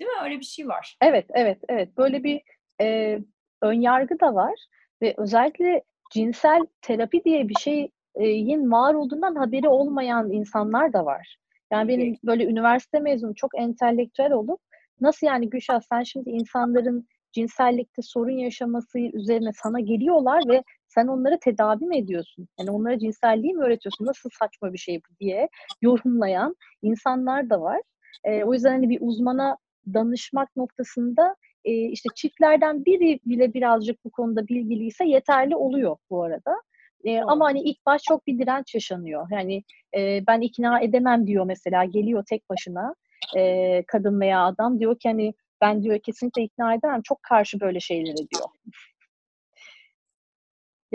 Değil 0.00 0.10
mi? 0.10 0.22
Öyle 0.22 0.38
bir 0.38 0.44
şey 0.44 0.68
var. 0.68 0.96
Evet, 1.00 1.26
evet, 1.34 1.58
evet. 1.68 1.96
Böyle 1.96 2.24
bir 2.24 2.42
e, 2.80 3.18
ön 3.62 3.80
yargı 3.80 4.20
da 4.20 4.34
var 4.34 4.54
ve 5.02 5.14
özellikle 5.16 5.82
cinsel 6.12 6.66
terapi 6.82 7.24
diye 7.24 7.48
bir 7.48 7.54
şeyin 7.54 8.72
var 8.72 8.94
olduğundan 8.94 9.34
haberi 9.34 9.68
olmayan 9.68 10.30
insanlar 10.30 10.92
da 10.92 11.04
var. 11.04 11.36
Yani 11.72 11.88
benim 11.88 12.16
böyle 12.24 12.44
üniversite 12.44 13.00
mezunu 13.00 13.34
çok 13.34 13.58
entelektüel 13.58 14.32
olup 14.32 14.60
nasıl 15.00 15.26
yani 15.26 15.50
Gülşah 15.50 15.80
sen 15.80 16.02
şimdi 16.02 16.30
insanların 16.30 17.08
cinsellikte 17.32 18.02
sorun 18.02 18.38
yaşaması 18.38 18.98
üzerine 18.98 19.50
sana 19.52 19.80
geliyorlar 19.80 20.42
ve 20.48 20.62
sen 20.88 21.06
onları 21.06 21.38
tedavi 21.40 21.84
mi 21.84 21.98
ediyorsun? 21.98 22.48
Yani 22.58 22.70
onlara 22.70 22.98
cinselliği 22.98 23.54
mi 23.54 23.64
öğretiyorsun? 23.64 24.06
Nasıl 24.06 24.30
saçma 24.38 24.72
bir 24.72 24.78
şey 24.78 24.96
bu 24.96 25.18
diye 25.20 25.48
yorumlayan 25.82 26.56
insanlar 26.82 27.50
da 27.50 27.60
var. 27.60 27.80
E, 28.24 28.44
o 28.44 28.54
yüzden 28.54 28.70
hani 28.70 28.88
bir 28.88 28.98
uzmana 29.00 29.56
danışmak 29.94 30.56
noktasında 30.56 31.36
e, 31.64 31.72
işte 31.72 32.08
çiftlerden 32.14 32.84
biri 32.84 33.20
bile 33.26 33.54
birazcık 33.54 34.04
bu 34.04 34.10
konuda 34.10 34.48
bilgiliyse 34.48 35.04
yeterli 35.04 35.56
oluyor 35.56 35.96
bu 36.10 36.22
arada. 36.22 36.62
E, 37.04 37.20
ama 37.20 37.44
hani 37.44 37.60
ilk 37.60 37.86
baş 37.86 38.02
çok 38.02 38.26
bir 38.26 38.38
direnç 38.38 38.74
yaşanıyor. 38.74 39.26
Yani 39.30 39.62
e, 39.96 40.26
ben 40.26 40.40
ikna 40.40 40.80
edemem 40.80 41.26
diyor 41.26 41.44
mesela 41.44 41.84
geliyor 41.84 42.24
tek 42.28 42.50
başına 42.50 42.94
e, 43.36 43.82
kadın 43.86 44.20
veya 44.20 44.44
adam 44.44 44.80
diyor 44.80 44.98
ki 44.98 45.08
hani 45.08 45.34
ben 45.60 45.82
diyor 45.82 45.98
kesinlikle 45.98 46.42
ikna 46.42 46.74
edemem 46.74 47.02
çok 47.02 47.22
karşı 47.22 47.60
böyle 47.60 47.80
şeylere 47.80 48.16
diyor. 48.16 48.44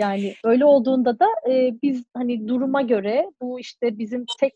Yani 0.02 0.34
öyle 0.44 0.64
olduğunda 0.64 1.18
da 1.18 1.26
e, 1.50 1.74
biz 1.82 2.04
hani 2.14 2.48
duruma 2.48 2.82
göre 2.82 3.30
bu 3.42 3.60
işte 3.60 3.98
bizim 3.98 4.24
tek 4.40 4.52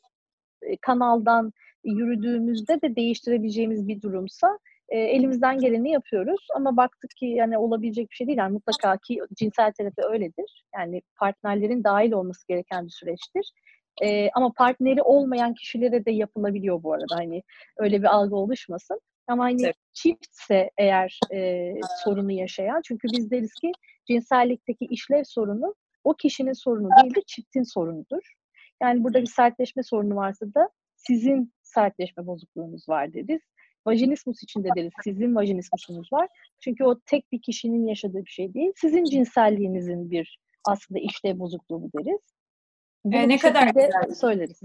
kanaldan 0.80 1.52
yürüdüğümüzde 1.84 2.82
de 2.82 2.96
değiştirebileceğimiz 2.96 3.88
bir 3.88 4.02
durumsa 4.02 4.58
e, 4.88 4.98
elimizden 4.98 5.58
geleni 5.58 5.90
yapıyoruz. 5.90 6.46
Ama 6.56 6.76
baktık 6.76 7.10
ki 7.10 7.26
yani 7.26 7.58
olabilecek 7.58 8.10
bir 8.10 8.14
şey 8.14 8.26
değil. 8.26 8.38
Yani 8.38 8.52
mutlaka 8.52 8.96
ki 8.96 9.18
cinsel 9.36 9.72
terapi 9.72 10.02
öyledir. 10.02 10.64
Yani 10.74 11.02
partnerlerin 11.20 11.84
dahil 11.84 12.12
olması 12.12 12.48
gereken 12.48 12.86
bir 12.86 12.90
süreçtir. 12.90 13.52
E, 14.02 14.30
ama 14.34 14.52
partneri 14.56 15.02
olmayan 15.02 15.54
kişilere 15.54 16.04
de 16.04 16.10
yapılabiliyor 16.10 16.82
bu 16.82 16.92
arada. 16.92 17.16
Hani 17.16 17.42
öyle 17.76 17.98
bir 17.98 18.14
algı 18.14 18.36
oluşmasın. 18.36 19.00
Ama 19.28 19.44
hani 19.44 19.64
evet. 19.64 19.74
çiftse 19.92 20.70
eğer 20.78 21.20
e, 21.32 21.72
sorunu 22.04 22.32
yaşayan, 22.32 22.80
çünkü 22.84 23.08
biz 23.12 23.30
deriz 23.30 23.52
ki 23.52 23.72
cinsellikteki 24.06 24.84
işlev 24.84 25.24
sorunu 25.24 25.74
o 26.04 26.14
kişinin 26.14 26.52
sorunu 26.52 26.88
değil 27.02 27.14
de 27.14 27.20
çiftin 27.26 27.62
sorunudur. 27.62 28.32
Yani 28.82 29.04
burada 29.04 29.20
bir 29.20 29.26
sertleşme 29.26 29.82
sorunu 29.82 30.16
varsa 30.16 30.46
da 30.54 30.70
sizin 30.96 31.52
sertleşme 31.62 32.26
bozukluğunuz 32.26 32.88
var 32.88 33.14
deriz. 33.14 33.40
Vajinismus 33.86 34.42
için 34.42 34.64
de 34.64 34.68
deriz 34.76 34.92
sizin 35.04 35.34
vajinismusunuz 35.34 36.12
var. 36.12 36.28
Çünkü 36.60 36.84
o 36.84 37.00
tek 37.00 37.32
bir 37.32 37.42
kişinin 37.42 37.86
yaşadığı 37.86 38.24
bir 38.24 38.30
şey 38.30 38.54
değil. 38.54 38.72
Sizin 38.76 39.04
cinselliğinizin 39.04 40.10
bir 40.10 40.38
aslında 40.64 41.00
işlev 41.00 41.38
bozukluğu 41.38 41.90
deriz. 41.98 42.20
Bunu 43.04 43.16
ee, 43.16 43.28
ne 43.28 43.38
kadar 43.38 43.66
güzel. 43.66 44.14
söyleriz. 44.14 44.60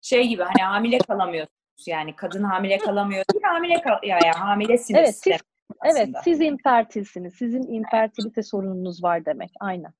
Şey 0.00 0.28
gibi 0.28 0.42
hani 0.42 0.62
hamile 0.62 0.98
kalamıyorsunuz. 0.98 1.86
Yani 1.86 2.16
kadın 2.16 2.42
hamile 2.42 2.78
kalamıyor 2.78 3.24
değil, 3.32 3.42
hamile 3.44 3.80
kal 3.80 3.98
ya, 4.02 4.18
ya 4.24 4.40
hamilesiniz. 4.40 5.00
Evet, 5.00 5.16
siz, 5.16 5.40
evet, 5.84 6.08
siz 6.24 6.40
infertilsiniz. 6.40 7.34
Sizin 7.34 7.62
infertilite 7.62 8.42
sorununuz 8.42 9.04
var 9.04 9.24
demek. 9.24 9.50
Aynen. 9.60 9.92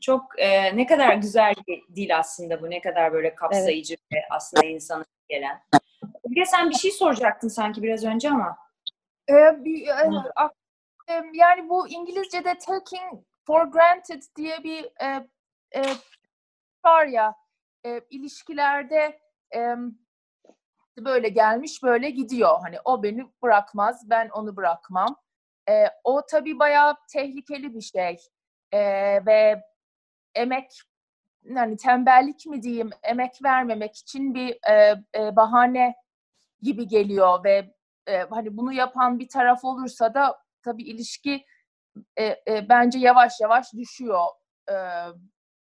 Çok 0.00 0.40
e, 0.40 0.76
ne 0.76 0.86
kadar 0.86 1.14
güzel 1.14 1.54
bir 1.68 1.82
dil 1.96 2.18
aslında 2.18 2.62
bu. 2.62 2.70
Ne 2.70 2.80
kadar 2.80 3.12
böyle 3.12 3.34
kapsayıcı 3.34 3.94
evet. 3.94 4.22
ve 4.22 4.26
aslında 4.30 4.66
insana 4.66 5.04
gelen. 5.28 5.60
Bir 6.26 6.40
de 6.40 6.44
sen 6.44 6.70
bir 6.70 6.74
şey 6.74 6.90
soracaktın 6.90 7.48
sanki 7.48 7.82
biraz 7.82 8.04
önce 8.04 8.30
ama. 8.30 8.56
Ee, 9.30 9.64
bir, 9.64 9.88
e, 9.88 11.22
yani 11.32 11.68
bu 11.68 11.88
İngilizce'de 11.88 12.58
taking 12.58 13.24
for 13.46 13.64
granted 13.64 14.22
diye 14.36 14.64
bir 14.64 14.84
e, 14.84 15.28
e, 15.74 15.82
var 16.84 17.06
ya 17.06 17.34
e, 17.86 18.00
ilişkilerde 18.10 19.20
e, 19.54 19.74
böyle 20.96 21.28
gelmiş 21.28 21.82
böyle 21.82 22.10
gidiyor. 22.10 22.58
Hani 22.62 22.76
o 22.84 23.02
beni 23.02 23.26
bırakmaz, 23.42 24.10
ben 24.10 24.28
onu 24.28 24.56
bırakmam. 24.56 25.16
E, 25.68 25.86
o 26.04 26.26
tabii 26.30 26.58
bayağı 26.58 26.96
tehlikeli 27.12 27.74
bir 27.74 27.80
şey. 27.80 28.16
E, 28.72 28.80
ve 29.26 29.62
emek 30.34 30.70
yani 31.44 31.76
tembellik 31.76 32.46
mi 32.46 32.62
diyeyim, 32.62 32.90
emek 33.02 33.42
vermemek 33.44 33.96
için 33.96 34.34
bir 34.34 34.58
e, 34.70 35.04
e, 35.16 35.36
bahane 35.36 35.94
gibi 36.62 36.88
geliyor 36.88 37.44
ve 37.44 37.74
e, 38.06 38.18
hani 38.18 38.56
bunu 38.56 38.72
yapan 38.72 39.18
bir 39.18 39.28
taraf 39.28 39.64
olursa 39.64 40.14
da 40.14 40.38
tabii 40.62 40.82
ilişki 40.82 41.44
e, 42.16 42.24
e, 42.24 42.68
bence 42.68 42.98
yavaş 42.98 43.40
yavaş 43.40 43.72
düşüyor. 43.72 44.26
E, 44.70 44.74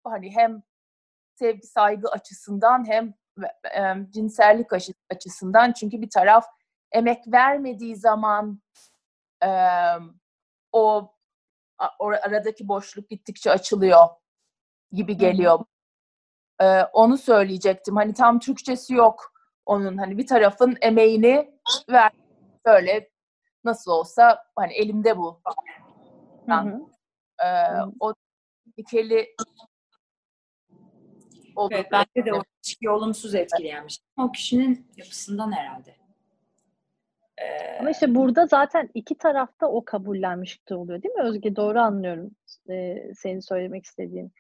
hani 0.05 0.37
hem 0.37 0.63
sevgi 1.35 1.67
saygı 1.67 2.09
açısından 2.09 2.89
hem 2.89 3.15
cinsellik 4.11 4.67
açısından 5.11 5.73
çünkü 5.73 6.03
bir 6.03 6.11
taraf 6.11 6.47
emek 6.93 7.25
vermediği 7.33 7.97
zaman 7.97 8.61
e, 9.45 9.51
o, 10.73 11.13
aradaki 11.99 12.69
boşluk 12.69 13.09
gittikçe 13.09 13.51
açılıyor 13.51 14.09
gibi 14.93 15.17
geliyor. 15.17 15.65
E, 16.61 16.83
onu 16.83 17.19
söyleyecektim. 17.19 17.97
Hani 17.97 18.15
tam 18.15 18.39
Türkçesi 18.39 18.95
yok 18.95 19.33
onun. 19.67 19.97
Hani 19.97 20.19
bir 20.19 20.27
tarafın 20.27 20.77
emeğini 20.81 21.61
ver 21.91 22.13
böyle 22.67 23.11
nasıl 23.65 23.91
olsa 23.91 24.45
hani 24.57 24.73
elimde 24.73 25.17
bu. 25.17 25.41
Yani, 26.49 26.89
e, 27.45 27.49
o 28.01 28.15
ikili 28.77 29.35
olur. 31.57 31.73
Evet, 31.75 31.87
bence 31.93 32.27
de 32.27 32.35
o 32.35 32.43
ilişkiyi 32.65 32.91
olumsuz 32.91 33.35
etkileyen 33.35 33.87
bir 33.87 33.91
şey. 33.93 34.05
O 34.19 34.33
kişinin 34.33 34.87
yapısından 34.97 35.53
herhalde. 35.53 35.97
Ee, 37.39 37.79
Ama 37.81 37.91
işte 37.91 38.15
burada 38.15 38.47
zaten 38.47 38.91
iki 38.95 39.15
tarafta 39.15 39.67
o 39.67 39.85
kabullenmişlikte 39.85 40.75
oluyor 40.75 41.03
değil 41.03 41.15
mi 41.15 41.23
Özge? 41.23 41.57
Doğru 41.57 41.81
anlıyorum 41.81 42.31
e, 42.71 42.97
senin 43.15 43.41
söylemek 43.41 43.85
istediğin. 43.85 44.33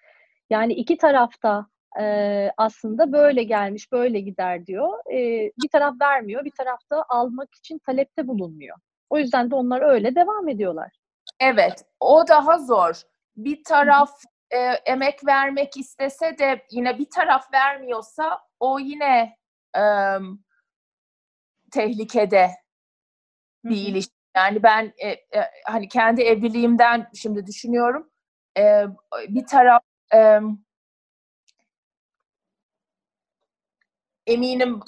Yani 0.50 0.72
iki 0.72 0.96
tarafta 0.96 1.66
e, 2.00 2.50
aslında 2.56 3.12
böyle 3.12 3.42
gelmiş, 3.42 3.92
böyle 3.92 4.20
gider 4.20 4.66
diyor. 4.66 5.12
E, 5.12 5.50
bir 5.62 5.68
taraf 5.68 5.94
vermiyor, 6.00 6.44
bir 6.44 6.52
tarafta 6.58 7.04
almak 7.08 7.54
için 7.54 7.78
talepte 7.78 8.28
bulunmuyor. 8.28 8.76
O 9.10 9.18
yüzden 9.18 9.50
de 9.50 9.54
onlar 9.54 9.82
öyle 9.82 10.14
devam 10.14 10.48
ediyorlar. 10.48 10.92
Evet, 11.40 11.84
o 12.00 12.28
daha 12.28 12.58
zor. 12.58 13.02
Bir 13.36 13.64
taraf 13.64 14.10
e, 14.50 14.58
emek 14.86 15.26
vermek 15.26 15.76
istese 15.76 16.38
de 16.38 16.66
yine 16.70 16.98
bir 16.98 17.10
taraf 17.10 17.52
vermiyorsa 17.52 18.40
o 18.60 18.78
yine 18.78 19.36
e, 19.76 19.82
tehlikede 21.72 22.50
bir 23.64 23.76
ilişki. 23.76 24.16
Yani 24.36 24.62
ben 24.62 24.92
e, 24.98 25.08
e, 25.08 25.50
hani 25.64 25.88
kendi 25.88 26.22
evliliğimden 26.22 27.10
şimdi 27.14 27.46
düşünüyorum. 27.46 28.10
E, 28.58 28.84
bir 29.28 29.46
taraf 29.46 29.82
e, 30.14 30.40
eminim 34.26 34.80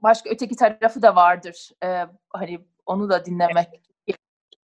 başka 0.00 0.30
öteki 0.30 0.56
tarafı 0.56 1.02
da 1.02 1.16
vardır. 1.16 1.70
E, 1.84 2.06
hani 2.30 2.66
onu 2.86 3.10
da 3.10 3.24
dinlemek 3.24 3.68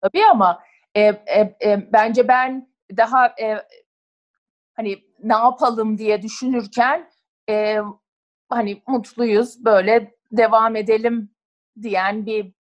tabii 0.03 0.25
ama 0.25 0.63
e, 0.95 1.01
e, 1.01 1.57
e, 1.63 1.93
bence 1.93 2.29
ben 2.29 2.69
daha 2.97 3.27
e, 3.27 3.67
hani 4.79 5.05
ne 5.23 5.33
yapalım 5.33 5.99
diye 5.99 6.23
düşünürken 6.23 7.11
e, 7.51 7.79
hani 8.49 8.83
mutluyuz 8.87 9.65
böyle 9.65 10.15
devam 10.33 10.77
edelim 10.77 11.35
diyen 11.83 12.27
bir 12.27 12.53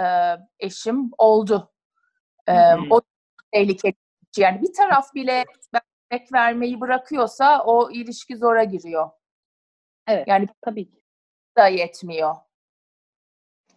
e, 0.00 0.36
eşim 0.58 1.10
oldu. 1.18 1.72
E, 2.48 2.52
o 2.90 3.00
tehlikeli. 3.52 3.94
Yani 4.36 4.62
bir 4.62 4.72
taraf 4.72 5.14
bile 5.14 5.44
emek 6.10 6.32
vermeyi 6.32 6.80
bırakıyorsa 6.80 7.64
o 7.64 7.90
ilişki 7.90 8.36
zora 8.36 8.64
giriyor. 8.64 9.10
Evet. 10.06 10.28
Yani 10.28 10.46
Tabii 10.62 10.90
ki. 10.90 11.00
da 11.56 11.68
yetmiyor. 11.68 12.34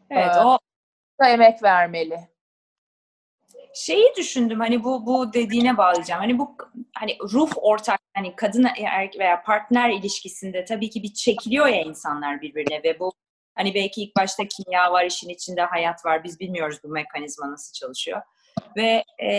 Evet, 0.10 0.36
Ee, 0.36 0.40
o 0.40 0.60
Da 1.22 1.30
emek 1.30 1.64
vermeli. 1.64 2.30
Şeyi 3.76 4.14
düşündüm 4.18 4.60
hani 4.60 4.84
bu 4.84 5.06
bu 5.06 5.34
dediğine 5.34 5.78
bağlayacağım. 5.78 6.22
Hani 6.22 6.40
bu 6.40 6.58
hani 6.96 7.18
ruh 7.34 7.52
ortak 7.56 8.00
hani 8.14 8.36
kadın 8.36 8.68
erkek 8.78 9.20
veya 9.20 9.44
partner 9.44 9.90
ilişkisinde 9.90 10.66
tabii 10.66 10.90
ki 10.90 11.04
bir 11.04 11.14
çekiliyor 11.14 11.68
ya 11.68 11.82
insanlar 11.82 12.42
birbirine 12.42 12.84
ve 12.84 13.00
bu 13.00 13.14
hani 13.56 13.74
belki 13.74 14.04
ilk 14.04 14.16
başta 14.16 14.44
kimya 14.48 14.92
var 14.92 15.06
işin 15.06 15.30
içinde 15.30 15.62
hayat 15.62 16.06
var 16.06 16.24
biz 16.24 16.40
bilmiyoruz 16.40 16.78
bu 16.84 16.88
mekanizma 16.88 17.52
nasıl 17.52 17.74
çalışıyor 17.74 18.22
ve 18.78 19.04
e, 19.24 19.30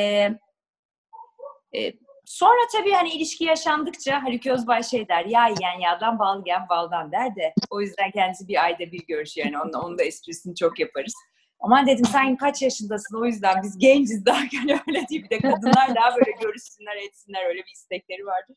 e, 1.75 1.93
sonra 2.25 2.61
tabii 2.73 2.93
hani 2.93 3.11
ilişki 3.11 3.45
yaşandıkça 3.45 4.23
Haluk 4.23 4.47
Özbay 4.47 4.83
şey 4.83 5.09
der 5.09 5.25
ya 5.25 5.47
yiyen 5.47 5.81
yağdan 5.81 6.19
bal 6.19 6.43
yiyen 6.47 6.69
baldan 6.69 7.13
der 7.13 7.37
de 7.37 7.55
o 7.71 7.81
yüzden 7.81 8.11
kendisi 8.11 8.49
bir 8.49 8.65
ayda 8.65 8.93
bir 8.93 9.07
görüşüyor 9.07 9.47
yani 9.47 9.63
onun, 9.63 9.73
onun 9.73 9.99
da 9.99 10.03
esprisini 10.03 10.55
çok 10.55 10.81
yaparız. 10.81 11.15
Aman 11.63 11.87
dedim 11.87 12.05
sen 12.05 12.37
kaç 12.37 12.63
yaşındasın 12.63 13.23
o 13.23 13.25
yüzden 13.25 13.63
biz 13.63 13.79
genciz 13.79 14.23
yani 14.53 14.81
öyle 14.89 15.09
değil. 15.09 15.25
Bir 15.25 15.31
de 15.31 15.39
kadınlar 15.39 15.95
daha 15.95 16.17
böyle 16.17 16.31
görüşsünler 16.41 16.97
etsinler 16.97 17.47
öyle 17.49 17.59
bir 17.59 17.73
istekleri 17.73 18.27
vardır. 18.27 18.57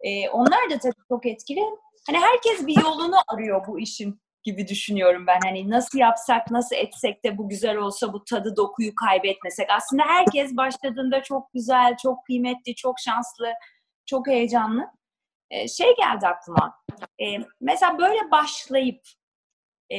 Ee, 0.00 0.28
onlar 0.28 0.70
da 0.70 0.78
tabii 0.78 1.06
çok 1.08 1.26
etkili. 1.26 1.60
Hani 2.06 2.18
herkes 2.18 2.66
bir 2.66 2.82
yolunu 2.82 3.16
arıyor 3.28 3.66
bu 3.66 3.80
işin 3.80 4.20
gibi 4.42 4.68
düşünüyorum 4.68 5.26
ben. 5.26 5.40
Hani 5.44 5.70
nasıl 5.70 5.98
yapsak, 5.98 6.50
nasıl 6.50 6.76
etsek 6.76 7.24
de 7.24 7.38
bu 7.38 7.48
güzel 7.48 7.76
olsa 7.76 8.12
bu 8.12 8.24
tadı, 8.24 8.56
dokuyu 8.56 8.94
kaybetmesek. 8.94 9.70
Aslında 9.70 10.02
herkes 10.06 10.56
başladığında 10.56 11.22
çok 11.22 11.52
güzel, 11.52 11.96
çok 12.02 12.26
kıymetli, 12.26 12.74
çok 12.74 13.00
şanslı, 13.00 13.52
çok 14.06 14.26
heyecanlı. 14.26 14.90
Ee, 15.50 15.68
şey 15.68 15.96
geldi 15.96 16.26
aklıma. 16.26 16.74
Ee, 17.20 17.38
mesela 17.60 17.98
böyle 17.98 18.30
başlayıp 18.30 19.00
e, 19.92 19.98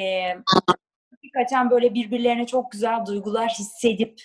hakikaten 1.24 1.70
böyle 1.70 1.94
birbirlerine 1.94 2.46
çok 2.48 2.72
güzel 2.72 3.06
duygular 3.06 3.50
hissedip 3.50 4.22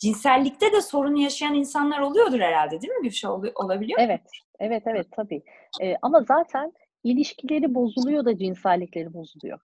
cinsellikte 0.00 0.72
de 0.72 0.80
sorun 0.80 1.16
yaşayan 1.16 1.54
insanlar 1.54 1.98
oluyordur 1.98 2.40
herhalde 2.40 2.80
değil 2.80 2.92
mi? 2.92 3.10
Ol- 3.28 3.52
olabiliyor 3.64 3.98
mu? 4.00 4.04
Evet, 4.06 4.22
evet, 4.60 4.82
evet 4.86 5.06
tabii. 5.16 5.42
Ee, 5.82 5.96
ama 6.02 6.20
zaten 6.22 6.72
ilişkileri 7.04 7.74
bozuluyor 7.74 8.24
da 8.24 8.38
cinsellikleri 8.38 9.14
bozuluyor. 9.14 9.58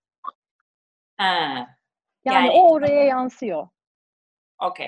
Ha, 1.17 1.27
Yani, 2.25 2.47
Yani- 2.47 2.51
o 2.51 2.73
oraya 2.73 3.05
yansıyor. 3.05 3.69
okey. 4.63 4.87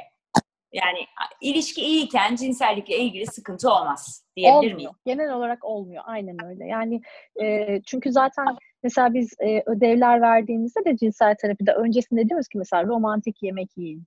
Yani 0.72 0.98
ilişki 1.40 1.80
iyiyken 1.82 2.36
cinsellikle 2.36 2.98
ilgili 2.98 3.26
sıkıntı 3.26 3.70
olmaz 3.70 4.24
diyebilir 4.36 4.60
miyim? 4.60 4.76
Olmuyor. 4.76 4.94
Genel 5.06 5.32
olarak 5.32 5.64
olmuyor. 5.64 6.02
Aynen 6.06 6.44
öyle. 6.44 6.66
Yani 6.66 7.00
e, 7.42 7.80
çünkü 7.86 8.12
zaten 8.12 8.46
mesela 8.82 9.14
biz 9.14 9.32
e, 9.40 9.62
ödevler 9.66 10.20
verdiğimizde 10.20 10.84
de 10.84 10.96
cinsel 10.96 11.34
terapide 11.34 11.72
öncesinde 11.72 12.28
diyoruz 12.28 12.48
ki 12.48 12.58
mesela 12.58 12.84
romantik 12.84 13.42
yemek 13.42 13.76
yiyin. 13.76 14.04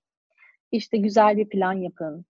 İşte 0.72 0.98
güzel 0.98 1.38
bir 1.38 1.50
plan 1.50 1.74
yapın. 1.74 2.26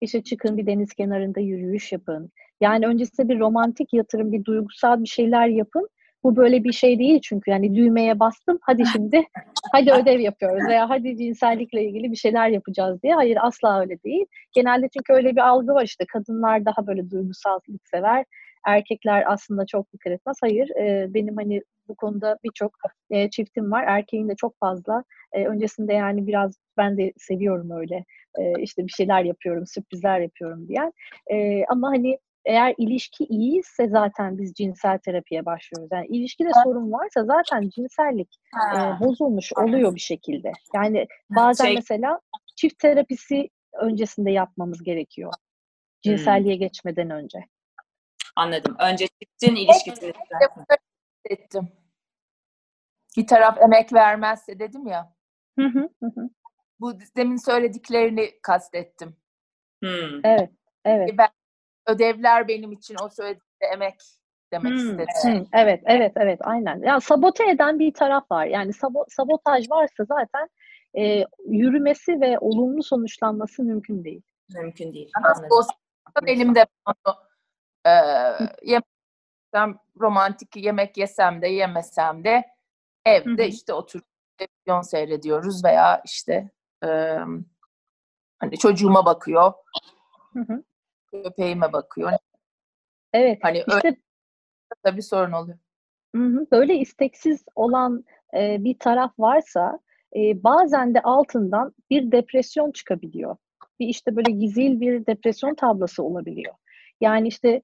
İşte 0.00 0.22
çıkın 0.22 0.56
bir 0.56 0.66
deniz 0.66 0.94
kenarında 0.94 1.40
yürüyüş 1.40 1.92
yapın. 1.92 2.32
Yani 2.60 2.86
öncesinde 2.86 3.28
bir 3.28 3.38
romantik 3.38 3.92
yatırım, 3.92 4.32
bir 4.32 4.44
duygusal 4.44 5.02
bir 5.02 5.08
şeyler 5.08 5.46
yapın. 5.46 5.88
Bu 6.24 6.36
böyle 6.36 6.64
bir 6.64 6.72
şey 6.72 6.98
değil 6.98 7.20
çünkü 7.22 7.50
yani 7.50 7.74
düğmeye 7.74 8.20
bastım 8.20 8.58
hadi 8.62 8.82
şimdi 8.92 9.24
hadi 9.72 9.92
ödev 9.92 10.20
yapıyoruz 10.20 10.68
veya 10.68 10.90
hadi 10.90 11.16
cinsellikle 11.16 11.84
ilgili 11.84 12.10
bir 12.10 12.16
şeyler 12.16 12.48
yapacağız 12.48 13.02
diye. 13.02 13.14
Hayır 13.14 13.38
asla 13.40 13.80
öyle 13.80 14.02
değil. 14.02 14.26
Genelde 14.52 14.88
çünkü 14.88 15.12
öyle 15.12 15.32
bir 15.32 15.48
algı 15.48 15.74
var 15.74 15.84
işte 15.84 16.04
kadınlar 16.12 16.64
daha 16.64 16.86
böyle 16.86 17.10
duygusallık 17.10 17.88
sever. 17.90 18.24
Erkekler 18.66 19.24
aslında 19.26 19.66
çok 19.66 19.92
dikkat 19.92 20.12
etmez. 20.12 20.36
Hayır 20.40 20.70
e, 20.70 21.14
benim 21.14 21.36
hani 21.36 21.62
bu 21.88 21.94
konuda 21.94 22.38
birçok 22.44 22.72
e, 23.10 23.30
çiftim 23.30 23.72
var. 23.72 23.84
Erkeğin 23.86 24.28
de 24.28 24.34
çok 24.36 24.58
fazla. 24.60 25.04
E, 25.32 25.46
öncesinde 25.46 25.92
yani 25.92 26.26
biraz 26.26 26.54
ben 26.76 26.98
de 26.98 27.12
seviyorum 27.16 27.70
öyle. 27.70 28.04
E, 28.38 28.62
işte 28.62 28.86
bir 28.86 28.92
şeyler 28.92 29.22
yapıyorum, 29.22 29.66
sürprizler 29.66 30.20
yapıyorum 30.20 30.68
diyen. 30.68 30.92
E, 31.30 31.64
ama 31.68 31.88
hani 31.88 32.18
eğer 32.48 32.74
ilişki 32.78 33.24
iyiyse 33.24 33.88
zaten 33.88 34.38
biz 34.38 34.54
cinsel 34.54 34.98
terapiye 34.98 35.46
başlıyoruz. 35.46 35.88
Yani 35.92 36.06
ilişkide 36.06 36.50
sorun 36.64 36.92
varsa 36.92 37.24
zaten 37.24 37.68
cinsellik 37.68 38.36
e, 38.76 38.78
bozulmuş 39.00 39.52
oluyor 39.52 39.94
bir 39.94 40.00
şekilde. 40.00 40.52
Yani 40.74 41.06
bazen 41.30 41.64
Şey- 41.64 41.74
mesela 41.74 42.20
çift 42.56 42.78
terapisi 42.78 43.48
öncesinde 43.72 44.30
yapmamız 44.30 44.82
gerekiyor. 44.82 45.32
Cinselliğe 46.02 46.56
geçmeden 46.56 47.10
önce. 47.10 47.38
anladım. 48.36 48.76
Önce 48.80 49.06
çiftin 49.06 49.56
ilişkisini. 49.56 50.12
Ettim. 51.24 51.68
Bir 53.16 53.26
taraf 53.26 53.58
emek 53.62 53.92
vermezse 53.92 54.58
dedim 54.58 54.86
ya. 54.86 55.14
Hı 55.58 55.64
hı, 55.66 55.88
hı 56.02 56.06
hı. 56.06 56.30
Bu 56.80 56.98
demin 57.16 57.36
söylediklerini 57.36 58.40
kastettim. 58.42 59.16
Hmm. 59.82 60.24
Evet, 60.24 60.50
evet. 60.84 61.10
Ben, 61.18 61.28
ödevler 61.88 62.48
benim 62.48 62.72
için 62.72 62.96
o 63.04 63.08
söyledikleri 63.08 63.72
emek 63.74 63.94
demek 64.52 64.72
Hmm, 64.72 64.78
istedim. 65.00 65.06
hmm, 65.22 65.44
evet, 65.52 65.82
evet, 65.84 66.12
evet, 66.16 66.38
aynen. 66.42 66.82
Ya 66.82 67.00
sabote 67.00 67.50
eden 67.50 67.78
bir 67.78 67.94
taraf 67.94 68.30
var. 68.30 68.46
Yani 68.46 68.72
sabo- 68.72 69.06
sabotaj 69.08 69.70
varsa 69.70 70.04
zaten 70.04 70.48
e, 70.98 71.24
yürümesi 71.46 72.20
ve 72.20 72.38
olumlu 72.38 72.82
sonuçlanması 72.82 73.62
mümkün 73.62 74.04
değil. 74.04 74.22
Mümkün 74.54 74.92
değil. 74.92 75.12
Olsa 75.50 75.70
elimde 76.26 76.66
onu 76.86 77.14
e, 77.86 77.90
yemesem, 78.62 79.78
romantik 80.00 80.56
yemek 80.56 80.96
yesem 80.96 81.42
de 81.42 81.48
yemesem 81.48 82.24
de 82.24 82.44
evde 83.06 83.42
Hı 83.42 83.46
hı. 83.46 83.48
işte 83.48 83.72
oturup 83.72 84.06
televizyon 84.38 84.82
seyrediyoruz 84.82 85.64
veya 85.64 86.02
işte 86.04 86.50
e, 86.84 86.88
hani 88.38 88.58
çocuğuma 88.58 89.06
bakıyor, 89.06 89.52
Hı 90.32 90.40
hı. 90.40 90.62
Köpeğime 91.10 91.72
bakıyor. 91.72 92.12
Evet, 93.12 93.38
Hani 93.42 93.64
öyle 93.68 93.88
işte 93.88 93.96
tabii 94.82 95.02
sorun 95.02 95.32
oluyor. 95.32 95.58
Böyle 96.52 96.74
isteksiz 96.74 97.44
olan 97.54 98.04
e, 98.34 98.64
bir 98.64 98.78
taraf 98.78 99.12
varsa 99.18 99.78
e, 100.16 100.44
bazen 100.44 100.94
de 100.94 101.02
altından 101.02 101.74
bir 101.90 102.12
depresyon 102.12 102.72
çıkabiliyor. 102.72 103.36
Bir 103.80 103.86
işte 103.86 104.16
böyle 104.16 104.30
gizil 104.30 104.80
bir 104.80 105.06
depresyon 105.06 105.54
tablosu 105.54 106.02
olabiliyor. 106.02 106.54
Yani 107.00 107.28
işte 107.28 107.62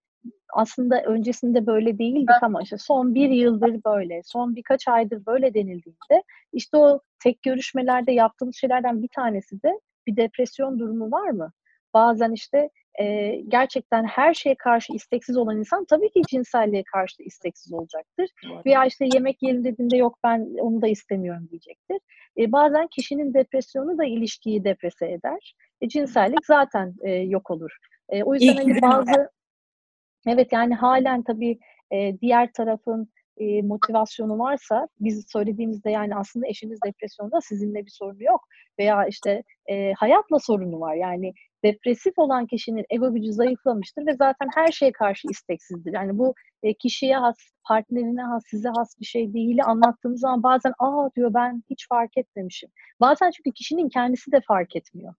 aslında 0.53 1.03
öncesinde 1.03 1.67
böyle 1.67 1.99
değildik 1.99 2.43
ama 2.43 2.63
işte 2.63 2.79
son 2.79 3.15
bir 3.15 3.31
yıldır 3.31 3.85
böyle, 3.87 4.23
son 4.25 4.57
birkaç 4.57 4.89
aydır 4.89 5.27
böyle 5.27 5.55
denildiğinde 5.55 6.23
işte 6.53 6.77
o 6.77 7.01
tek 7.23 7.43
görüşmelerde 7.43 8.13
yaptığımız 8.13 8.57
şeylerden 8.57 9.03
bir 9.03 9.09
tanesi 9.09 9.63
de 9.63 9.81
bir 10.07 10.17
depresyon 10.17 10.79
durumu 10.79 11.11
var 11.11 11.31
mı? 11.31 11.53
Bazen 11.95 12.33
işte 12.33 12.71
e, 13.01 13.37
gerçekten 13.49 14.05
her 14.05 14.35
şeye 14.35 14.55
karşı 14.55 14.93
isteksiz 14.93 15.37
olan 15.37 15.59
insan 15.59 15.85
tabii 15.85 16.11
ki 16.11 16.23
cinselliğe 16.29 16.83
karşı 16.93 17.19
da 17.19 17.23
isteksiz 17.23 17.73
olacaktır. 17.73 18.31
Veya 18.67 18.85
işte 18.85 19.09
yemek 19.15 19.43
yiyelim 19.43 19.65
dediğinde 19.65 19.97
yok 19.97 20.19
ben 20.25 20.57
onu 20.61 20.83
da 20.83 20.89
istemiyorum 20.89 21.49
diyecektir. 21.51 21.99
E, 22.39 22.53
bazen 22.53 22.87
kişinin 22.87 23.35
depresyonu 23.35 23.99
da 23.99 24.05
ilişkiyi 24.05 24.65
deprese 24.65 25.13
eder. 25.13 25.55
E, 25.81 25.89
cinsellik 25.89 26.47
zaten 26.47 26.95
e, 27.03 27.11
yok 27.13 27.51
olur. 27.51 27.77
E, 28.09 28.23
o 28.23 28.35
yüzden 28.35 28.57
hani 28.57 28.83
bazı 28.83 29.31
evet 30.27 30.53
yani 30.53 30.75
halen 30.75 31.23
tabii 31.23 31.59
e, 31.93 32.21
diğer 32.21 32.53
tarafın 32.53 33.09
e, 33.37 33.63
motivasyonu 33.63 34.39
varsa 34.39 34.89
biz 35.01 35.25
söylediğimizde 35.29 35.91
yani 35.91 36.17
aslında 36.17 36.47
eşiniz 36.47 36.79
depresyonda 36.87 37.41
sizinle 37.41 37.85
bir 37.85 37.91
sorunu 37.91 38.23
yok 38.23 38.41
veya 38.79 39.07
işte 39.07 39.43
e, 39.67 39.93
hayatla 39.93 40.39
sorunu 40.39 40.81
var 40.81 40.95
yani 40.95 41.33
depresif 41.65 42.19
olan 42.19 42.47
kişinin 42.47 42.85
ego 42.91 43.15
gücü 43.15 43.33
zayıflamıştır 43.33 44.07
ve 44.07 44.15
zaten 44.15 44.49
her 44.55 44.69
şeye 44.69 44.93
karşı 44.93 45.29
isteksizdir. 45.31 45.93
Yani 45.93 46.19
bu 46.19 46.35
e, 46.63 46.75
kişiye 46.75 47.17
has, 47.17 47.37
partnerine 47.69 48.23
has, 48.23 48.43
size 48.47 48.69
has 48.69 49.01
bir 49.01 49.07
şey 49.07 49.33
değil 49.33 49.65
anlattığımız 49.65 50.21
zaman 50.21 50.43
bazen 50.43 50.73
aa 50.79 51.09
diyor 51.17 51.35
ben 51.35 51.63
hiç 51.71 51.89
fark 51.89 52.19
etmemişim. 52.19 52.71
Bazen 53.01 53.31
çünkü 53.31 53.53
kişinin 53.53 53.89
kendisi 53.89 54.33
de 54.33 54.41
fark 54.41 54.77
etmiyor. 54.77 55.15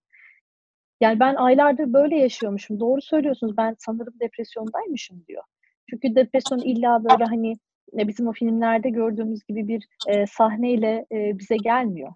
Yani 1.01 1.19
ben 1.19 1.35
aylardır 1.35 1.93
böyle 1.93 2.17
yaşıyormuşum. 2.17 2.79
Doğru 2.79 3.01
söylüyorsunuz. 3.01 3.57
Ben 3.57 3.75
sanırım 3.79 4.13
depresyondaymışım 4.19 5.25
diyor. 5.27 5.43
Çünkü 5.89 6.15
depresyon 6.15 6.59
illa 6.59 7.03
böyle 7.03 7.23
hani 7.23 7.57
e, 7.99 8.07
bizim 8.07 8.27
o 8.27 8.31
filmlerde 8.31 8.89
gördüğümüz 8.89 9.43
gibi 9.43 9.67
bir 9.67 9.87
e, 10.07 10.27
sahneyle 10.27 11.05
e, 11.11 11.39
bize 11.39 11.57
gelmiyor. 11.57 12.13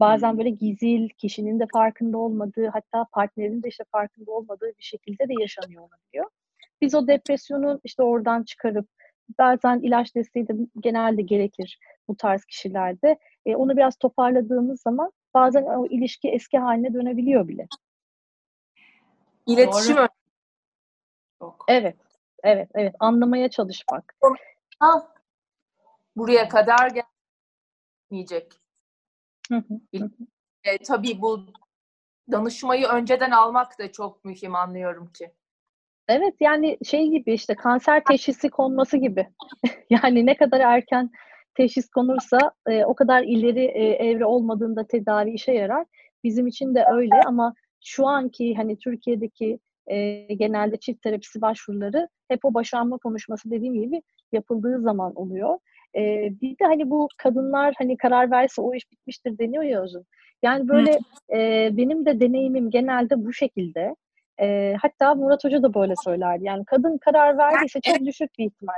Bazen 0.00 0.38
böyle 0.38 0.50
gizil, 0.50 1.08
kişinin 1.08 1.60
de 1.60 1.66
farkında 1.72 2.18
olmadığı, 2.18 2.66
hatta 2.66 3.06
partnerin 3.12 3.62
de 3.62 3.68
işte 3.68 3.84
farkında 3.92 4.32
olmadığı 4.32 4.72
bir 4.78 4.82
şekilde 4.82 5.28
de 5.28 5.32
yaşanıyor 5.40 5.82
olabiliyor. 5.82 6.30
Biz 6.80 6.94
o 6.94 7.06
depresyonu 7.06 7.80
işte 7.84 8.02
oradan 8.02 8.42
çıkarıp 8.42 8.88
bazen 9.38 9.80
ilaç 9.80 10.14
desteği 10.14 10.48
de 10.48 10.52
genelde 10.80 11.22
gerekir 11.22 11.78
bu 12.08 12.16
tarz 12.16 12.44
kişilerde. 12.44 13.18
E, 13.46 13.56
onu 13.56 13.76
biraz 13.76 13.96
toparladığımız 13.96 14.82
zaman 14.82 15.12
bazen 15.34 15.62
o 15.62 15.86
ilişki 15.86 16.28
eski 16.28 16.58
haline 16.58 16.94
dönebiliyor 16.94 17.48
bile. 17.48 17.66
İletişim 19.46 19.96
Doğru. 19.96 20.08
Evet, 21.68 21.96
evet, 22.42 22.68
evet. 22.74 22.94
Anlamaya 23.00 23.50
çalışmak. 23.50 24.14
Ha, 24.78 25.12
buraya 26.16 26.48
kadar 26.48 26.90
gelmeyecek. 28.10 28.63
E, 30.64 30.78
tabii 30.78 31.20
bu 31.20 31.46
danışmayı 32.32 32.86
önceden 32.86 33.30
almak 33.30 33.78
da 33.78 33.92
çok 33.92 34.24
mühim 34.24 34.54
anlıyorum 34.54 35.12
ki. 35.12 35.30
Evet 36.08 36.34
yani 36.40 36.78
şey 36.84 37.08
gibi 37.08 37.34
işte 37.34 37.54
kanser 37.54 38.04
teşhisi 38.04 38.50
konması 38.50 38.96
gibi. 38.96 39.28
yani 39.90 40.26
ne 40.26 40.36
kadar 40.36 40.60
erken 40.60 41.10
teşhis 41.54 41.88
konursa 41.88 42.38
e, 42.66 42.84
o 42.84 42.94
kadar 42.94 43.22
ileri 43.22 43.64
e, 43.64 43.88
evre 43.88 44.24
olmadığında 44.24 44.86
tedavi 44.86 45.30
işe 45.30 45.52
yarar. 45.52 45.86
Bizim 46.24 46.46
için 46.46 46.74
de 46.74 46.84
öyle 46.92 47.20
ama 47.26 47.54
şu 47.84 48.06
anki 48.06 48.54
hani 48.54 48.78
Türkiye'deki 48.78 49.58
e, 49.86 50.26
genelde 50.34 50.76
çift 50.76 51.02
terapisi 51.02 51.40
başvuruları 51.40 52.08
hep 52.28 52.44
o 52.44 52.54
boşanma 52.54 52.98
konuşması 52.98 53.50
dediğim 53.50 53.74
gibi 53.74 54.02
yapıldığı 54.32 54.80
zaman 54.80 55.14
oluyor. 55.14 55.58
E, 55.96 56.30
bir 56.40 56.58
de 56.58 56.64
hani 56.64 56.90
bu 56.90 57.08
kadınlar 57.18 57.74
hani 57.78 57.96
karar 57.96 58.30
verse 58.30 58.62
o 58.62 58.74
iş 58.74 58.92
bitmiştir 58.92 59.38
deniyor 59.38 59.62
ya 59.62 59.82
Özün. 59.82 60.06
Yani 60.42 60.68
böyle 60.68 60.98
e, 61.32 61.70
benim 61.76 62.06
de 62.06 62.20
deneyimim 62.20 62.70
genelde 62.70 63.24
bu 63.24 63.32
şekilde. 63.32 63.94
E, 64.40 64.74
hatta 64.82 65.14
Murat 65.14 65.44
Hoca 65.44 65.62
da 65.62 65.74
böyle 65.74 65.94
söylerdi. 66.04 66.44
Yani 66.44 66.64
kadın 66.64 66.98
karar 66.98 67.38
verdiyse 67.38 67.80
çok 67.80 68.00
düşük 68.00 68.38
bir 68.38 68.44
ihtimal. 68.44 68.74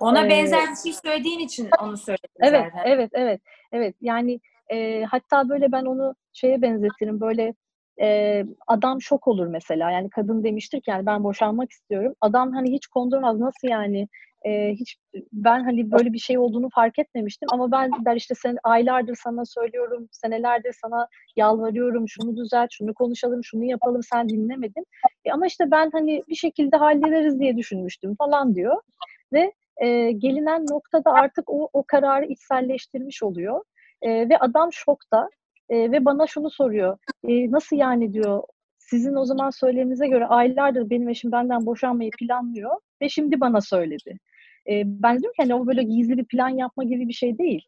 Ona 0.00 0.26
ee, 0.26 0.30
benzer 0.30 0.70
bir 0.70 0.76
şey 0.76 0.92
söylediğin 0.92 1.38
için 1.38 1.68
onu 1.82 1.96
söyledim 1.96 2.30
evet, 2.40 2.64
zaten. 2.64 2.90
Evet, 2.90 3.10
evet, 3.12 3.40
evet. 3.72 3.94
Yani 4.00 4.40
e, 4.72 5.04
hatta 5.04 5.48
böyle 5.48 5.72
ben 5.72 5.84
onu 5.84 6.14
şeye 6.32 6.62
benzetirim. 6.62 7.20
Böyle 7.20 7.54
e, 8.00 8.44
adam 8.66 9.00
şok 9.00 9.28
olur 9.28 9.46
mesela. 9.46 9.90
Yani 9.90 10.10
kadın 10.10 10.44
demiştir 10.44 10.80
ki 10.80 10.90
yani 10.90 11.06
ben 11.06 11.24
boşanmak 11.24 11.70
istiyorum. 11.70 12.14
Adam 12.20 12.52
hani 12.52 12.72
hiç 12.72 12.86
kondurmaz. 12.86 13.38
Nasıl 13.38 13.68
yani? 13.68 14.08
E, 14.46 14.72
hiç 14.74 14.96
ben 15.32 15.64
hani 15.64 15.90
böyle 15.90 16.12
bir 16.12 16.18
şey 16.18 16.38
olduğunu 16.38 16.68
fark 16.74 16.98
etmemiştim 16.98 17.48
ama 17.52 17.72
ben 17.72 17.90
der 18.04 18.16
işte 18.16 18.34
sen 18.34 18.56
aylardır 18.64 19.18
sana 19.24 19.44
söylüyorum, 19.44 20.08
senelerdir 20.10 20.76
sana 20.80 21.08
yalvarıyorum, 21.36 22.08
şunu 22.08 22.36
düzelt, 22.36 22.68
şunu 22.72 22.94
konuşalım, 22.94 23.44
şunu 23.44 23.64
yapalım, 23.64 24.02
sen 24.02 24.28
dinlemedin. 24.28 24.86
E, 25.24 25.32
ama 25.32 25.46
işte 25.46 25.70
ben 25.70 25.90
hani 25.92 26.22
bir 26.28 26.34
şekilde 26.34 26.76
hallederiz 26.76 27.40
diye 27.40 27.56
düşünmüştüm 27.56 28.14
falan 28.18 28.54
diyor. 28.54 28.82
Ve 29.32 29.52
e, 29.76 30.12
gelinen 30.12 30.66
noktada 30.66 31.12
artık 31.12 31.50
o, 31.50 31.68
o 31.72 31.84
kararı 31.86 32.26
içselleştirmiş 32.26 33.22
oluyor. 33.22 33.64
E, 34.02 34.28
ve 34.28 34.38
adam 34.38 34.72
şokta 34.72 35.28
e, 35.68 35.92
ve 35.92 36.04
bana 36.04 36.26
şunu 36.26 36.50
soruyor. 36.50 36.98
E, 37.28 37.50
nasıl 37.50 37.76
yani 37.76 38.12
diyor 38.12 38.42
sizin 38.78 39.14
o 39.14 39.24
zaman 39.24 39.50
söyleminize 39.50 40.08
göre 40.08 40.26
aylardır 40.26 40.90
benim 40.90 41.08
eşim 41.08 41.32
benden 41.32 41.66
boşanmayı 41.66 42.10
planlıyor 42.18 42.70
ve 43.02 43.08
şimdi 43.08 43.40
bana 43.40 43.60
söyledi. 43.60 44.18
E, 44.68 44.82
ben 44.86 45.18
diyorum 45.18 45.32
ki 45.32 45.42
hani 45.42 45.54
o 45.54 45.66
böyle 45.66 45.82
gizli 45.82 46.18
bir 46.18 46.24
plan 46.24 46.48
yapma 46.48 46.84
gibi 46.84 47.08
bir 47.08 47.12
şey 47.12 47.38
değil. 47.38 47.62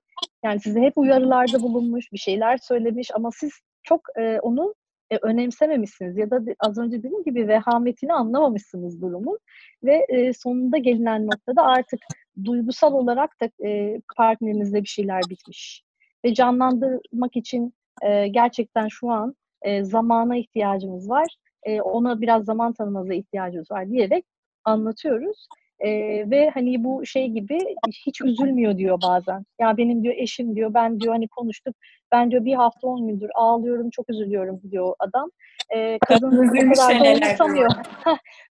Yani 0.44 0.60
size 0.60 0.80
hep 0.80 0.98
uyarılarda 0.98 1.62
bulunmuş, 1.62 2.12
bir 2.12 2.18
şeyler 2.18 2.56
söylemiş 2.56 3.10
ama 3.14 3.30
siz 3.30 3.50
çok 3.82 4.00
e, 4.18 4.40
onu 4.40 4.74
e, 5.10 5.18
önemsememişsiniz 5.22 6.18
ya 6.18 6.30
da 6.30 6.40
az 6.60 6.78
önce 6.78 6.98
dediğim 6.98 7.24
gibi 7.24 7.48
vehametini 7.48 8.12
anlamamışsınız 8.12 9.02
durumun 9.02 9.38
ve 9.84 10.06
e, 10.08 10.32
sonunda 10.32 10.78
gelinen 10.78 11.26
noktada 11.26 11.62
artık 11.62 12.00
duygusal 12.44 12.92
olarak 12.92 13.30
da 13.40 13.68
e, 13.68 14.00
partnerinizde 14.16 14.82
bir 14.82 14.88
şeyler 14.88 15.22
bitmiş 15.30 15.82
ve 16.24 16.34
canlandırmak 16.34 17.36
için 17.36 17.74
e, 18.02 18.28
gerçekten 18.28 18.88
şu 18.88 19.10
an 19.10 19.34
e, 19.62 19.84
zamana 19.84 20.36
ihtiyacımız 20.36 21.10
var. 21.10 21.26
E, 21.62 21.80
ona 21.80 22.20
biraz 22.20 22.44
zaman 22.44 22.72
tanımanıza 22.72 23.14
ihtiyacımız 23.14 23.70
var 23.70 23.90
diyerek 23.90 24.24
anlatıyoruz. 24.64 25.48
E, 25.80 25.90
ve 26.30 26.50
hani 26.50 26.84
bu 26.84 27.06
şey 27.06 27.28
gibi 27.28 27.58
hiç 28.06 28.20
üzülmüyor 28.20 28.76
diyor 28.76 28.98
bazen. 29.02 29.44
Ya 29.60 29.76
benim 29.76 30.02
diyor 30.02 30.14
eşim 30.18 30.56
diyor 30.56 30.74
ben 30.74 31.00
diyor 31.00 31.14
hani 31.14 31.28
konuştuk. 31.28 31.76
Ben 32.12 32.30
diyor 32.30 32.44
bir 32.44 32.54
hafta 32.54 32.88
on 32.88 33.06
gündür 33.06 33.30
ağlıyorum 33.34 33.90
çok 33.90 34.10
üzülüyorum 34.10 34.60
diyor 34.70 34.94
adam. 34.98 35.30
E, 35.74 35.98
kadın 35.98 36.26
o 36.26 36.52
kadar 36.52 37.00
da 37.00 37.10
umursamıyor. 37.10 37.70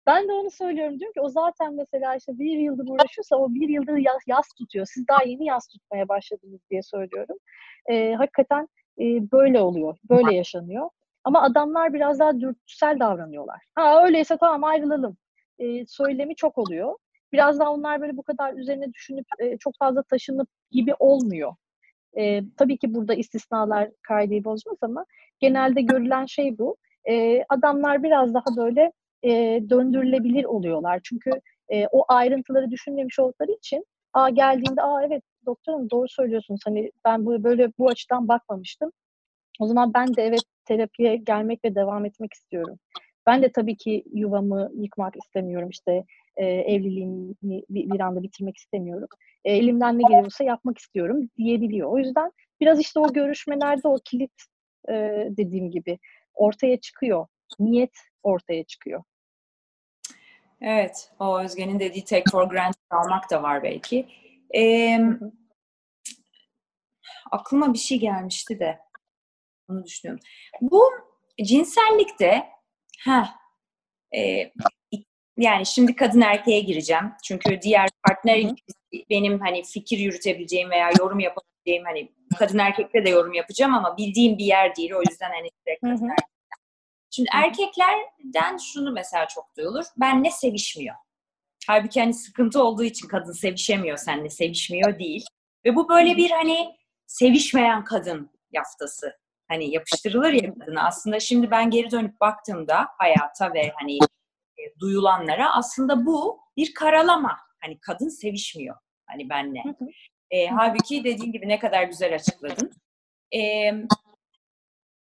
ben 0.08 0.28
de 0.28 0.34
onu 0.34 0.52
söylüyorum 0.52 1.00
diyorum 1.00 1.14
ki 1.14 1.22
o 1.22 1.30
zaten 1.30 1.74
mesela 1.74 2.16
işte 2.16 2.40
bir 2.40 2.58
yıldır 2.58 2.88
uğraşıyorsa 2.88 3.36
o 3.36 3.54
bir 3.54 3.70
yıldır 3.70 3.98
yaz, 3.98 4.22
yaz 4.28 4.48
tutuyor. 4.58 4.86
Siz 4.94 5.08
daha 5.08 5.24
yeni 5.24 5.46
yaz 5.46 5.68
tutmaya 5.68 6.08
başladınız 6.08 6.60
diye 6.72 6.82
söylüyorum. 6.82 7.38
E, 7.90 8.14
hakikaten 8.14 8.68
e, 9.00 9.32
böyle 9.32 9.62
oluyor. 9.62 9.98
Böyle 10.10 10.36
yaşanıyor. 10.36 10.90
Ama 11.24 11.42
adamlar 11.42 11.94
biraz 11.94 12.20
daha 12.20 12.40
dürtüsel 12.40 13.00
davranıyorlar. 13.00 13.62
Ha 13.76 14.06
öyleyse 14.06 14.38
tamam 14.38 14.64
ayrılalım. 14.64 15.18
E, 15.60 15.86
söylemi 15.86 16.36
çok 16.36 16.58
oluyor. 16.58 16.96
Biraz 17.34 17.60
daha 17.60 17.72
onlar 17.72 18.02
böyle 18.02 18.18
bu 18.18 18.24
kadar 18.24 18.54
üzerine 18.54 18.94
düşünüp 18.94 19.26
e, 19.40 19.58
çok 19.58 19.74
fazla 19.80 20.04
taşınıp 20.04 20.48
gibi 20.72 20.94
olmuyor. 21.00 21.56
E, 22.18 22.42
tabii 22.58 22.78
ki 22.78 22.94
burada 22.94 23.14
istisnalar 23.14 23.90
kaideyi 24.02 24.44
bozmaz 24.44 24.78
ama 24.82 25.06
genelde 25.40 25.82
görülen 25.82 26.26
şey 26.26 26.58
bu. 26.58 26.78
E, 27.10 27.44
adamlar 27.50 28.04
biraz 28.04 28.34
daha 28.34 28.58
böyle 28.58 28.92
e, 29.24 29.30
döndürülebilir 29.70 30.46
oluyorlar. 30.46 31.00
Çünkü 31.04 31.32
e, 31.70 31.88
o 31.88 32.06
ayrıntıları 32.08 32.72
düşünmemiş 32.72 33.20
oldukları 33.20 33.52
için 33.52 33.86
aa 34.14 34.30
geldiğinde 34.30 34.82
aa 34.82 35.04
evet 35.04 35.24
doktorum 35.46 35.90
doğru 35.90 36.08
söylüyorsunuz. 36.10 36.62
Hani 36.66 36.92
ben 37.06 37.26
bu 37.26 37.44
böyle 37.44 37.72
bu 37.78 37.90
açıdan 37.90 38.28
bakmamıştım. 38.28 38.92
O 39.60 39.68
zaman 39.68 39.94
ben 39.94 40.16
de 40.16 40.22
evet 40.24 40.44
terapiye 40.66 41.16
gelmek 41.16 41.66
ve 41.66 41.76
devam 41.76 42.06
etmek 42.06 42.34
istiyorum. 42.34 42.80
Ben 43.28 43.42
de 43.42 43.52
tabii 43.52 43.78
ki 43.78 44.04
yuvamı 44.14 44.72
yıkmak 44.76 45.16
istemiyorum. 45.16 45.70
İşte 45.70 46.04
e, 46.36 46.46
evliliğimi 46.46 47.36
bir, 47.44 47.64
bir 47.70 48.00
anda 48.00 48.24
bitirmek 48.24 48.58
istemiyorum. 48.58 49.08
E, 49.46 49.54
elimden 49.54 50.00
ne 50.00 50.04
geliyorsa 50.08 50.44
yapmak 50.44 50.78
istiyorum 50.78 51.30
diyebiliyor. 51.38 51.92
O 51.92 51.98
yüzden 51.98 52.32
biraz 52.62 52.80
işte 52.80 53.00
o 53.00 53.14
görüşmelerde 53.14 53.88
o 53.88 53.98
kilit 54.06 54.44
e, 54.90 54.94
dediğim 55.30 55.72
gibi 55.72 56.00
ortaya 56.34 56.80
çıkıyor. 56.80 57.28
Niyet 57.60 57.98
ortaya 58.24 58.64
çıkıyor. 58.64 59.04
Evet, 60.62 61.12
o 61.20 61.40
Özge'nin 61.40 61.80
dediği 61.80 62.06
take 62.06 62.24
for 62.32 62.50
granted 62.50 62.82
almak 62.90 63.32
da 63.32 63.44
var 63.44 63.64
belki. 63.64 64.08
Ee, 64.56 65.00
aklıma 67.32 67.74
bir 67.74 67.78
şey 67.78 68.00
gelmişti 68.00 68.60
de 68.60 68.80
onu 69.70 69.86
düşünüyorum. 69.86 70.26
Bu 70.62 70.84
cinsellikte 71.44 72.57
ha 73.06 73.30
e, 74.16 74.52
yani 75.38 75.66
şimdi 75.66 75.96
kadın 75.96 76.22
erkeğe 76.22 76.60
gireceğim. 76.60 77.12
Çünkü 77.24 77.62
diğer 77.62 77.90
partner 78.08 78.52
benim 79.10 79.40
hani 79.40 79.64
fikir 79.64 79.98
yürütebileceğim 79.98 80.70
veya 80.70 80.90
yorum 81.00 81.20
yapabileceğim 81.20 81.86
hani 81.86 82.12
kadın 82.40 82.58
erkekte 82.58 83.06
de 83.06 83.10
yorum 83.10 83.34
yapacağım 83.34 83.74
ama 83.74 83.98
bildiğim 83.98 84.38
bir 84.38 84.46
yer 84.46 84.76
değil. 84.76 84.94
O 84.94 85.02
yüzden 85.10 85.32
hani 85.32 85.50
direkt 85.66 85.82
kadın 85.82 86.12
Şimdi 87.10 87.30
erkeklerden 87.34 88.58
şunu 88.58 88.92
mesela 88.92 89.28
çok 89.28 89.58
duyulur. 89.58 89.86
Benle 89.98 90.32
sevişmiyor. 90.32 90.96
Halbuki 91.68 92.00
hani 92.00 92.14
sıkıntı 92.14 92.64
olduğu 92.64 92.84
için 92.84 93.08
kadın 93.08 93.32
sevişemiyor 93.32 93.98
seninle, 93.98 94.30
sevişmiyor 94.30 95.00
değil. 95.00 95.26
Ve 95.66 95.76
bu 95.76 95.90
böyle 95.90 96.18
bir 96.18 96.32
hani 96.32 96.76
sevişmeyen 97.08 97.84
kadın 97.84 98.32
yaftası. 98.52 99.14
Hani 99.48 99.74
yapıştırılır 99.74 100.34
ya 100.34 100.54
kadına. 100.54 100.88
Aslında 100.88 101.20
şimdi 101.20 101.52
ben 101.52 101.70
geri 101.70 101.92
dönüp 101.92 102.22
baktığımda 102.22 102.88
hayata 102.98 103.54
ve 103.54 103.72
hani 103.80 103.98
e, 104.58 104.80
duyulanlara 104.80 105.56
aslında 105.56 106.06
bu 106.06 106.40
bir 106.58 106.74
karalama. 106.74 107.38
Hani 107.62 107.80
kadın 107.80 108.10
sevişmiyor 108.10 108.76
hani 109.06 109.30
benle. 109.30 109.64
E, 110.32 110.48
halbuki 110.48 111.04
dediğin 111.04 111.32
gibi 111.32 111.48
ne 111.48 111.60
kadar 111.60 111.84
güzel 111.84 112.16
açıkladın. 112.16 112.72
E, 113.36 113.72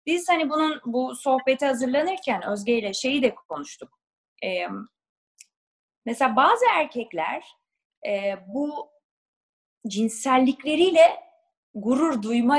biz 0.06 0.28
hani 0.28 0.50
bunun 0.50 0.80
bu 0.86 1.14
sohbeti 1.14 1.66
hazırlanırken 1.66 2.42
Özge 2.42 2.78
ile 2.78 2.92
şeyi 2.92 3.22
de 3.22 3.34
konuştuk. 3.34 3.98
E, 4.44 4.66
mesela 6.06 6.36
bazı 6.36 6.64
erkekler 6.76 7.44
e, 8.06 8.34
bu 8.46 8.90
cinsellikleriyle 9.88 11.20
gurur 11.74 12.22
duyma 12.22 12.58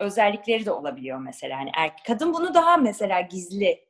özellikleri 0.00 0.66
de 0.66 0.70
olabiliyor 0.70 1.18
mesela. 1.18 1.58
Hani 1.58 1.70
er, 1.76 1.92
kadın 2.06 2.34
bunu 2.34 2.54
daha 2.54 2.76
mesela 2.76 3.20
gizli 3.20 3.84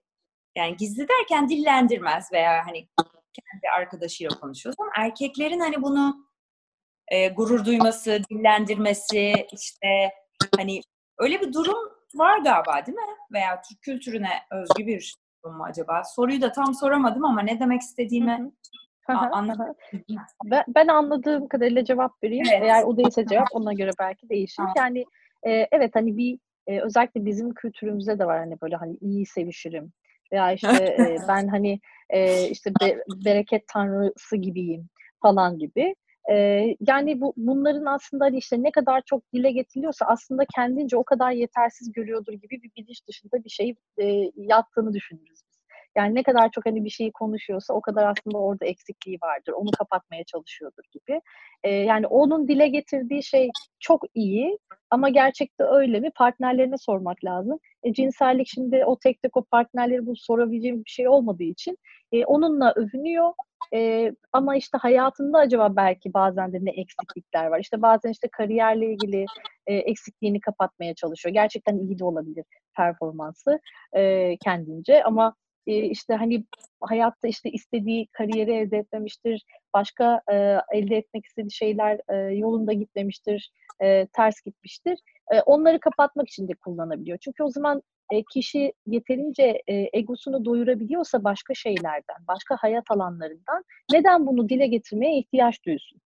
yani 0.57 0.77
gizli 0.77 1.07
derken 1.09 1.49
dillendirmez 1.49 2.33
veya 2.33 2.67
hani 2.67 2.89
kendi 3.33 3.71
arkadaşıyla 3.77 4.41
konuşuyoruz 4.41 4.81
ama 4.81 4.91
erkeklerin 4.97 5.61
hani 5.61 5.83
bunu 5.83 6.27
e, 7.09 7.29
gurur 7.29 7.65
duyması, 7.65 8.21
dillendirmesi 8.31 9.47
işte 9.53 10.11
hani 10.57 10.81
öyle 11.19 11.41
bir 11.41 11.53
durum 11.53 11.79
var 12.15 12.39
galiba 12.39 12.87
değil 12.87 12.99
mi? 12.99 13.03
Veya 13.33 13.63
Türk 13.69 13.83
kültürüne 13.83 14.33
özgü 14.53 14.87
bir 14.87 15.17
durum 15.45 15.57
mu 15.57 15.65
acaba? 15.65 16.03
Soruyu 16.05 16.41
da 16.41 16.53
tam 16.53 16.75
soramadım 16.75 17.25
ama 17.25 17.43
ne 17.43 17.61
demek 17.61 17.81
istediğimi 17.81 18.53
anlamadım. 19.09 19.75
Ben, 20.45 20.65
ben 20.69 20.89
anladığım 20.89 21.49
kadarıyla 21.49 21.85
cevap 21.85 22.23
vereyim. 22.23 22.47
Evet. 22.53 22.63
Eğer 22.63 22.83
o 22.83 22.97
değilse 22.97 23.27
cevap 23.27 23.49
ona 23.53 23.73
göre 23.73 23.91
belki 24.01 24.29
değişir. 24.29 24.65
Yani 24.77 25.05
e, 25.47 25.69
evet 25.73 25.91
hani 25.95 26.17
bir 26.17 26.39
e, 26.67 26.81
özellikle 26.81 27.25
bizim 27.25 27.55
kültürümüzde 27.55 28.19
de 28.19 28.27
var 28.27 28.39
hani 28.39 28.61
böyle 28.63 28.77
hani 28.77 28.97
iyi 29.01 29.27
sevişirim 29.27 29.93
veya 30.33 30.53
işte 30.53 30.69
e, 30.99 31.19
ben 31.29 31.49
hani 31.49 31.81
e, 32.11 32.49
işte 32.49 32.73
be, 32.81 33.05
bereket 33.25 33.69
tanrısı 33.69 34.37
gibiyim 34.37 34.89
falan 35.23 35.59
gibi. 35.59 35.95
E, 36.31 36.35
yani 36.89 37.21
bu 37.21 37.35
bunların 37.37 37.85
aslında 37.85 38.25
hani 38.25 38.39
işte 38.39 38.63
ne 38.63 38.71
kadar 38.71 39.03
çok 39.07 39.33
dile 39.33 39.51
getiriliyorsa 39.51 40.07
aslında 40.07 40.43
kendince 40.55 40.97
o 40.97 41.05
kadar 41.05 41.31
yetersiz 41.31 41.93
görüyordur 41.93 42.33
gibi 42.33 42.63
bir 42.63 42.71
bilinç 42.77 43.09
dışında 43.09 43.45
bir 43.45 43.51
şey 43.51 43.75
e, 43.99 44.31
yattığını 44.37 44.93
düşünürüz. 44.93 45.41
Yani 45.97 46.15
ne 46.15 46.23
kadar 46.23 46.51
çok 46.51 46.67
hani 46.67 46.85
bir 46.85 46.91
şeyi 46.91 47.13
konuşuyorsa 47.13 47.75
o 47.75 47.81
kadar 47.81 48.07
aslında 48.07 48.39
orada 48.39 48.67
eksikliği 48.67 49.19
vardır. 49.23 49.53
Onu 49.53 49.71
kapatmaya 49.79 50.25
çalışıyordur 50.25 50.83
gibi. 50.93 51.21
E, 51.63 51.71
yani 51.71 52.07
onun 52.07 52.49
dile 52.49 52.69
getirdiği 52.69 53.23
şey 53.23 53.51
çok 53.81 54.03
iyi 54.15 54.59
ama 54.91 55.09
gerçekte 55.09 55.65
öyle 55.65 56.01
mi? 56.01 56.11
Partnerlerine 56.15 56.79
sormak 56.79 57.25
lazım. 57.25 57.59
E, 57.83 57.93
cinsellik 57.93 58.49
şimdi 58.49 58.85
o 58.85 58.99
tek 58.99 59.23
tek 59.23 59.37
o 59.37 59.45
partnerleri 59.45 60.07
bu 60.07 60.17
sorabileceğim 60.17 60.85
bir 60.85 60.91
şey 60.91 61.09
olmadığı 61.09 61.43
için 61.43 61.79
e, 62.13 62.25
onunla 62.25 62.73
övünüyor. 62.77 63.33
E, 63.75 64.13
ama 64.33 64.57
işte 64.57 64.79
hayatında 64.79 65.39
acaba 65.39 65.77
belki 65.77 66.15
bazen 66.15 66.53
de 66.53 66.59
ne 66.63 66.71
eksiklikler 66.71 67.47
var. 67.47 67.61
İşte 67.61 67.83
bazen 67.83 68.11
işte 68.11 68.29
kariyerle 68.33 68.93
ilgili 68.93 69.25
e, 69.67 69.75
eksikliğini 69.75 70.41
kapatmaya 70.41 70.95
çalışıyor. 70.95 71.35
Gerçekten 71.35 71.79
iyi 71.79 71.99
de 71.99 72.05
olabilir 72.05 72.45
performansı 72.77 73.61
e, 73.97 74.37
kendince 74.45 75.05
ama 75.05 75.35
işte 75.67 76.15
hani 76.15 76.45
hayatta 76.81 77.29
işte 77.29 77.51
istediği 77.51 78.07
kariyeri 78.07 78.53
elde 78.53 78.79
etmemiştir, 78.79 79.45
başka 79.75 80.21
e, 80.33 80.35
elde 80.73 80.97
etmek 80.97 81.27
istediği 81.27 81.53
şeyler 81.53 82.01
e, 82.09 82.35
yolunda 82.35 82.73
gitmemiştir, 82.73 83.53
e, 83.81 84.07
ters 84.07 84.41
gitmiştir. 84.41 84.99
E, 85.33 85.41
onları 85.41 85.81
kapatmak 85.81 86.29
için 86.29 86.49
de 86.49 86.55
kullanabiliyor. 86.55 87.19
Çünkü 87.19 87.43
o 87.43 87.49
zaman 87.49 87.83
e, 88.13 88.23
kişi 88.23 88.73
yeterince 88.87 89.63
e, 89.67 89.99
egosunu 89.99 90.45
doyurabiliyorsa 90.45 91.25
başka 91.25 91.55
şeylerden, 91.55 92.17
başka 92.29 92.57
hayat 92.57 92.85
alanlarından 92.91 93.65
neden 93.93 94.27
bunu 94.27 94.49
dile 94.49 94.67
getirmeye 94.67 95.19
ihtiyaç 95.19 95.65
duysun? 95.67 96.01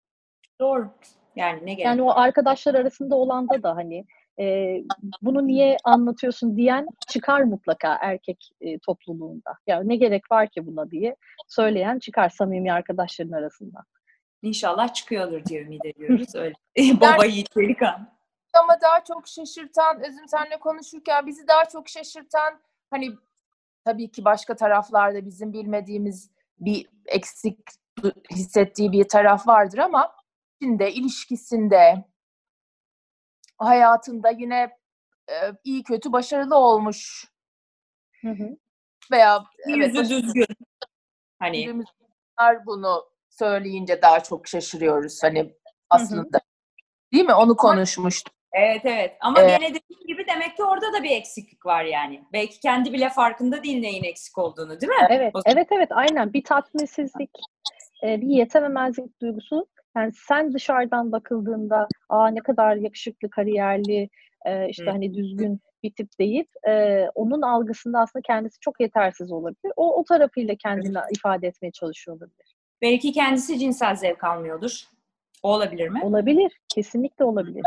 Doğru. 0.60 0.89
Yani 1.36 1.66
ne 1.66 1.74
gerek? 1.74 1.86
Yani 1.86 2.01
o 2.01 2.10
arkadaşlar 2.10 2.76
arasında 2.76 3.16
olanda 3.16 3.64
da 3.64 3.76
hani 3.76 4.06
e, 4.40 4.78
bunu 5.22 5.48
niye 5.48 5.78
anlatıyorsun 5.84 6.58
diyen 6.58 6.88
çıkar 7.08 7.42
mutlaka 7.42 7.98
erkek 8.02 8.50
e, 8.62 8.80
topluluğunda. 8.80 9.54
Yani 9.68 9.90
ne 9.90 9.96
gerek 9.96 10.32
var 10.32 10.50
ki 10.50 10.68
buna 10.68 10.92
diye 10.92 11.16
söyleyen 11.48 12.00
çıkar 12.00 12.30
samimi 12.30 12.74
arkadaşların 12.74 13.32
arasında. 13.32 13.84
İnşallah 14.42 14.94
çıkıyordur 14.94 15.46
diye 15.46 15.62
ümit 15.62 15.86
ediyoruz. 15.86 16.36
Öyle. 16.36 16.54
Baba 17.02 17.26
yiğit 17.26 17.56
delikan. 17.56 18.14
Ama 18.54 18.78
daha 18.82 19.04
çok 19.04 19.28
şaşırtan, 19.28 20.00
Özüm 20.00 20.28
senle 20.28 20.60
konuşurken 20.60 21.28
bizi 21.28 21.48
daha 21.48 21.66
çok 21.66 21.90
şaşırtan 21.90 22.60
hani 22.90 23.12
tabii 23.86 24.12
ki 24.12 24.26
başka 24.26 24.56
taraflarda 24.56 25.26
bizim 25.26 25.54
bilmediğimiz 25.54 26.32
bir 26.60 26.90
eksik 27.06 27.60
hissettiği 28.32 28.92
bir 28.92 29.04
taraf 29.04 29.48
vardır 29.48 29.78
ama 29.78 30.12
içinde, 30.62 30.94
ilişkisinde, 30.94 32.06
hayatında 33.66 34.30
yine 34.30 34.70
e, 35.30 35.36
iyi 35.64 35.84
kötü 35.84 36.11
başarılı 36.11 36.55
olmuş. 36.55 37.26
Hı 38.22 38.30
hı. 38.30 38.57
Veya 39.11 39.43
Yüzü 39.68 39.97
evet, 39.97 40.09
düzgün. 40.09 40.47
Hani 41.39 41.84
bunu 42.66 43.05
söyleyince 43.30 44.01
daha 44.01 44.20
çok 44.20 44.47
şaşırıyoruz. 44.47 45.24
Hani 45.24 45.53
aslında 45.89 46.22
hı 46.22 46.38
hı. 46.38 47.14
değil 47.14 47.26
mi? 47.26 47.34
Onu 47.34 47.55
konuşmuştuk. 47.55 48.34
Evet 48.53 48.82
evet 48.84 49.18
ama 49.22 49.41
ee, 49.41 49.47
gene 49.47 49.70
dediğim 49.70 50.07
gibi 50.07 50.28
demek 50.28 50.57
ki 50.57 50.64
orada 50.64 50.93
da 50.93 51.03
bir 51.03 51.11
eksiklik 51.11 51.66
var 51.66 51.84
yani. 51.84 52.24
Belki 52.34 52.59
kendi 52.59 52.93
bile 52.93 53.09
farkında 53.09 53.64
değil 53.64 53.82
neyin 53.82 54.03
eksik 54.03 54.38
olduğunu 54.38 54.82
değil 54.82 54.89
mi? 54.89 55.07
Evet 55.09 55.34
evet 55.45 55.68
evet 55.72 55.89
aynen 55.91 56.34
bir 56.34 56.43
tatminsizlik, 56.43 57.32
bir 58.03 58.36
yetememezlik 58.36 59.22
duygusu 59.22 59.68
yani 59.98 60.12
sen 60.16 60.54
dışarıdan 60.54 61.12
bakıldığında 61.12 61.88
aa 62.10 62.28
ne 62.28 62.39
kadar 62.39 62.76
yakışıklı, 62.76 63.30
kariyerli, 63.30 64.10
e, 64.46 64.70
işte 64.70 64.86
Hı. 64.86 64.89
hani 64.89 65.14
düzgün 65.14 65.62
bir 65.84 65.94
tip 65.94 66.20
deyip 66.20 66.48
e, 66.68 67.06
onun 67.16 67.41
algısında 67.41 68.00
aslında 68.00 68.24
kendisi 68.24 68.60
çok 68.60 68.80
yetersiz 68.80 69.32
olabilir. 69.32 69.72
O 69.76 70.00
o 70.00 70.04
tarafıyla 70.04 70.56
kendini 70.56 70.98
evet. 70.98 71.18
ifade 71.18 71.48
etmeye 71.48 71.72
çalışıyor 71.72 72.18
olabilir. 72.18 72.56
Belki 72.82 73.12
kendisi 73.12 73.60
cinsel 73.60 73.96
zevk 73.96 74.24
almıyordur. 74.24 74.84
O 75.44 75.54
olabilir 75.54 75.89
mi? 75.89 76.02
Olabilir. 76.04 76.62
Kesinlikle 76.76 77.26
olabilir. 77.26 77.64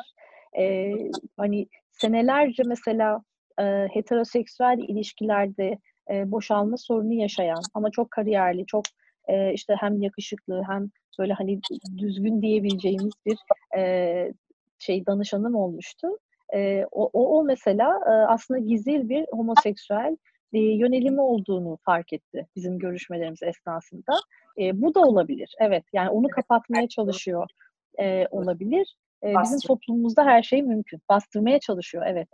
Ee, 0.59 0.93
hani 1.37 1.67
senelerce 1.91 2.63
mesela 2.67 3.23
e, 3.61 3.63
heteroseksüel 3.93 4.79
ilişkilerde 4.79 5.79
e, 6.11 6.31
boşalma 6.31 6.77
sorunu 6.77 7.13
yaşayan 7.13 7.63
ama 7.75 7.91
çok 7.91 8.11
kariyerli, 8.11 8.67
çok 8.67 8.85
e, 9.27 9.53
işte 9.53 9.75
hem 9.81 10.03
yakışıklı 10.03 10.63
hem 10.69 10.91
böyle 11.19 11.33
hani 11.33 11.61
düzgün 11.99 12.43
diyebileceğimiz 12.43 13.13
bir 13.27 13.39
e, 13.77 14.33
şey 14.79 15.07
danışanım 15.07 15.55
olmuştu. 15.55 16.09
E, 16.55 16.85
o, 16.93 17.11
o, 17.13 17.39
o 17.39 17.45
mesela 17.45 18.01
e, 18.07 18.11
aslında 18.11 18.61
gizli 18.61 19.09
bir 19.09 19.27
homoseksüel 19.33 20.17
e, 20.53 20.59
yönelimi 20.59 21.21
olduğunu 21.21 21.79
fark 21.83 22.13
etti 22.13 22.47
bizim 22.57 22.79
görüşmelerimiz 22.79 23.43
esnasında. 23.43 24.13
E, 24.59 24.83
bu 24.83 24.95
da 24.95 25.01
olabilir. 25.01 25.55
Evet 25.61 25.85
yani 25.93 26.11
onu 26.11 26.29
kapatmaya 26.29 26.89
çalışıyor 26.89 27.47
e, 27.99 28.27
olabilir. 28.31 28.97
E, 29.25 29.35
bizim 29.43 29.59
toplumumuzda 29.59 30.25
her 30.25 30.43
şey 30.43 30.63
mümkün. 30.63 31.01
Bastırmaya 31.09 31.61
çalışıyor 31.61 32.05
evet 32.07 32.29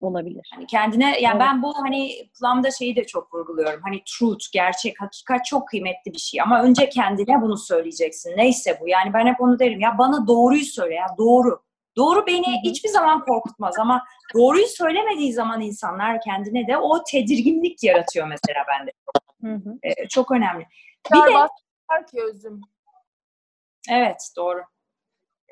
olabilir. 0.00 0.50
Hani 0.54 0.66
kendine 0.66 1.20
yani 1.20 1.36
evet. 1.36 1.40
ben 1.40 1.62
bu 1.62 1.74
hani 1.76 2.10
Plum'da 2.38 2.70
şeyi 2.70 2.96
de 2.96 3.06
çok 3.06 3.34
vurguluyorum. 3.34 3.80
Hani 3.84 4.02
truth, 4.06 4.52
gerçek, 4.52 5.00
hakikat 5.00 5.44
çok 5.44 5.68
kıymetli 5.68 6.12
bir 6.12 6.18
şey 6.18 6.40
ama 6.40 6.62
önce 6.62 6.88
kendine 6.88 7.42
bunu 7.42 7.56
söyleyeceksin. 7.56 8.36
Neyse 8.36 8.78
bu. 8.80 8.88
Yani 8.88 9.12
ben 9.14 9.26
hep 9.26 9.40
onu 9.40 9.58
derim 9.58 9.80
ya 9.80 9.98
bana 9.98 10.26
doğruyu 10.26 10.64
söyle 10.64 10.94
ya 10.94 11.06
doğru. 11.18 11.64
Doğru 11.96 12.26
beni 12.26 12.46
Hı-hı. 12.46 12.70
hiçbir 12.70 12.88
zaman 12.88 13.24
korkutmaz 13.24 13.74
ama 13.78 14.04
doğruyu 14.34 14.66
söylemediği 14.66 15.32
zaman 15.32 15.60
insanlar 15.60 16.20
kendine 16.20 16.66
de 16.66 16.78
o 16.78 17.04
tedirginlik 17.04 17.82
yaratıyor 17.82 18.26
mesela 18.26 18.64
bende. 18.68 18.92
Hı 19.42 19.78
Ee, 19.82 20.08
çok 20.08 20.30
önemli. 20.30 20.66
Bir 21.12 21.32
de 21.32 21.48
ki 22.10 22.22
özüm. 22.22 22.60
Evet, 23.90 24.30
doğru. 24.36 24.60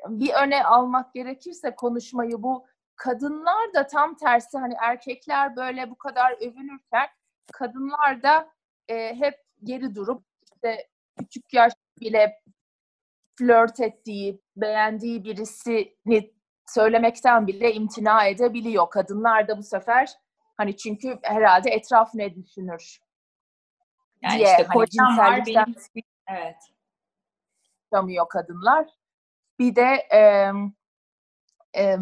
Bir 0.07 0.33
öne 0.33 0.63
almak 0.63 1.13
gerekirse 1.13 1.75
konuşmayı 1.75 2.43
bu 2.43 2.65
kadınlar 2.95 3.73
da 3.73 3.87
tam 3.87 4.15
tersi 4.15 4.57
hani 4.57 4.73
erkekler 4.81 5.55
böyle 5.55 5.89
bu 5.89 5.97
kadar 5.97 6.31
övünürken 6.31 7.07
kadınlar 7.53 8.23
da 8.23 8.49
e, 8.87 9.15
hep 9.15 9.35
geri 9.63 9.95
durup 9.95 10.23
işte 10.43 10.87
küçük 11.19 11.53
yaş 11.53 11.73
bile 12.01 12.41
flört 13.39 13.79
ettiği, 13.79 14.41
beğendiği 14.55 15.23
birisini 15.23 16.33
söylemekten 16.67 17.47
bile 17.47 17.73
imtina 17.73 18.25
edebiliyor. 18.25 18.89
Kadınlar 18.89 19.47
da 19.47 19.57
bu 19.57 19.63
sefer 19.63 20.09
hani 20.57 20.77
çünkü 20.77 21.19
herhalde 21.23 21.69
etraf 21.69 22.15
ne 22.15 22.35
düşünür 22.35 22.99
yani 24.21 24.37
diye 24.37 24.51
işte 24.51 24.67
kocam 24.73 25.17
var 25.17 25.45
benim 25.45 25.75
evet 26.27 26.55
kadınlar. 28.29 28.87
Bir 29.59 29.75
de 29.75 30.07
e, 30.11 30.51
e, 31.77 31.97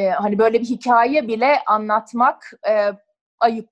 e, 0.00 0.10
hani 0.10 0.38
böyle 0.38 0.60
bir 0.60 0.66
hikaye 0.66 1.28
bile 1.28 1.62
anlatmak 1.66 2.52
e, 2.68 2.92
ayıp. 3.40 3.70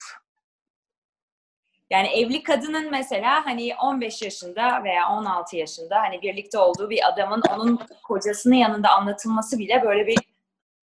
Yani 1.91 2.09
evli 2.09 2.43
kadının 2.43 2.91
mesela 2.91 3.47
hani 3.47 3.75
15 3.83 4.23
yaşında 4.23 4.85
veya 4.85 5.09
16 5.09 5.57
yaşında 5.57 6.01
hani 6.01 6.23
birlikte 6.23 6.59
olduğu 6.59 6.91
bir 6.91 7.09
adamın 7.09 7.43
onun 7.57 7.81
kocasının 8.03 8.55
yanında 8.55 8.89
anlatılması 8.89 9.59
bile 9.59 9.83
böyle 9.83 10.07
bir 10.07 10.19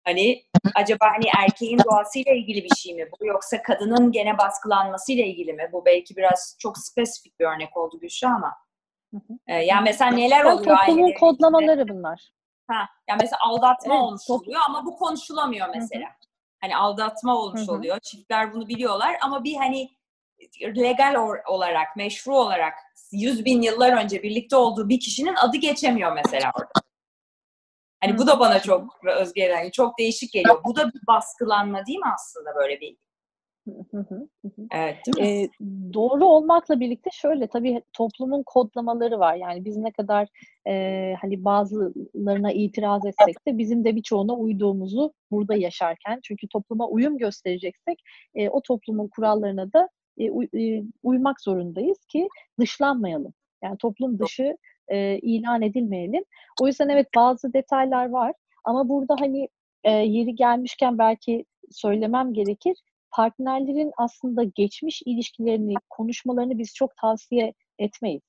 hani 0.04 0.44
acaba 0.76 1.06
hani 1.16 1.26
erkeğin 1.44 1.80
doğasıyla 1.92 2.34
ilgili 2.34 2.64
bir 2.64 2.76
şey 2.76 2.96
mi 2.96 3.10
bu 3.22 3.26
yoksa 3.26 3.62
kadının 3.62 4.12
gene 4.12 4.38
baskılanmasıyla 4.38 5.26
ilgili 5.26 5.54
mi? 5.54 5.70
Bu 5.72 5.86
belki 5.86 6.16
biraz 6.16 6.56
çok 6.60 6.78
spesifik 6.78 7.40
bir 7.40 7.46
örnek 7.46 7.78
oldu 7.78 8.00
Gülşah 8.00 8.36
ama. 8.36 8.54
Ee, 9.48 9.54
yani 9.54 9.84
mesela 9.84 10.12
neler 10.12 10.44
oluyor? 10.44 10.78
Toplumun 10.78 11.14
kodlamaları 11.20 11.88
bunlar. 11.88 12.37
Ha, 12.68 12.90
yani 13.10 13.20
mesela 13.22 13.38
aldatma 13.42 13.94
evet, 13.94 14.04
olmuş 14.04 14.22
çok... 14.28 14.42
oluyor 14.42 14.62
ama 14.68 14.86
bu 14.86 14.96
konuşulamıyor 14.96 15.68
mesela. 15.76 16.06
Hı-hı. 16.06 16.28
Hani 16.62 16.78
aldatma 16.78 17.36
olmuş 17.36 17.62
Hı-hı. 17.62 17.76
oluyor. 17.76 18.00
Çiftler 18.00 18.54
bunu 18.54 18.68
biliyorlar 18.68 19.18
ama 19.22 19.44
bir 19.44 19.56
hani 19.56 19.98
legal 20.64 21.16
olarak, 21.48 21.96
meşru 21.96 22.36
olarak 22.36 22.74
yüz 23.12 23.46
bin 23.46 23.62
yıllar 23.62 24.04
önce 24.04 24.24
birlikte 24.24 24.56
olduğu 24.56 24.90
bir 24.90 25.00
kişinin 25.00 25.36
adı 25.36 25.58
geçemiyor 25.58 26.12
mesela 26.12 26.52
orada. 26.56 26.72
Hani 28.02 28.12
Hı-hı. 28.12 28.22
bu 28.22 28.28
da 28.28 28.40
bana 28.40 28.60
çok 28.60 29.06
özgür, 29.06 29.72
çok 29.72 30.00
değişik 30.00 30.34
geliyor. 30.34 30.64
Bu 30.66 30.76
da 30.76 30.88
bir 30.88 31.08
baskılanma 31.08 31.86
değil 31.86 32.00
mi 32.00 32.12
aslında 32.14 32.56
böyle 32.56 32.82
bir 32.82 32.98
Evet, 34.72 34.96
değil 35.06 35.18
mi? 35.18 35.44
E, 35.44 35.50
doğru 35.94 36.26
olmakla 36.26 36.80
birlikte 36.80 37.10
şöyle 37.14 37.48
tabii 37.48 37.82
toplumun 37.94 38.44
kodlamaları 38.44 39.20
var. 39.20 39.36
Yani 39.36 39.66
biz 39.66 39.78
ne 39.78 39.92
kadar 39.92 40.28
e, 40.68 41.14
hani 41.22 41.46
bazılarına 41.46 42.52
itiraz 42.52 43.06
etsek 43.06 43.48
de 43.48 43.58
bizim 43.58 43.84
de 43.84 43.96
birçoğuna 43.96 44.34
uyduğumuzu 44.34 45.14
burada 45.32 45.56
yaşarken 45.56 46.20
çünkü 46.24 46.48
topluma 46.48 46.88
uyum 46.88 47.18
göstereceksek 47.18 48.04
e, 48.36 48.50
o 48.50 48.62
toplumun 48.62 49.08
kurallarına 49.08 49.74
da 49.74 49.90
e, 50.18 50.32
uy, 50.32 50.48
e, 50.56 50.84
uymak 51.04 51.42
zorundayız 51.42 52.06
ki 52.06 52.28
dışlanmayalım. 52.60 53.34
Yani 53.64 53.78
toplum 53.78 54.20
dışı 54.20 54.58
e, 54.88 55.18
ilan 55.18 55.62
edilmeyelim. 55.62 56.24
O 56.62 56.68
yüzden 56.68 56.90
evet 56.90 57.08
bazı 57.16 57.54
detaylar 57.54 58.10
var 58.10 58.34
ama 58.64 58.90
burada 58.90 59.16
hani 59.20 59.50
e, 59.84 59.92
yeri 59.92 60.36
gelmişken 60.36 60.98
belki 60.98 61.46
söylemem 61.72 62.34
gerekir. 62.34 62.78
Partnerlerin 63.12 63.92
aslında 63.98 64.44
geçmiş 64.44 65.02
ilişkilerini, 65.06 65.74
konuşmalarını 65.90 66.58
biz 66.58 66.74
çok 66.76 66.96
tavsiye 66.96 67.54
etmeyiz. 67.80 68.22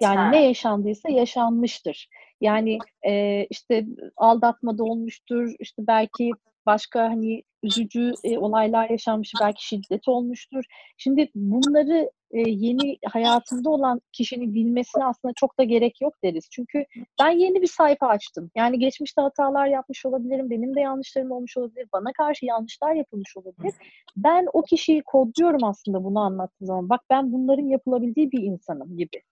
Yani 0.00 0.32
ne 0.32 0.44
yaşandıysa 0.44 1.08
yaşanmıştır. 1.08 2.08
Yani 2.40 2.78
e, 3.06 3.44
işte 3.50 3.86
aldatma 4.16 4.78
da 4.78 4.84
olmuştur, 4.84 5.54
işte 5.58 5.86
belki 5.86 6.30
başka 6.66 7.02
hani 7.02 7.42
üzücü 7.62 8.12
e, 8.24 8.38
olaylar 8.38 8.90
yaşanmış, 8.90 9.32
belki 9.40 9.66
şiddet 9.66 10.08
olmuştur. 10.08 10.64
Şimdi 10.96 11.30
bunları 11.34 12.10
e, 12.30 12.40
yeni 12.50 12.98
hayatında 13.06 13.70
olan 13.70 14.00
kişinin 14.12 14.54
bilmesine 14.54 15.04
aslında 15.04 15.34
çok 15.36 15.58
da 15.58 15.64
gerek 15.64 16.00
yok 16.00 16.14
deriz. 16.24 16.48
Çünkü 16.50 16.84
ben 17.20 17.30
yeni 17.30 17.62
bir 17.62 17.66
sayfa 17.66 18.06
açtım. 18.06 18.50
Yani 18.56 18.78
geçmişte 18.78 19.22
hatalar 19.22 19.66
yapmış 19.66 20.06
olabilirim, 20.06 20.50
benim 20.50 20.74
de 20.74 20.80
yanlışlarım 20.80 21.30
olmuş 21.30 21.56
olabilir, 21.56 21.88
bana 21.92 22.12
karşı 22.12 22.46
yanlışlar 22.46 22.94
yapılmış 22.94 23.36
olabilir. 23.36 23.74
Ben 24.16 24.46
o 24.52 24.62
kişiyi 24.62 25.02
kodluyorum 25.02 25.64
aslında 25.64 26.04
bunu 26.04 26.20
anlattığım 26.20 26.66
zaman. 26.66 26.88
Bak 26.88 27.00
ben 27.10 27.32
bunların 27.32 27.66
yapılabildiği 27.66 28.32
bir 28.32 28.42
insanım 28.42 28.96
gibi. 28.96 29.22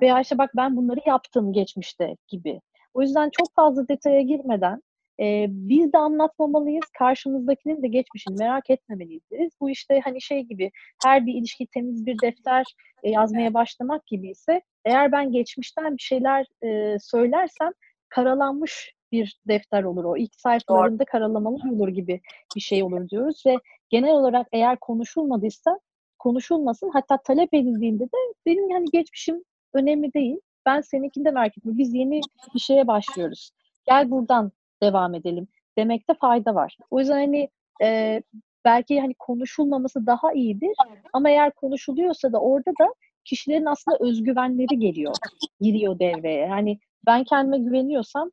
Veya 0.00 0.20
işte 0.20 0.38
bak 0.38 0.50
ben 0.56 0.76
bunları 0.76 1.00
yaptım 1.06 1.52
geçmişte 1.52 2.16
gibi. 2.28 2.60
O 2.94 3.02
yüzden 3.02 3.30
çok 3.30 3.54
fazla 3.54 3.88
detaya 3.88 4.20
girmeden 4.20 4.82
e, 5.20 5.46
biz 5.48 5.92
de 5.92 5.98
anlatmamalıyız, 5.98 6.84
karşımızdakinin 6.98 7.82
de 7.82 7.88
geçmişini 7.88 8.36
merak 8.38 8.70
etmemeliyiz 8.70 9.22
deriz. 9.30 9.52
Bu 9.60 9.70
işte 9.70 10.00
hani 10.04 10.20
şey 10.20 10.42
gibi 10.42 10.70
her 11.04 11.26
bir 11.26 11.34
ilişki 11.34 11.66
temiz 11.66 12.06
bir 12.06 12.18
defter 12.22 12.64
e, 13.02 13.10
yazmaya 13.10 13.54
başlamak 13.54 14.06
gibi 14.06 14.30
ise 14.30 14.62
eğer 14.84 15.12
ben 15.12 15.32
geçmişten 15.32 15.96
bir 15.96 16.02
şeyler 16.02 16.46
e, 16.62 16.98
söylersem 16.98 17.70
karalanmış 18.08 18.94
bir 19.12 19.40
defter 19.48 19.82
olur 19.82 20.04
o. 20.04 20.16
İlk 20.16 20.34
sayfalarında 20.34 21.04
karalamalı 21.04 21.58
olur 21.72 21.88
gibi 21.88 22.20
bir 22.56 22.60
şey 22.60 22.82
olur 22.82 23.08
diyoruz 23.08 23.42
ve 23.46 23.56
genel 23.90 24.12
olarak 24.12 24.46
eğer 24.52 24.78
konuşulmadıysa 24.80 25.80
konuşulmasın. 26.18 26.90
Hatta 26.92 27.16
talep 27.16 27.54
edildiğinde 27.54 28.04
de 28.04 28.16
benim 28.46 28.70
yani 28.70 28.86
geçmişim 28.92 29.44
önemli 29.74 30.14
değil. 30.14 30.36
Ben 30.66 30.80
seninkini 30.80 31.24
de 31.24 31.30
merak 31.30 31.58
etmiyorum. 31.58 31.78
Biz 31.78 31.94
yeni 31.94 32.20
bir 32.54 32.60
şeye 32.60 32.86
başlıyoruz. 32.86 33.50
Gel 33.86 34.10
buradan 34.10 34.52
devam 34.82 35.14
edelim 35.14 35.48
demekte 35.78 36.14
fayda 36.14 36.54
var. 36.54 36.76
O 36.90 37.00
yüzden 37.00 37.14
hani 37.14 37.48
e, 37.82 38.22
belki 38.64 39.00
hani 39.00 39.14
konuşulmaması 39.18 40.06
daha 40.06 40.32
iyidir 40.32 40.72
ama 41.12 41.30
eğer 41.30 41.50
konuşuluyorsa 41.50 42.32
da 42.32 42.40
orada 42.40 42.70
da 42.70 42.94
kişilerin 43.24 43.64
aslında 43.64 43.98
özgüvenleri 44.00 44.78
geliyor, 44.78 45.14
giriyor 45.60 45.98
devreye. 45.98 46.48
Hani 46.48 46.78
ben 47.06 47.24
kendime 47.24 47.58
güveniyorsam 47.58 48.30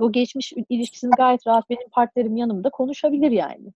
o 0.00 0.12
geçmiş 0.12 0.52
ilişkisini 0.68 1.10
gayet 1.10 1.46
rahat 1.46 1.70
benim 1.70 1.88
partnerim 1.92 2.36
yanımda 2.36 2.70
konuşabilir 2.70 3.30
yani. 3.30 3.72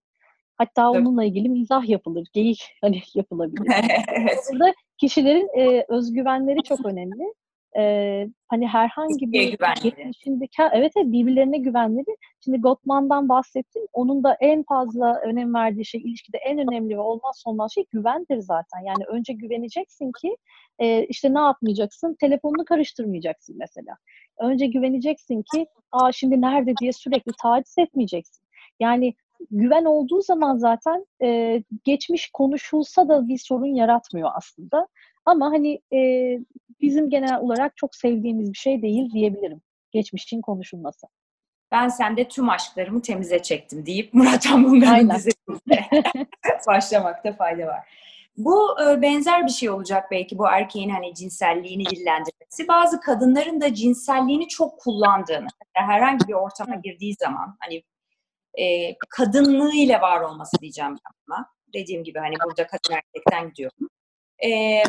Hatta 0.55 0.91
onunla 0.91 1.23
ilgili 1.23 1.49
mizah 1.49 1.89
yapılır, 1.89 2.27
geyik 2.33 2.63
hani 2.81 3.01
yapılabilir. 3.15 3.67
evet. 4.07 4.37
Burada 4.53 4.73
kişilerin 4.97 5.49
e, 5.59 5.85
özgüvenleri 5.89 6.63
çok 6.63 6.85
önemli 6.85 7.33
e, 7.77 8.27
hani 8.47 8.67
herhangi 8.67 9.31
bir 9.31 9.57
geçmişindeki 9.83 10.61
evet 10.73 10.91
evet 10.97 11.11
birbirlerine 11.11 11.57
güvenleri. 11.57 12.17
Şimdi 12.43 12.61
Gottman'dan 12.61 13.29
bahsettim. 13.29 13.83
Onun 13.93 14.23
da 14.23 14.37
en 14.39 14.63
fazla 14.63 15.19
önem 15.25 15.53
verdiği 15.53 15.85
şey 15.85 16.01
ilişkide 16.01 16.37
en 16.37 16.57
önemli 16.59 16.95
ve 16.95 16.99
olmazsa 16.99 17.49
olmaz 17.49 17.71
şey 17.73 17.85
güvendir 17.91 18.37
zaten. 18.39 18.79
Yani 18.85 19.05
önce 19.07 19.33
güveneceksin 19.33 20.11
ki 20.21 20.37
e, 20.79 21.05
işte 21.05 21.33
ne 21.33 21.39
yapmayacaksın? 21.39 22.15
Telefonunu 22.19 22.65
karıştırmayacaksın 22.65 23.55
mesela. 23.59 23.97
Önce 24.39 24.67
güveneceksin 24.67 25.43
ki 25.53 25.67
aa 25.91 26.11
şimdi 26.11 26.41
nerede 26.41 26.77
diye 26.81 26.93
sürekli 26.93 27.31
taciz 27.41 27.75
etmeyeceksin. 27.77 28.43
Yani 28.79 29.13
güven 29.51 29.85
olduğu 29.85 30.21
zaman 30.21 30.57
zaten 30.57 31.05
e, 31.23 31.63
geçmiş 31.83 32.29
konuşulsa 32.33 33.09
da 33.09 33.27
bir 33.27 33.37
sorun 33.37 33.75
yaratmıyor 33.75 34.29
aslında. 34.35 34.87
Ama 35.27 35.45
hani 35.45 35.81
e, 35.93 35.99
bizim 36.81 37.09
genel 37.09 37.39
olarak 37.39 37.77
çok 37.77 37.95
sevdiğimiz 37.95 38.53
bir 38.53 38.57
şey 38.57 38.81
değil 38.81 39.11
diyebilirim. 39.11 39.61
Geçmişin 39.91 40.41
konuşulması. 40.41 41.07
Ben 41.71 41.87
sende 41.87 42.27
tüm 42.27 42.49
aşklarımı 42.49 43.01
temize 43.01 43.41
çektim 43.41 43.85
deyip 43.85 44.13
Murat 44.13 44.47
Anbungar'ın 44.47 45.09
dizisinde 45.09 45.85
başlamakta 46.67 47.33
fayda 47.33 47.67
var. 47.67 47.89
Bu 48.37 48.81
e, 48.81 49.01
benzer 49.01 49.45
bir 49.45 49.51
şey 49.51 49.69
olacak 49.69 50.11
belki 50.11 50.37
bu 50.37 50.47
erkeğin 50.47 50.89
hani 50.89 51.13
cinselliğini 51.15 51.85
dillendirmesi. 51.85 52.67
Bazı 52.67 52.99
kadınların 52.99 53.61
da 53.61 53.73
cinselliğini 53.73 54.47
çok 54.47 54.79
kullandığını, 54.79 55.47
herhangi 55.73 56.27
bir 56.27 56.33
ortama 56.33 56.75
girdiği 56.75 57.15
zaman 57.19 57.57
hani 57.59 57.83
e, 58.59 58.97
kadınlığıyla 59.09 60.01
var 60.01 60.21
olması 60.21 60.57
diyeceğim 60.61 60.91
ben 60.91 61.13
buna. 61.27 61.49
Dediğim 61.73 62.03
gibi 62.03 62.19
hani 62.19 62.35
burada 62.45 62.67
kadın 62.67 62.93
erkekten 62.93 63.49
gidiyorum. 63.49 63.89
E, 64.45 64.83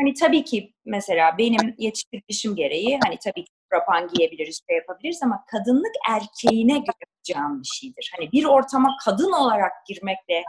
Hani 0.00 0.14
tabii 0.14 0.44
ki 0.44 0.74
mesela 0.84 1.38
benim 1.38 1.74
yetiştirilişim 1.78 2.56
gereği 2.56 2.98
hani 3.04 3.18
tabii 3.18 3.44
ki 3.44 3.52
rapan 3.72 4.08
giyebiliriz, 4.08 4.60
şey 4.68 4.76
yapabiliriz 4.76 5.22
ama 5.22 5.44
kadınlık 5.50 5.92
erkeğine 6.08 6.78
göre 6.78 7.10
bir 7.28 7.68
şeydir. 7.74 8.12
Hani 8.16 8.32
bir 8.32 8.44
ortama 8.44 8.96
kadın 9.04 9.32
olarak 9.32 9.72
girmekle 9.86 10.44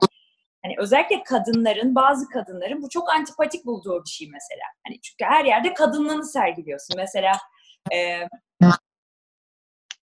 hani 0.63 0.75
özellikle 0.77 1.23
kadınların, 1.23 1.95
bazı 1.95 2.29
kadınların 2.29 2.81
bu 2.81 2.89
çok 2.89 3.09
antipatik 3.09 3.65
bulduğu 3.65 4.03
bir 4.05 4.09
şey 4.09 4.29
mesela. 4.31 4.63
Hani 4.87 5.01
çünkü 5.01 5.25
her 5.25 5.45
yerde 5.45 5.73
kadınlığını 5.73 6.25
sergiliyorsun. 6.25 6.97
Mesela 6.97 7.37
e, 7.93 8.27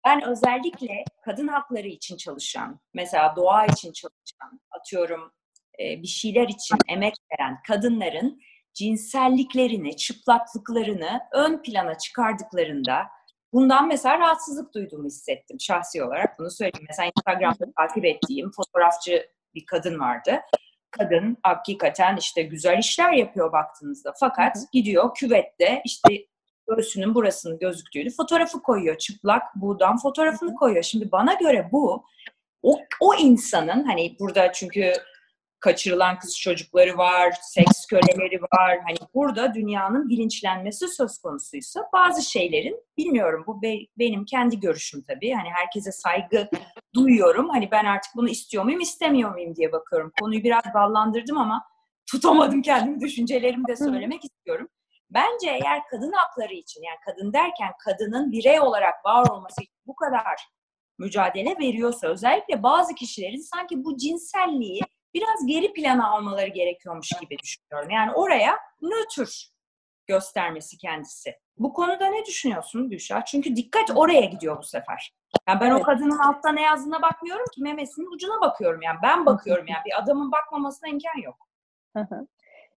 ben 0.05 0.21
özellikle 0.21 1.03
kadın 1.25 1.47
hakları 1.47 1.87
için 1.87 2.17
çalışan, 2.17 2.79
mesela 2.93 3.35
doğa 3.35 3.65
için 3.65 3.93
çalışan, 3.93 4.61
atıyorum 4.71 5.31
e, 5.79 6.01
bir 6.01 6.07
şeyler 6.07 6.47
için 6.47 6.77
emek 6.87 7.13
veren 7.31 7.61
kadınların 7.67 8.41
cinselliklerini, 8.77 9.97
çıplaklıklarını 9.97 11.19
ön 11.33 11.61
plana 11.61 11.97
çıkardıklarında 11.97 13.01
bundan 13.53 13.87
mesela 13.87 14.19
rahatsızlık 14.19 14.73
duyduğumu 14.73 15.05
hissettim 15.05 15.59
şahsi 15.59 16.03
olarak. 16.03 16.39
Bunu 16.39 16.51
söyleyeyim. 16.51 16.85
Mesela 16.89 17.11
Instagram'da 17.17 17.65
takip 17.77 18.05
ettiğim 18.05 18.51
fotoğrafçı 18.51 19.29
bir 19.55 19.65
kadın 19.65 19.99
vardı. 19.99 20.39
Kadın 20.91 21.37
hakikaten 21.43 22.17
işte 22.17 22.41
güzel 22.41 22.77
işler 22.77 23.11
yapıyor 23.11 23.51
baktığınızda. 23.51 24.13
Fakat 24.19 24.57
gidiyor 24.73 25.15
küvette 25.15 25.81
işte 25.85 26.25
göğsünün 26.67 27.15
burasının 27.15 27.59
gözüktüğünü 27.59 28.09
fotoğrafı 28.09 28.61
koyuyor. 28.61 28.97
Çıplak 28.97 29.43
buğdan 29.55 29.97
fotoğrafını 29.97 30.55
koyuyor. 30.55 30.83
Şimdi 30.83 31.11
bana 31.11 31.33
göre 31.33 31.69
bu 31.71 32.05
o, 32.63 32.79
o 32.99 33.15
insanın 33.15 33.83
hani 33.83 34.15
burada 34.19 34.51
çünkü 34.51 34.93
kaçırılan 35.59 36.19
kız 36.19 36.39
çocukları 36.39 36.97
var, 36.97 37.33
seks 37.41 37.85
köleleri 37.85 38.41
var. 38.41 38.79
Hani 38.87 38.97
burada 39.13 39.53
dünyanın 39.53 40.09
bilinçlenmesi 40.09 40.87
söz 40.87 41.17
konusuysa 41.17 41.89
bazı 41.93 42.21
şeylerin 42.21 42.83
bilmiyorum 42.97 43.43
bu 43.47 43.61
be, 43.61 43.77
benim 43.99 44.25
kendi 44.25 44.59
görüşüm 44.59 45.03
tabii. 45.03 45.31
Hani 45.31 45.49
herkese 45.49 45.91
saygı 45.91 46.49
duyuyorum. 46.95 47.49
Hani 47.49 47.71
ben 47.71 47.85
artık 47.85 48.11
bunu 48.15 48.29
istiyor 48.29 48.63
muyum, 48.63 48.81
istemiyor 48.81 49.31
muyum 49.31 49.55
diye 49.55 49.71
bakıyorum. 49.71 50.11
Konuyu 50.21 50.43
biraz 50.43 50.63
dallandırdım 50.73 51.37
ama 51.37 51.63
tutamadım 52.11 52.61
kendimi 52.61 52.99
düşüncelerimi 52.99 53.67
de 53.67 53.75
söylemek 53.75 54.25
istiyorum. 54.25 54.67
Bence 55.09 55.49
eğer 55.49 55.81
kadın 55.89 56.11
hakları 56.11 56.53
için 56.53 56.83
yani 56.83 56.97
kadın 57.05 57.33
derken 57.33 57.71
kadının 57.85 58.31
birey 58.31 58.59
olarak 58.59 59.05
var 59.05 59.29
olması 59.29 59.61
için 59.61 59.73
bu 59.87 59.95
kadar 59.95 60.47
mücadele 60.99 61.55
veriyorsa 61.59 62.07
özellikle 62.07 62.63
bazı 62.63 62.95
kişilerin 62.95 63.49
sanki 63.55 63.83
bu 63.83 63.97
cinselliği 63.97 64.81
biraz 65.17 65.45
geri 65.45 65.73
plana 65.73 66.09
almaları 66.09 66.47
gerekiyormuş 66.47 67.09
gibi 67.21 67.37
düşünüyorum. 67.43 67.89
Yani 67.89 68.11
oraya 68.13 68.57
nötr 68.81 69.51
göstermesi 70.07 70.77
kendisi. 70.77 71.35
Bu 71.57 71.73
konuda 71.73 72.07
ne 72.07 72.25
düşünüyorsun 72.25 72.89
Gülşah? 72.89 73.25
Çünkü 73.25 73.55
dikkat 73.55 73.91
oraya 73.95 74.25
gidiyor 74.25 74.57
bu 74.57 74.63
sefer. 74.63 75.13
Yani 75.47 75.59
ben 75.59 75.71
evet. 75.71 75.81
o 75.81 75.83
kadının 75.83 76.17
altta 76.17 76.51
ne 76.51 76.61
yazdığına 76.61 77.01
bakmıyorum 77.01 77.45
ki 77.55 77.61
memesinin 77.61 78.15
ucuna 78.15 78.41
bakıyorum. 78.41 78.81
Yani 78.81 78.97
ben 79.03 79.25
bakıyorum 79.25 79.65
yani 79.67 79.81
bir 79.85 79.99
adamın 79.99 80.31
bakmamasına 80.31 80.89
imkan 80.89 81.21
yok. 81.23 81.47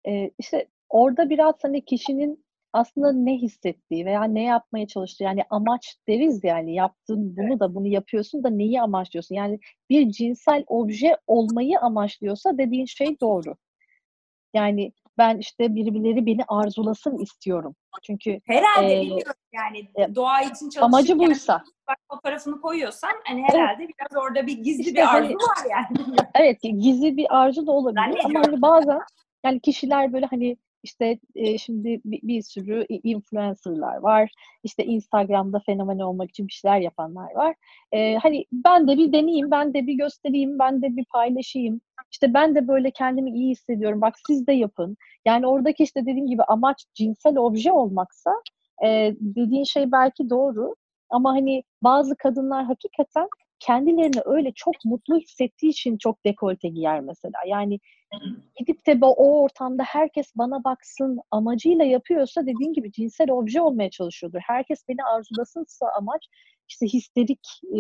Ee, 0.09 0.31
işte 0.39 0.69
orada 0.89 1.31
biraz 1.31 1.55
hani 1.63 1.85
kişinin 1.85 2.45
aslında 2.73 3.13
ne 3.13 3.37
hissettiği 3.37 4.07
veya 4.07 4.25
ne 4.25 4.43
yapmaya 4.43 4.87
çalıştığı 4.87 5.25
yani 5.25 5.43
amaç 5.51 5.97
deriz 6.09 6.45
yani 6.45 6.75
yaptığın 6.75 7.37
bunu 7.37 7.49
evet. 7.49 7.61
da 7.61 7.75
bunu 7.75 7.87
yapıyorsun 7.87 8.45
da 8.45 8.51
neyi 8.51 8.81
amaçlıyorsun? 8.83 9.35
Yani 9.35 9.59
bir 9.91 10.11
cinsel 10.11 10.65
obje 10.67 11.17
olmayı 11.27 11.81
amaçlıyorsa 11.81 12.59
dediğin 12.59 12.87
şey 12.87 13.21
doğru. 13.21 13.57
Yani 14.55 14.93
ben 15.19 15.39
işte 15.39 15.75
birileri 15.75 16.27
beni 16.27 16.45
arzulasın 16.49 17.19
istiyorum. 17.19 17.75
Çünkü 18.03 18.41
herhalde 18.47 18.99
e, 18.99 19.01
biliyorum 19.01 19.33
yani 19.53 19.89
e, 19.97 20.15
doğa 20.15 20.41
için 20.41 20.53
çalışırken 20.53 20.83
amacı 20.83 21.19
buysa. 21.19 21.65
Bak 21.89 21.97
fotoğrafını 22.11 22.61
koyuyorsan 22.61 23.11
hani 23.27 23.43
herhalde 23.43 23.85
evet. 23.85 23.95
biraz 23.99 24.25
orada 24.25 24.47
bir 24.47 24.59
gizli 24.59 24.81
işte 24.81 24.95
bir 24.95 25.17
arzu 25.17 25.25
hani, 25.25 25.35
var 25.35 25.71
yani. 25.71 26.17
evet 26.35 26.63
gizli 26.63 27.17
bir 27.17 27.27
arzu 27.39 27.67
da 27.67 27.73
olabilir 27.73 28.21
ama 28.25 28.41
hani 28.47 28.63
bazen 28.63 29.01
yani 29.45 29.61
kişiler 29.61 30.13
böyle 30.13 30.27
hani 30.27 30.57
işte 30.83 31.19
e, 31.35 31.59
şimdi 31.59 32.01
bir, 32.05 32.21
bir 32.23 32.43
sürü 32.43 32.87
influencerlar 32.89 33.97
var. 33.97 34.31
İşte 34.65 34.85
Instagram'da 34.85 35.61
fenomen 35.67 35.99
olmak 35.99 36.31
için 36.31 36.47
bir 36.49 36.53
şeyler 36.53 36.79
yapanlar 36.79 37.35
var. 37.35 37.55
E, 37.93 38.15
hani 38.17 38.45
ben 38.53 38.89
de 38.89 38.99
bir 38.99 39.13
deneyeyim, 39.13 39.51
ben 39.51 39.75
de 39.75 39.87
bir 39.87 39.95
göstereyim, 39.95 40.59
ben 40.59 40.83
de 40.83 40.97
bir 40.97 41.05
paylaşayım. 41.05 41.81
İşte 42.13 42.35
ben 42.35 42.55
de 42.55 42.69
böyle 42.69 42.91
kendimi 42.91 43.31
iyi 43.31 43.51
hissediyorum. 43.51 44.01
Bak 44.01 44.15
siz 44.27 44.47
de 44.47 44.53
yapın. 44.53 44.97
Yani 45.27 45.47
oradaki 45.47 45.83
işte 45.83 46.01
dediğim 46.01 46.27
gibi 46.27 46.43
amaç 46.43 46.85
cinsel 46.95 47.37
obje 47.37 47.73
olmaksa 47.73 48.31
e, 48.85 49.15
dediğin 49.21 49.65
şey 49.65 49.93
belki 49.93 50.31
doğru. 50.31 50.75
Ama 51.11 51.33
hani 51.33 51.63
bazı 51.83 52.17
kadınlar 52.17 52.65
hakikaten 52.65 53.29
kendilerini 53.59 54.21
öyle 54.25 54.53
çok 54.55 54.75
mutlu 54.85 55.19
hissettiği 55.19 55.71
için 55.71 55.99
çok 55.99 56.25
dekolte 56.27 56.69
giyer 56.69 57.01
mesela. 57.01 57.39
Yani 57.47 57.79
gidip 58.57 58.87
de 58.87 58.99
o 59.05 59.43
ortamda 59.43 59.83
herkes 59.83 60.33
bana 60.37 60.65
baksın 60.65 61.19
amacıyla 61.31 61.85
yapıyorsa 61.85 62.47
dediğin 62.47 62.73
gibi 62.73 62.93
cinsel 62.93 63.31
obje 63.31 63.61
olmaya 63.61 63.91
çalışıyordur. 63.91 64.41
Herkes 64.47 64.89
beni 64.89 65.05
arzulasınsa 65.05 65.87
amaç 65.99 66.29
işte 66.69 66.87
histerik 66.87 67.41
e, 67.73 67.79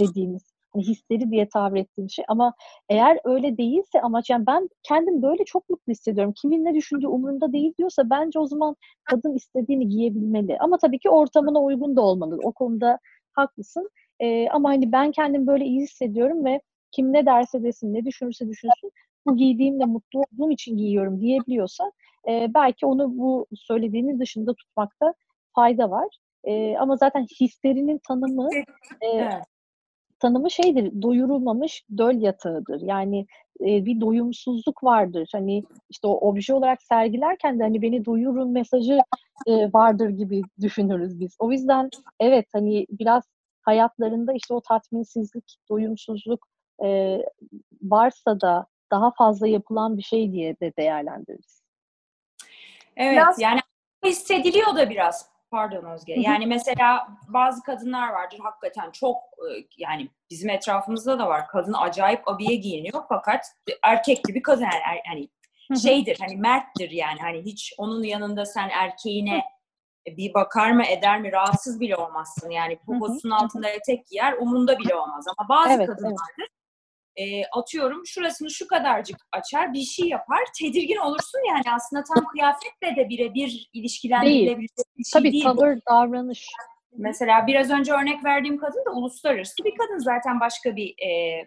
dediğimiz 0.00 0.52
hani 0.72 0.86
histeri 0.86 1.30
diye 1.30 1.48
tabir 1.48 1.80
ettiğim 1.80 2.10
şey 2.10 2.24
ama 2.28 2.54
eğer 2.88 3.18
öyle 3.24 3.58
değilse 3.58 4.00
amaç 4.02 4.30
yani 4.30 4.46
ben 4.46 4.68
kendim 4.82 5.22
böyle 5.22 5.44
çok 5.44 5.68
mutlu 5.70 5.90
hissediyorum. 5.92 6.34
Kimin 6.42 6.64
ne 6.64 6.74
düşündüğü 6.74 7.06
umurumda 7.06 7.52
değil 7.52 7.72
diyorsa 7.78 8.10
bence 8.10 8.38
o 8.38 8.46
zaman 8.46 8.76
kadın 9.04 9.34
istediğini 9.34 9.88
giyebilmeli. 9.88 10.58
Ama 10.60 10.78
tabii 10.78 10.98
ki 10.98 11.10
ortamına 11.10 11.62
uygun 11.62 11.96
da 11.96 12.02
olmalı. 12.02 12.38
O 12.42 12.52
konuda 12.52 12.98
haklısın. 13.32 13.90
E, 14.20 14.48
ama 14.48 14.68
hani 14.68 14.92
ben 14.92 15.10
kendim 15.12 15.46
böyle 15.46 15.64
iyi 15.64 15.80
hissediyorum 15.80 16.44
ve 16.44 16.60
kim 16.90 17.12
ne 17.12 17.26
derse 17.26 17.62
desin, 17.62 17.94
ne 17.94 18.04
düşünürse 18.04 18.48
düşünsün 18.48 18.90
bu 19.26 19.36
giydiğimle 19.36 19.84
mutlu 19.84 20.20
olduğum 20.20 20.50
için 20.50 20.76
giyiyorum 20.76 21.20
diyebiliyorsa 21.20 21.92
e, 22.28 22.46
belki 22.54 22.86
onu 22.86 23.18
bu 23.18 23.46
söylediğinin 23.54 24.20
dışında 24.20 24.54
tutmakta 24.54 25.14
fayda 25.54 25.90
var. 25.90 26.18
E, 26.44 26.76
ama 26.76 26.96
zaten 26.96 27.26
histerinin 27.40 28.00
tanımı 28.08 28.48
e, 29.00 29.06
evet. 29.06 29.42
tanımı 30.18 30.50
şeydir, 30.50 31.02
doyurulmamış 31.02 31.84
döl 31.98 32.20
yatağıdır. 32.20 32.80
Yani 32.80 33.26
e, 33.60 33.84
bir 33.84 34.00
doyumsuzluk 34.00 34.84
vardır. 34.84 35.28
Hani 35.32 35.64
işte 35.90 36.06
o 36.06 36.28
obje 36.28 36.54
olarak 36.54 36.82
sergilerken 36.82 37.58
de 37.58 37.62
hani 37.62 37.82
beni 37.82 38.04
doyurun 38.04 38.50
mesajı 38.50 38.98
e, 39.46 39.72
vardır 39.72 40.08
gibi 40.08 40.42
düşünürüz 40.60 41.20
biz. 41.20 41.36
O 41.38 41.52
yüzden 41.52 41.90
evet 42.20 42.46
hani 42.52 42.86
biraz 42.90 43.24
hayatlarında 43.62 44.32
işte 44.32 44.54
o 44.54 44.60
tatminsizlik, 44.60 45.56
doyumsuzluk 45.70 46.46
e, 46.84 47.18
varsa 47.82 48.40
da 48.40 48.66
daha 48.90 49.10
fazla 49.18 49.48
yapılan 49.48 49.96
bir 49.96 50.02
şey 50.02 50.32
diye 50.32 50.60
de 50.60 50.72
değerlendiririz. 50.76 51.62
Evet 52.96 53.12
biraz... 53.12 53.40
yani 53.40 53.60
hissediliyor 54.04 54.76
da 54.76 54.90
biraz 54.90 55.30
pardon 55.50 55.84
Özge. 55.84 56.14
Yani 56.16 56.46
mesela 56.46 57.08
bazı 57.28 57.62
kadınlar 57.62 58.08
vardır 58.08 58.38
hakikaten 58.42 58.90
çok 58.90 59.16
yani 59.76 60.08
bizim 60.30 60.50
etrafımızda 60.50 61.18
da 61.18 61.28
var. 61.28 61.48
Kadın 61.48 61.72
acayip 61.72 62.28
abiye 62.28 62.56
giyiniyor 62.56 63.02
fakat 63.08 63.46
erkek 63.82 64.24
gibi 64.24 64.42
kadın 64.42 64.62
yani, 64.62 65.00
yani 65.06 65.28
şeydir 65.82 66.16
hani 66.20 66.36
merttir 66.36 66.90
yani 66.90 67.18
hani 67.20 67.42
hiç 67.42 67.74
onun 67.78 68.02
yanında 68.02 68.46
sen 68.46 68.68
erkeğine 68.68 69.44
bir 70.06 70.34
bakar 70.34 70.70
mı 70.70 70.84
eder 70.84 71.20
mi 71.20 71.32
rahatsız 71.32 71.80
bile 71.80 71.96
olmazsın. 71.96 72.50
Yani 72.50 72.78
poposunun 72.78 73.34
altında 73.34 73.68
etek 73.68 74.06
giyer 74.06 74.32
umunda 74.32 74.78
bile 74.78 74.94
olmaz. 74.94 75.24
Ama 75.38 75.48
bazı 75.48 75.72
evet, 75.72 75.86
kadınlardır 75.86 76.18
evet. 76.38 76.57
E, 77.18 77.44
atıyorum 77.46 78.06
şurasını 78.06 78.50
şu 78.50 78.66
kadarcık 78.66 79.16
açar 79.32 79.72
bir 79.72 79.82
şey 79.82 80.08
yapar 80.08 80.40
tedirgin 80.60 80.96
olursun 80.96 81.40
yani 81.48 81.74
aslında 81.76 82.04
tam 82.14 82.24
kıyafetle 82.24 83.02
de 83.02 83.08
birebir 83.08 83.70
ilişkilendirilebilecek 83.72 84.86
bir 84.98 85.04
şey 85.04 85.20
Tabii, 85.20 85.32
değil. 85.32 85.44
Tabii 85.44 85.58
tavır, 85.58 85.78
davranış. 85.90 86.46
Mesela 86.96 87.46
biraz 87.46 87.70
önce 87.70 87.92
örnek 87.92 88.24
verdiğim 88.24 88.58
kadın 88.58 88.84
da 88.86 88.90
uluslararası 88.90 89.64
bir 89.64 89.74
kadın 89.78 89.98
zaten 89.98 90.40
başka 90.40 90.76
bir 90.76 90.88
e, 90.88 91.42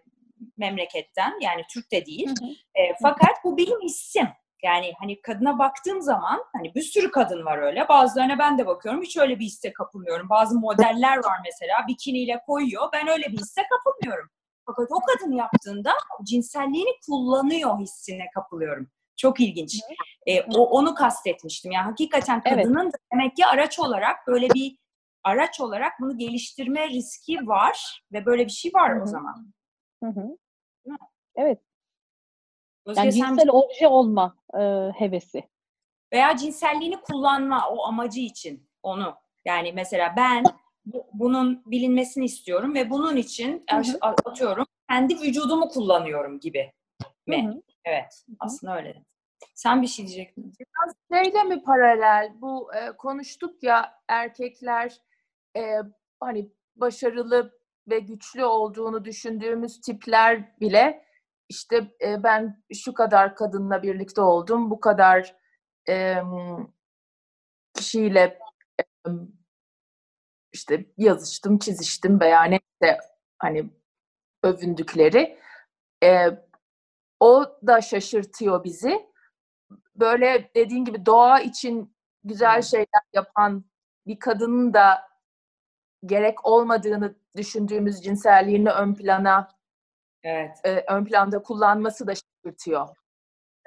memleketten 0.57 1.33
yani 1.41 1.61
Türk 1.73 1.91
de 1.91 2.05
değil. 2.05 2.27
Hı 2.27 2.45
hı. 2.45 2.49
E, 2.49 2.81
fakat 3.01 3.43
bu 3.43 3.57
benim 3.57 3.81
hissim. 3.81 4.27
Yani 4.63 4.93
hani 4.99 5.21
kadına 5.21 5.59
baktığım 5.59 6.01
zaman 6.01 6.43
hani 6.55 6.75
bir 6.75 6.81
sürü 6.81 7.11
kadın 7.11 7.45
var 7.45 7.57
öyle. 7.57 7.87
Bazılarına 7.89 8.39
ben 8.39 8.57
de 8.57 8.67
bakıyorum. 8.67 9.01
Hiç 9.01 9.17
öyle 9.17 9.39
bir 9.39 9.45
hisse 9.45 9.73
kapılmıyorum. 9.73 10.29
Bazı 10.29 10.59
modeller 10.59 11.17
var 11.17 11.37
mesela 11.45 11.87
bikiniyle 11.87 12.41
koyuyor. 12.45 12.89
Ben 12.93 13.07
öyle 13.07 13.25
bir 13.31 13.37
hisse 13.37 13.61
kapılmıyorum. 13.69 14.29
Fakat 14.75 14.91
o 14.91 14.99
kadın 14.99 15.31
yaptığında 15.31 15.91
cinselliğini 16.23 16.91
kullanıyor 17.05 17.79
hissine 17.79 18.25
kapılıyorum. 18.33 18.87
Çok 19.17 19.39
ilginç. 19.39 19.79
E, 20.25 20.41
o, 20.41 20.69
onu 20.69 20.95
kastetmiştim. 20.95 21.71
Yani 21.71 21.83
hakikaten 21.83 22.41
kadının 22.41 22.83
evet. 22.83 22.95
demek 23.13 23.35
ki 23.35 23.45
araç 23.45 23.79
olarak 23.79 24.27
böyle 24.27 24.49
bir 24.49 24.77
araç 25.23 25.61
olarak 25.61 25.93
bunu 26.01 26.17
geliştirme 26.17 26.89
riski 26.89 27.47
var 27.47 28.03
ve 28.11 28.25
böyle 28.25 28.45
bir 28.45 28.51
şey 28.51 28.71
var 28.73 28.95
Hı-hı. 28.95 29.03
o 29.03 29.05
zaman. 29.05 29.53
Hı-hı. 30.03 30.37
Evet. 31.35 31.61
Özge, 32.85 33.01
yani 33.01 33.13
cinsel 33.13 33.37
sen... 33.37 33.47
obje 33.47 33.87
olma 33.87 34.35
e, 34.53 34.59
hevesi. 34.95 35.49
Veya 36.13 36.37
cinselliğini 36.37 37.01
kullanma 37.01 37.69
o 37.69 37.85
amacı 37.85 38.19
için 38.19 38.69
onu. 38.83 39.15
Yani 39.45 39.73
mesela 39.73 40.13
ben 40.17 40.43
bu, 40.85 41.07
bunun 41.13 41.63
bilinmesini 41.65 42.25
istiyorum 42.25 42.75
ve 42.75 42.89
bunun 42.89 43.15
için 43.15 43.65
Hı-hı. 43.69 43.97
atıyorum 44.01 44.65
kendi 44.89 45.19
vücudumu 45.19 45.69
kullanıyorum 45.69 46.39
gibi 46.39 46.71
mi? 47.27 47.47
Hı-hı. 47.47 47.61
Evet, 47.85 48.23
Hı-hı. 48.27 48.35
aslında 48.39 48.77
öyle. 48.77 49.03
Sen 49.55 49.81
bir 49.81 49.87
şey 49.87 50.07
diyecektin. 50.07 50.53
Biraz 50.59 50.95
şeyle 51.13 51.43
mi 51.43 51.63
paralel? 51.63 52.31
Bu 52.41 52.73
e, 52.73 52.91
konuştuk 52.97 53.63
ya 53.63 53.93
erkekler 54.07 55.01
e, 55.57 55.61
hani 56.19 56.51
başarılı 56.75 57.61
ve 57.89 57.99
güçlü 57.99 58.45
olduğunu 58.45 59.05
düşündüğümüz 59.05 59.81
tipler 59.81 60.59
bile 60.59 61.05
işte 61.49 61.91
e, 62.01 62.23
ben 62.23 62.63
şu 62.73 62.93
kadar 62.93 63.35
kadınla 63.35 63.83
birlikte 63.83 64.21
oldum, 64.21 64.71
bu 64.71 64.79
kadar 64.79 65.35
e, 65.89 66.15
kişiyle 67.73 68.39
e, 68.79 69.09
işte 70.53 70.85
yazıştım, 70.97 71.59
çiziştim 71.59 72.19
veya 72.19 72.43
neyse 72.43 72.97
hani 73.39 73.69
övündükleri. 74.43 75.39
E, 76.03 76.27
o 77.19 77.45
da 77.67 77.81
şaşırtıyor 77.81 78.63
bizi. 78.63 79.11
Böyle 79.95 80.51
dediğin 80.55 80.85
gibi 80.85 81.05
doğa 81.05 81.39
için 81.39 81.95
güzel 82.23 82.61
şeyler 82.61 83.01
yapan 83.13 83.65
bir 84.07 84.19
kadının 84.19 84.73
da 84.73 85.07
gerek 86.05 86.45
olmadığını 86.45 87.15
düşündüğümüz 87.37 88.01
cinselliğini 88.01 88.69
ön 88.69 88.95
plana 88.95 89.47
evet. 90.23 90.59
e, 90.63 90.83
ön 90.87 91.05
planda 91.05 91.41
kullanması 91.41 92.07
da 92.07 92.13
şaşırtıyor. 92.15 92.87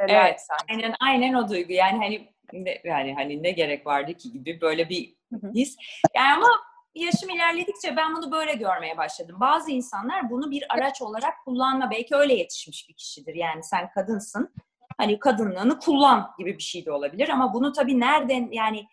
Neler 0.00 0.26
evet, 0.26 0.40
sanki. 0.40 0.64
aynen 0.68 0.94
aynen 1.00 1.34
o 1.34 1.48
duygu. 1.48 1.72
Yani 1.72 1.98
hani 1.98 2.34
ne, 2.52 2.80
yani 2.84 3.14
hani 3.14 3.42
ne 3.42 3.50
gerek 3.50 3.86
vardı 3.86 4.14
ki 4.14 4.32
gibi 4.32 4.60
böyle 4.60 4.88
bir 4.88 5.16
his. 5.54 5.76
Yani 6.14 6.34
ama 6.34 6.48
yaşım 6.94 7.30
ilerledikçe 7.30 7.96
ben 7.96 8.16
bunu 8.16 8.32
böyle 8.32 8.54
görmeye 8.54 8.96
başladım. 8.96 9.36
Bazı 9.40 9.70
insanlar 9.70 10.30
bunu 10.30 10.50
bir 10.50 10.64
araç 10.68 11.02
olarak 11.02 11.34
kullanma 11.44 11.90
belki 11.90 12.14
öyle 12.14 12.34
yetişmiş 12.34 12.88
bir 12.88 12.94
kişidir. 12.94 13.34
Yani 13.34 13.62
sen 13.62 13.90
kadınsın. 13.90 14.54
Hani 14.98 15.18
kadınlığını 15.18 15.78
kullan 15.78 16.30
gibi 16.38 16.58
bir 16.58 16.62
şey 16.62 16.86
de 16.86 16.92
olabilir 16.92 17.28
ama 17.28 17.54
bunu 17.54 17.72
tabii 17.72 18.00
nereden 18.00 18.48
yani 18.52 18.86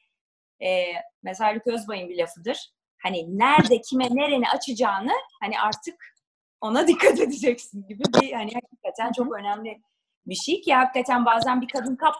e, 0.63 0.85
mesela 1.23 1.49
Haluk 1.49 1.67
Özbay'ın 1.67 2.09
bir 2.09 2.17
lafıdır. 2.17 2.71
Hani 3.03 3.39
nerede 3.39 3.81
kime 3.81 4.07
nereni 4.11 4.49
açacağını 4.49 5.11
hani 5.41 5.59
artık 5.59 6.15
ona 6.61 6.87
dikkat 6.87 7.19
edeceksin 7.19 7.87
gibi 7.87 8.03
bir 8.21 8.31
hani 8.31 8.51
hakikaten 8.53 9.11
çok 9.11 9.35
önemli 9.35 9.81
bir 10.25 10.35
şey 10.35 10.61
ki 10.61 10.73
hakikaten 10.73 11.25
bazen 11.25 11.61
bir 11.61 11.67
kadın 11.67 11.95
kap 11.95 12.15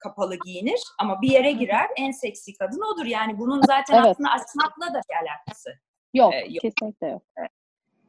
kapalı 0.00 0.36
giyinir 0.44 0.80
ama 0.98 1.22
bir 1.22 1.30
yere 1.30 1.52
girer 1.52 1.86
en 1.96 2.10
seksi 2.10 2.54
kadın 2.54 2.94
odur. 2.94 3.06
Yani 3.06 3.38
bunun 3.38 3.62
zaten 3.62 3.94
evet. 3.94 4.06
aslında 4.06 4.30
açmakla 4.30 4.94
da 4.94 5.00
bir 5.10 5.14
alakası. 5.14 5.70
Yok, 6.14 6.34
ee, 6.34 6.38
yok. 6.38 6.60
kesinlikle 6.62 7.06
yok. 7.08 7.22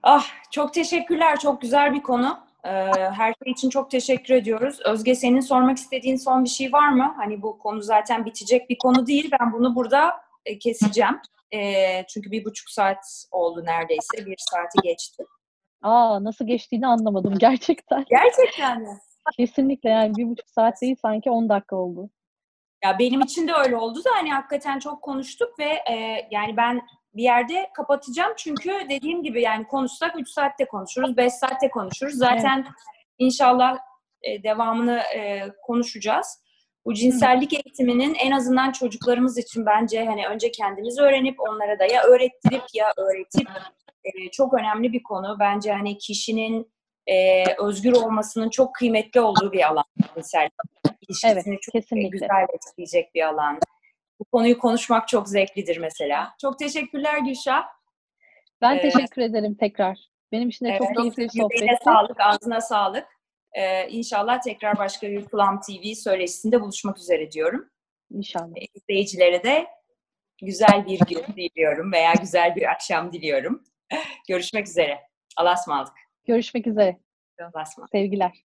Ah 0.04 0.28
çok 0.52 0.74
teşekkürler. 0.74 1.40
Çok 1.40 1.62
güzel 1.62 1.94
bir 1.94 2.04
konu. 2.04 2.40
Ee, 2.64 2.70
her 2.94 3.34
şey 3.44 3.52
için 3.52 3.70
çok 3.70 3.92
teşekkür 3.92 4.34
ediyoruz. 4.34 4.80
Özge 4.86 5.16
senin 5.16 5.40
sormak 5.40 5.78
istediğin 5.78 6.16
son 6.16 6.44
bir 6.44 6.50
şey 6.50 6.74
var 6.74 6.90
mı? 6.90 7.14
Hani 7.18 7.42
bu 7.42 7.60
konu 7.60 7.82
zaten 7.82 8.26
bitecek 8.26 8.70
bir 8.70 8.78
konu 8.78 9.08
değil. 9.08 9.32
Ben 9.40 9.54
bunu 9.54 9.76
burada 9.76 10.22
e, 10.46 10.60
keseceğim. 10.60 11.20
E, 11.54 12.06
çünkü 12.08 12.32
bir 12.32 12.46
buçuk 12.46 12.70
saat 12.70 13.26
oldu 13.32 13.66
neredeyse. 13.66 14.26
Bir 14.26 14.38
saati 14.38 14.78
geçti. 14.84 15.26
Aa 15.82 16.24
nasıl 16.24 16.48
geçtiğini 16.48 16.88
anlamadım 16.88 17.38
gerçekten. 17.38 18.06
Gerçekten 18.10 18.82
mi? 18.82 19.00
Kesinlikle 19.38 19.90
yani 19.90 20.16
bir 20.16 20.30
buçuk 20.30 20.50
saat 20.50 20.82
değil 20.82 20.96
sanki 21.02 21.32
on 21.32 21.50
dakika 21.50 21.76
oldu. 21.76 22.10
Ya 22.84 23.00
benim 23.00 23.22
için 23.22 23.48
de 23.48 23.54
öyle 23.54 23.76
oldu 23.76 24.00
da 24.00 24.10
hani 24.16 24.32
hakikaten 24.34 24.80
çok 24.80 25.02
konuştuk 25.02 25.60
ve 25.60 25.70
e, 25.90 26.28
yani 26.32 26.58
ben 26.58 26.82
bir 27.16 27.24
yerde 27.24 27.70
kapatacağım 27.74 28.34
çünkü 28.38 28.72
dediğim 28.90 29.24
gibi 29.24 29.42
yani 29.42 29.68
konuşsak 29.68 30.20
3 30.20 30.30
saatte 30.30 30.66
konuşuruz, 30.66 31.18
5 31.18 31.34
saatte 31.34 31.70
konuşuruz. 31.70 32.14
Zaten 32.14 32.58
evet. 32.58 32.72
inşallah 33.18 33.78
e, 34.22 34.44
devamını 34.44 34.98
e, 34.98 35.48
konuşacağız. 35.64 36.42
Bu 36.86 36.94
cinsellik 36.94 37.54
eğitiminin 37.54 38.14
en 38.14 38.32
azından 38.32 38.72
çocuklarımız 38.72 39.38
için 39.38 39.66
bence 39.66 40.06
hani 40.06 40.28
önce 40.28 40.52
kendimiz 40.52 41.00
öğrenip 41.00 41.40
onlara 41.40 41.80
da 41.80 41.86
ya 41.86 42.04
öğrettirip 42.04 42.64
ya 42.74 42.94
öğretip 42.98 43.50
e, 44.04 44.32
çok 44.32 44.54
önemli 44.54 44.94
bir 44.94 45.04
konu. 45.04 45.38
Bence 45.40 45.72
hani 45.72 45.98
kişinin 45.98 46.72
e, 47.12 47.44
özgür 47.60 47.92
olmasının 47.92 48.50
çok 48.50 48.76
kıymetli 48.76 49.22
olduğu 49.22 49.52
bir 49.52 49.68
alan 49.68 49.84
cinsellik. 50.16 50.52
İlişkisini 51.02 51.32
Evet, 51.32 51.62
çok 51.62 51.74
kesinlikle. 51.74 52.10
güzel 52.10 52.46
etkileyecek 52.54 53.16
bir 53.16 53.28
alan. 53.28 53.60
Bu 54.20 54.26
konuyu 54.26 54.60
konuşmak 54.60 55.08
çok 55.08 55.30
zevklidir 55.30 55.78
mesela. 55.78 56.34
Çok 56.42 56.60
teşekkürler 56.60 57.18
Gülşah. 57.18 57.64
Ben 58.62 58.72
Evet. 58.74 58.94
teşekkür 58.94 59.22
ederim 59.22 59.56
tekrar. 59.60 60.00
Benim 60.32 60.50
için 60.50 60.66
de 60.66 60.70
Evet, 60.70 60.82
çok 60.82 60.98
keyifli 60.98 61.24
bir 61.24 61.30
sohbetti. 61.42 61.78
sağlık, 61.84 62.20
ağzına 62.20 62.62
sağlık. 62.62 63.08
Ee, 63.54 63.88
inşallah 63.90 64.42
tekrar 64.42 64.78
başka 64.78 65.10
bir 65.12 65.26
Plum 65.26 65.60
TV 65.60 65.94
söyleşisinde 65.94 66.62
buluşmak 66.62 66.98
üzere 66.98 67.32
diyorum. 67.32 67.70
İnşallah. 68.12 68.52
Ee, 68.56 68.66
İzleyicilere 68.74 69.44
de 69.44 69.68
güzel 70.42 70.86
bir 70.88 71.00
gün 71.00 71.24
diliyorum 71.36 71.92
veya 71.92 72.14
güzel 72.22 72.56
bir 72.56 72.72
akşam 72.72 73.14
diliyorum. 73.14 73.64
Görüşmek 74.28 74.68
üzere. 74.68 75.00
Allah'a 75.38 75.54
ısmarladık. 75.54 75.94
Görüşmek 76.26 76.68
üzere. 76.68 77.00
Sevgiler. 77.92 78.51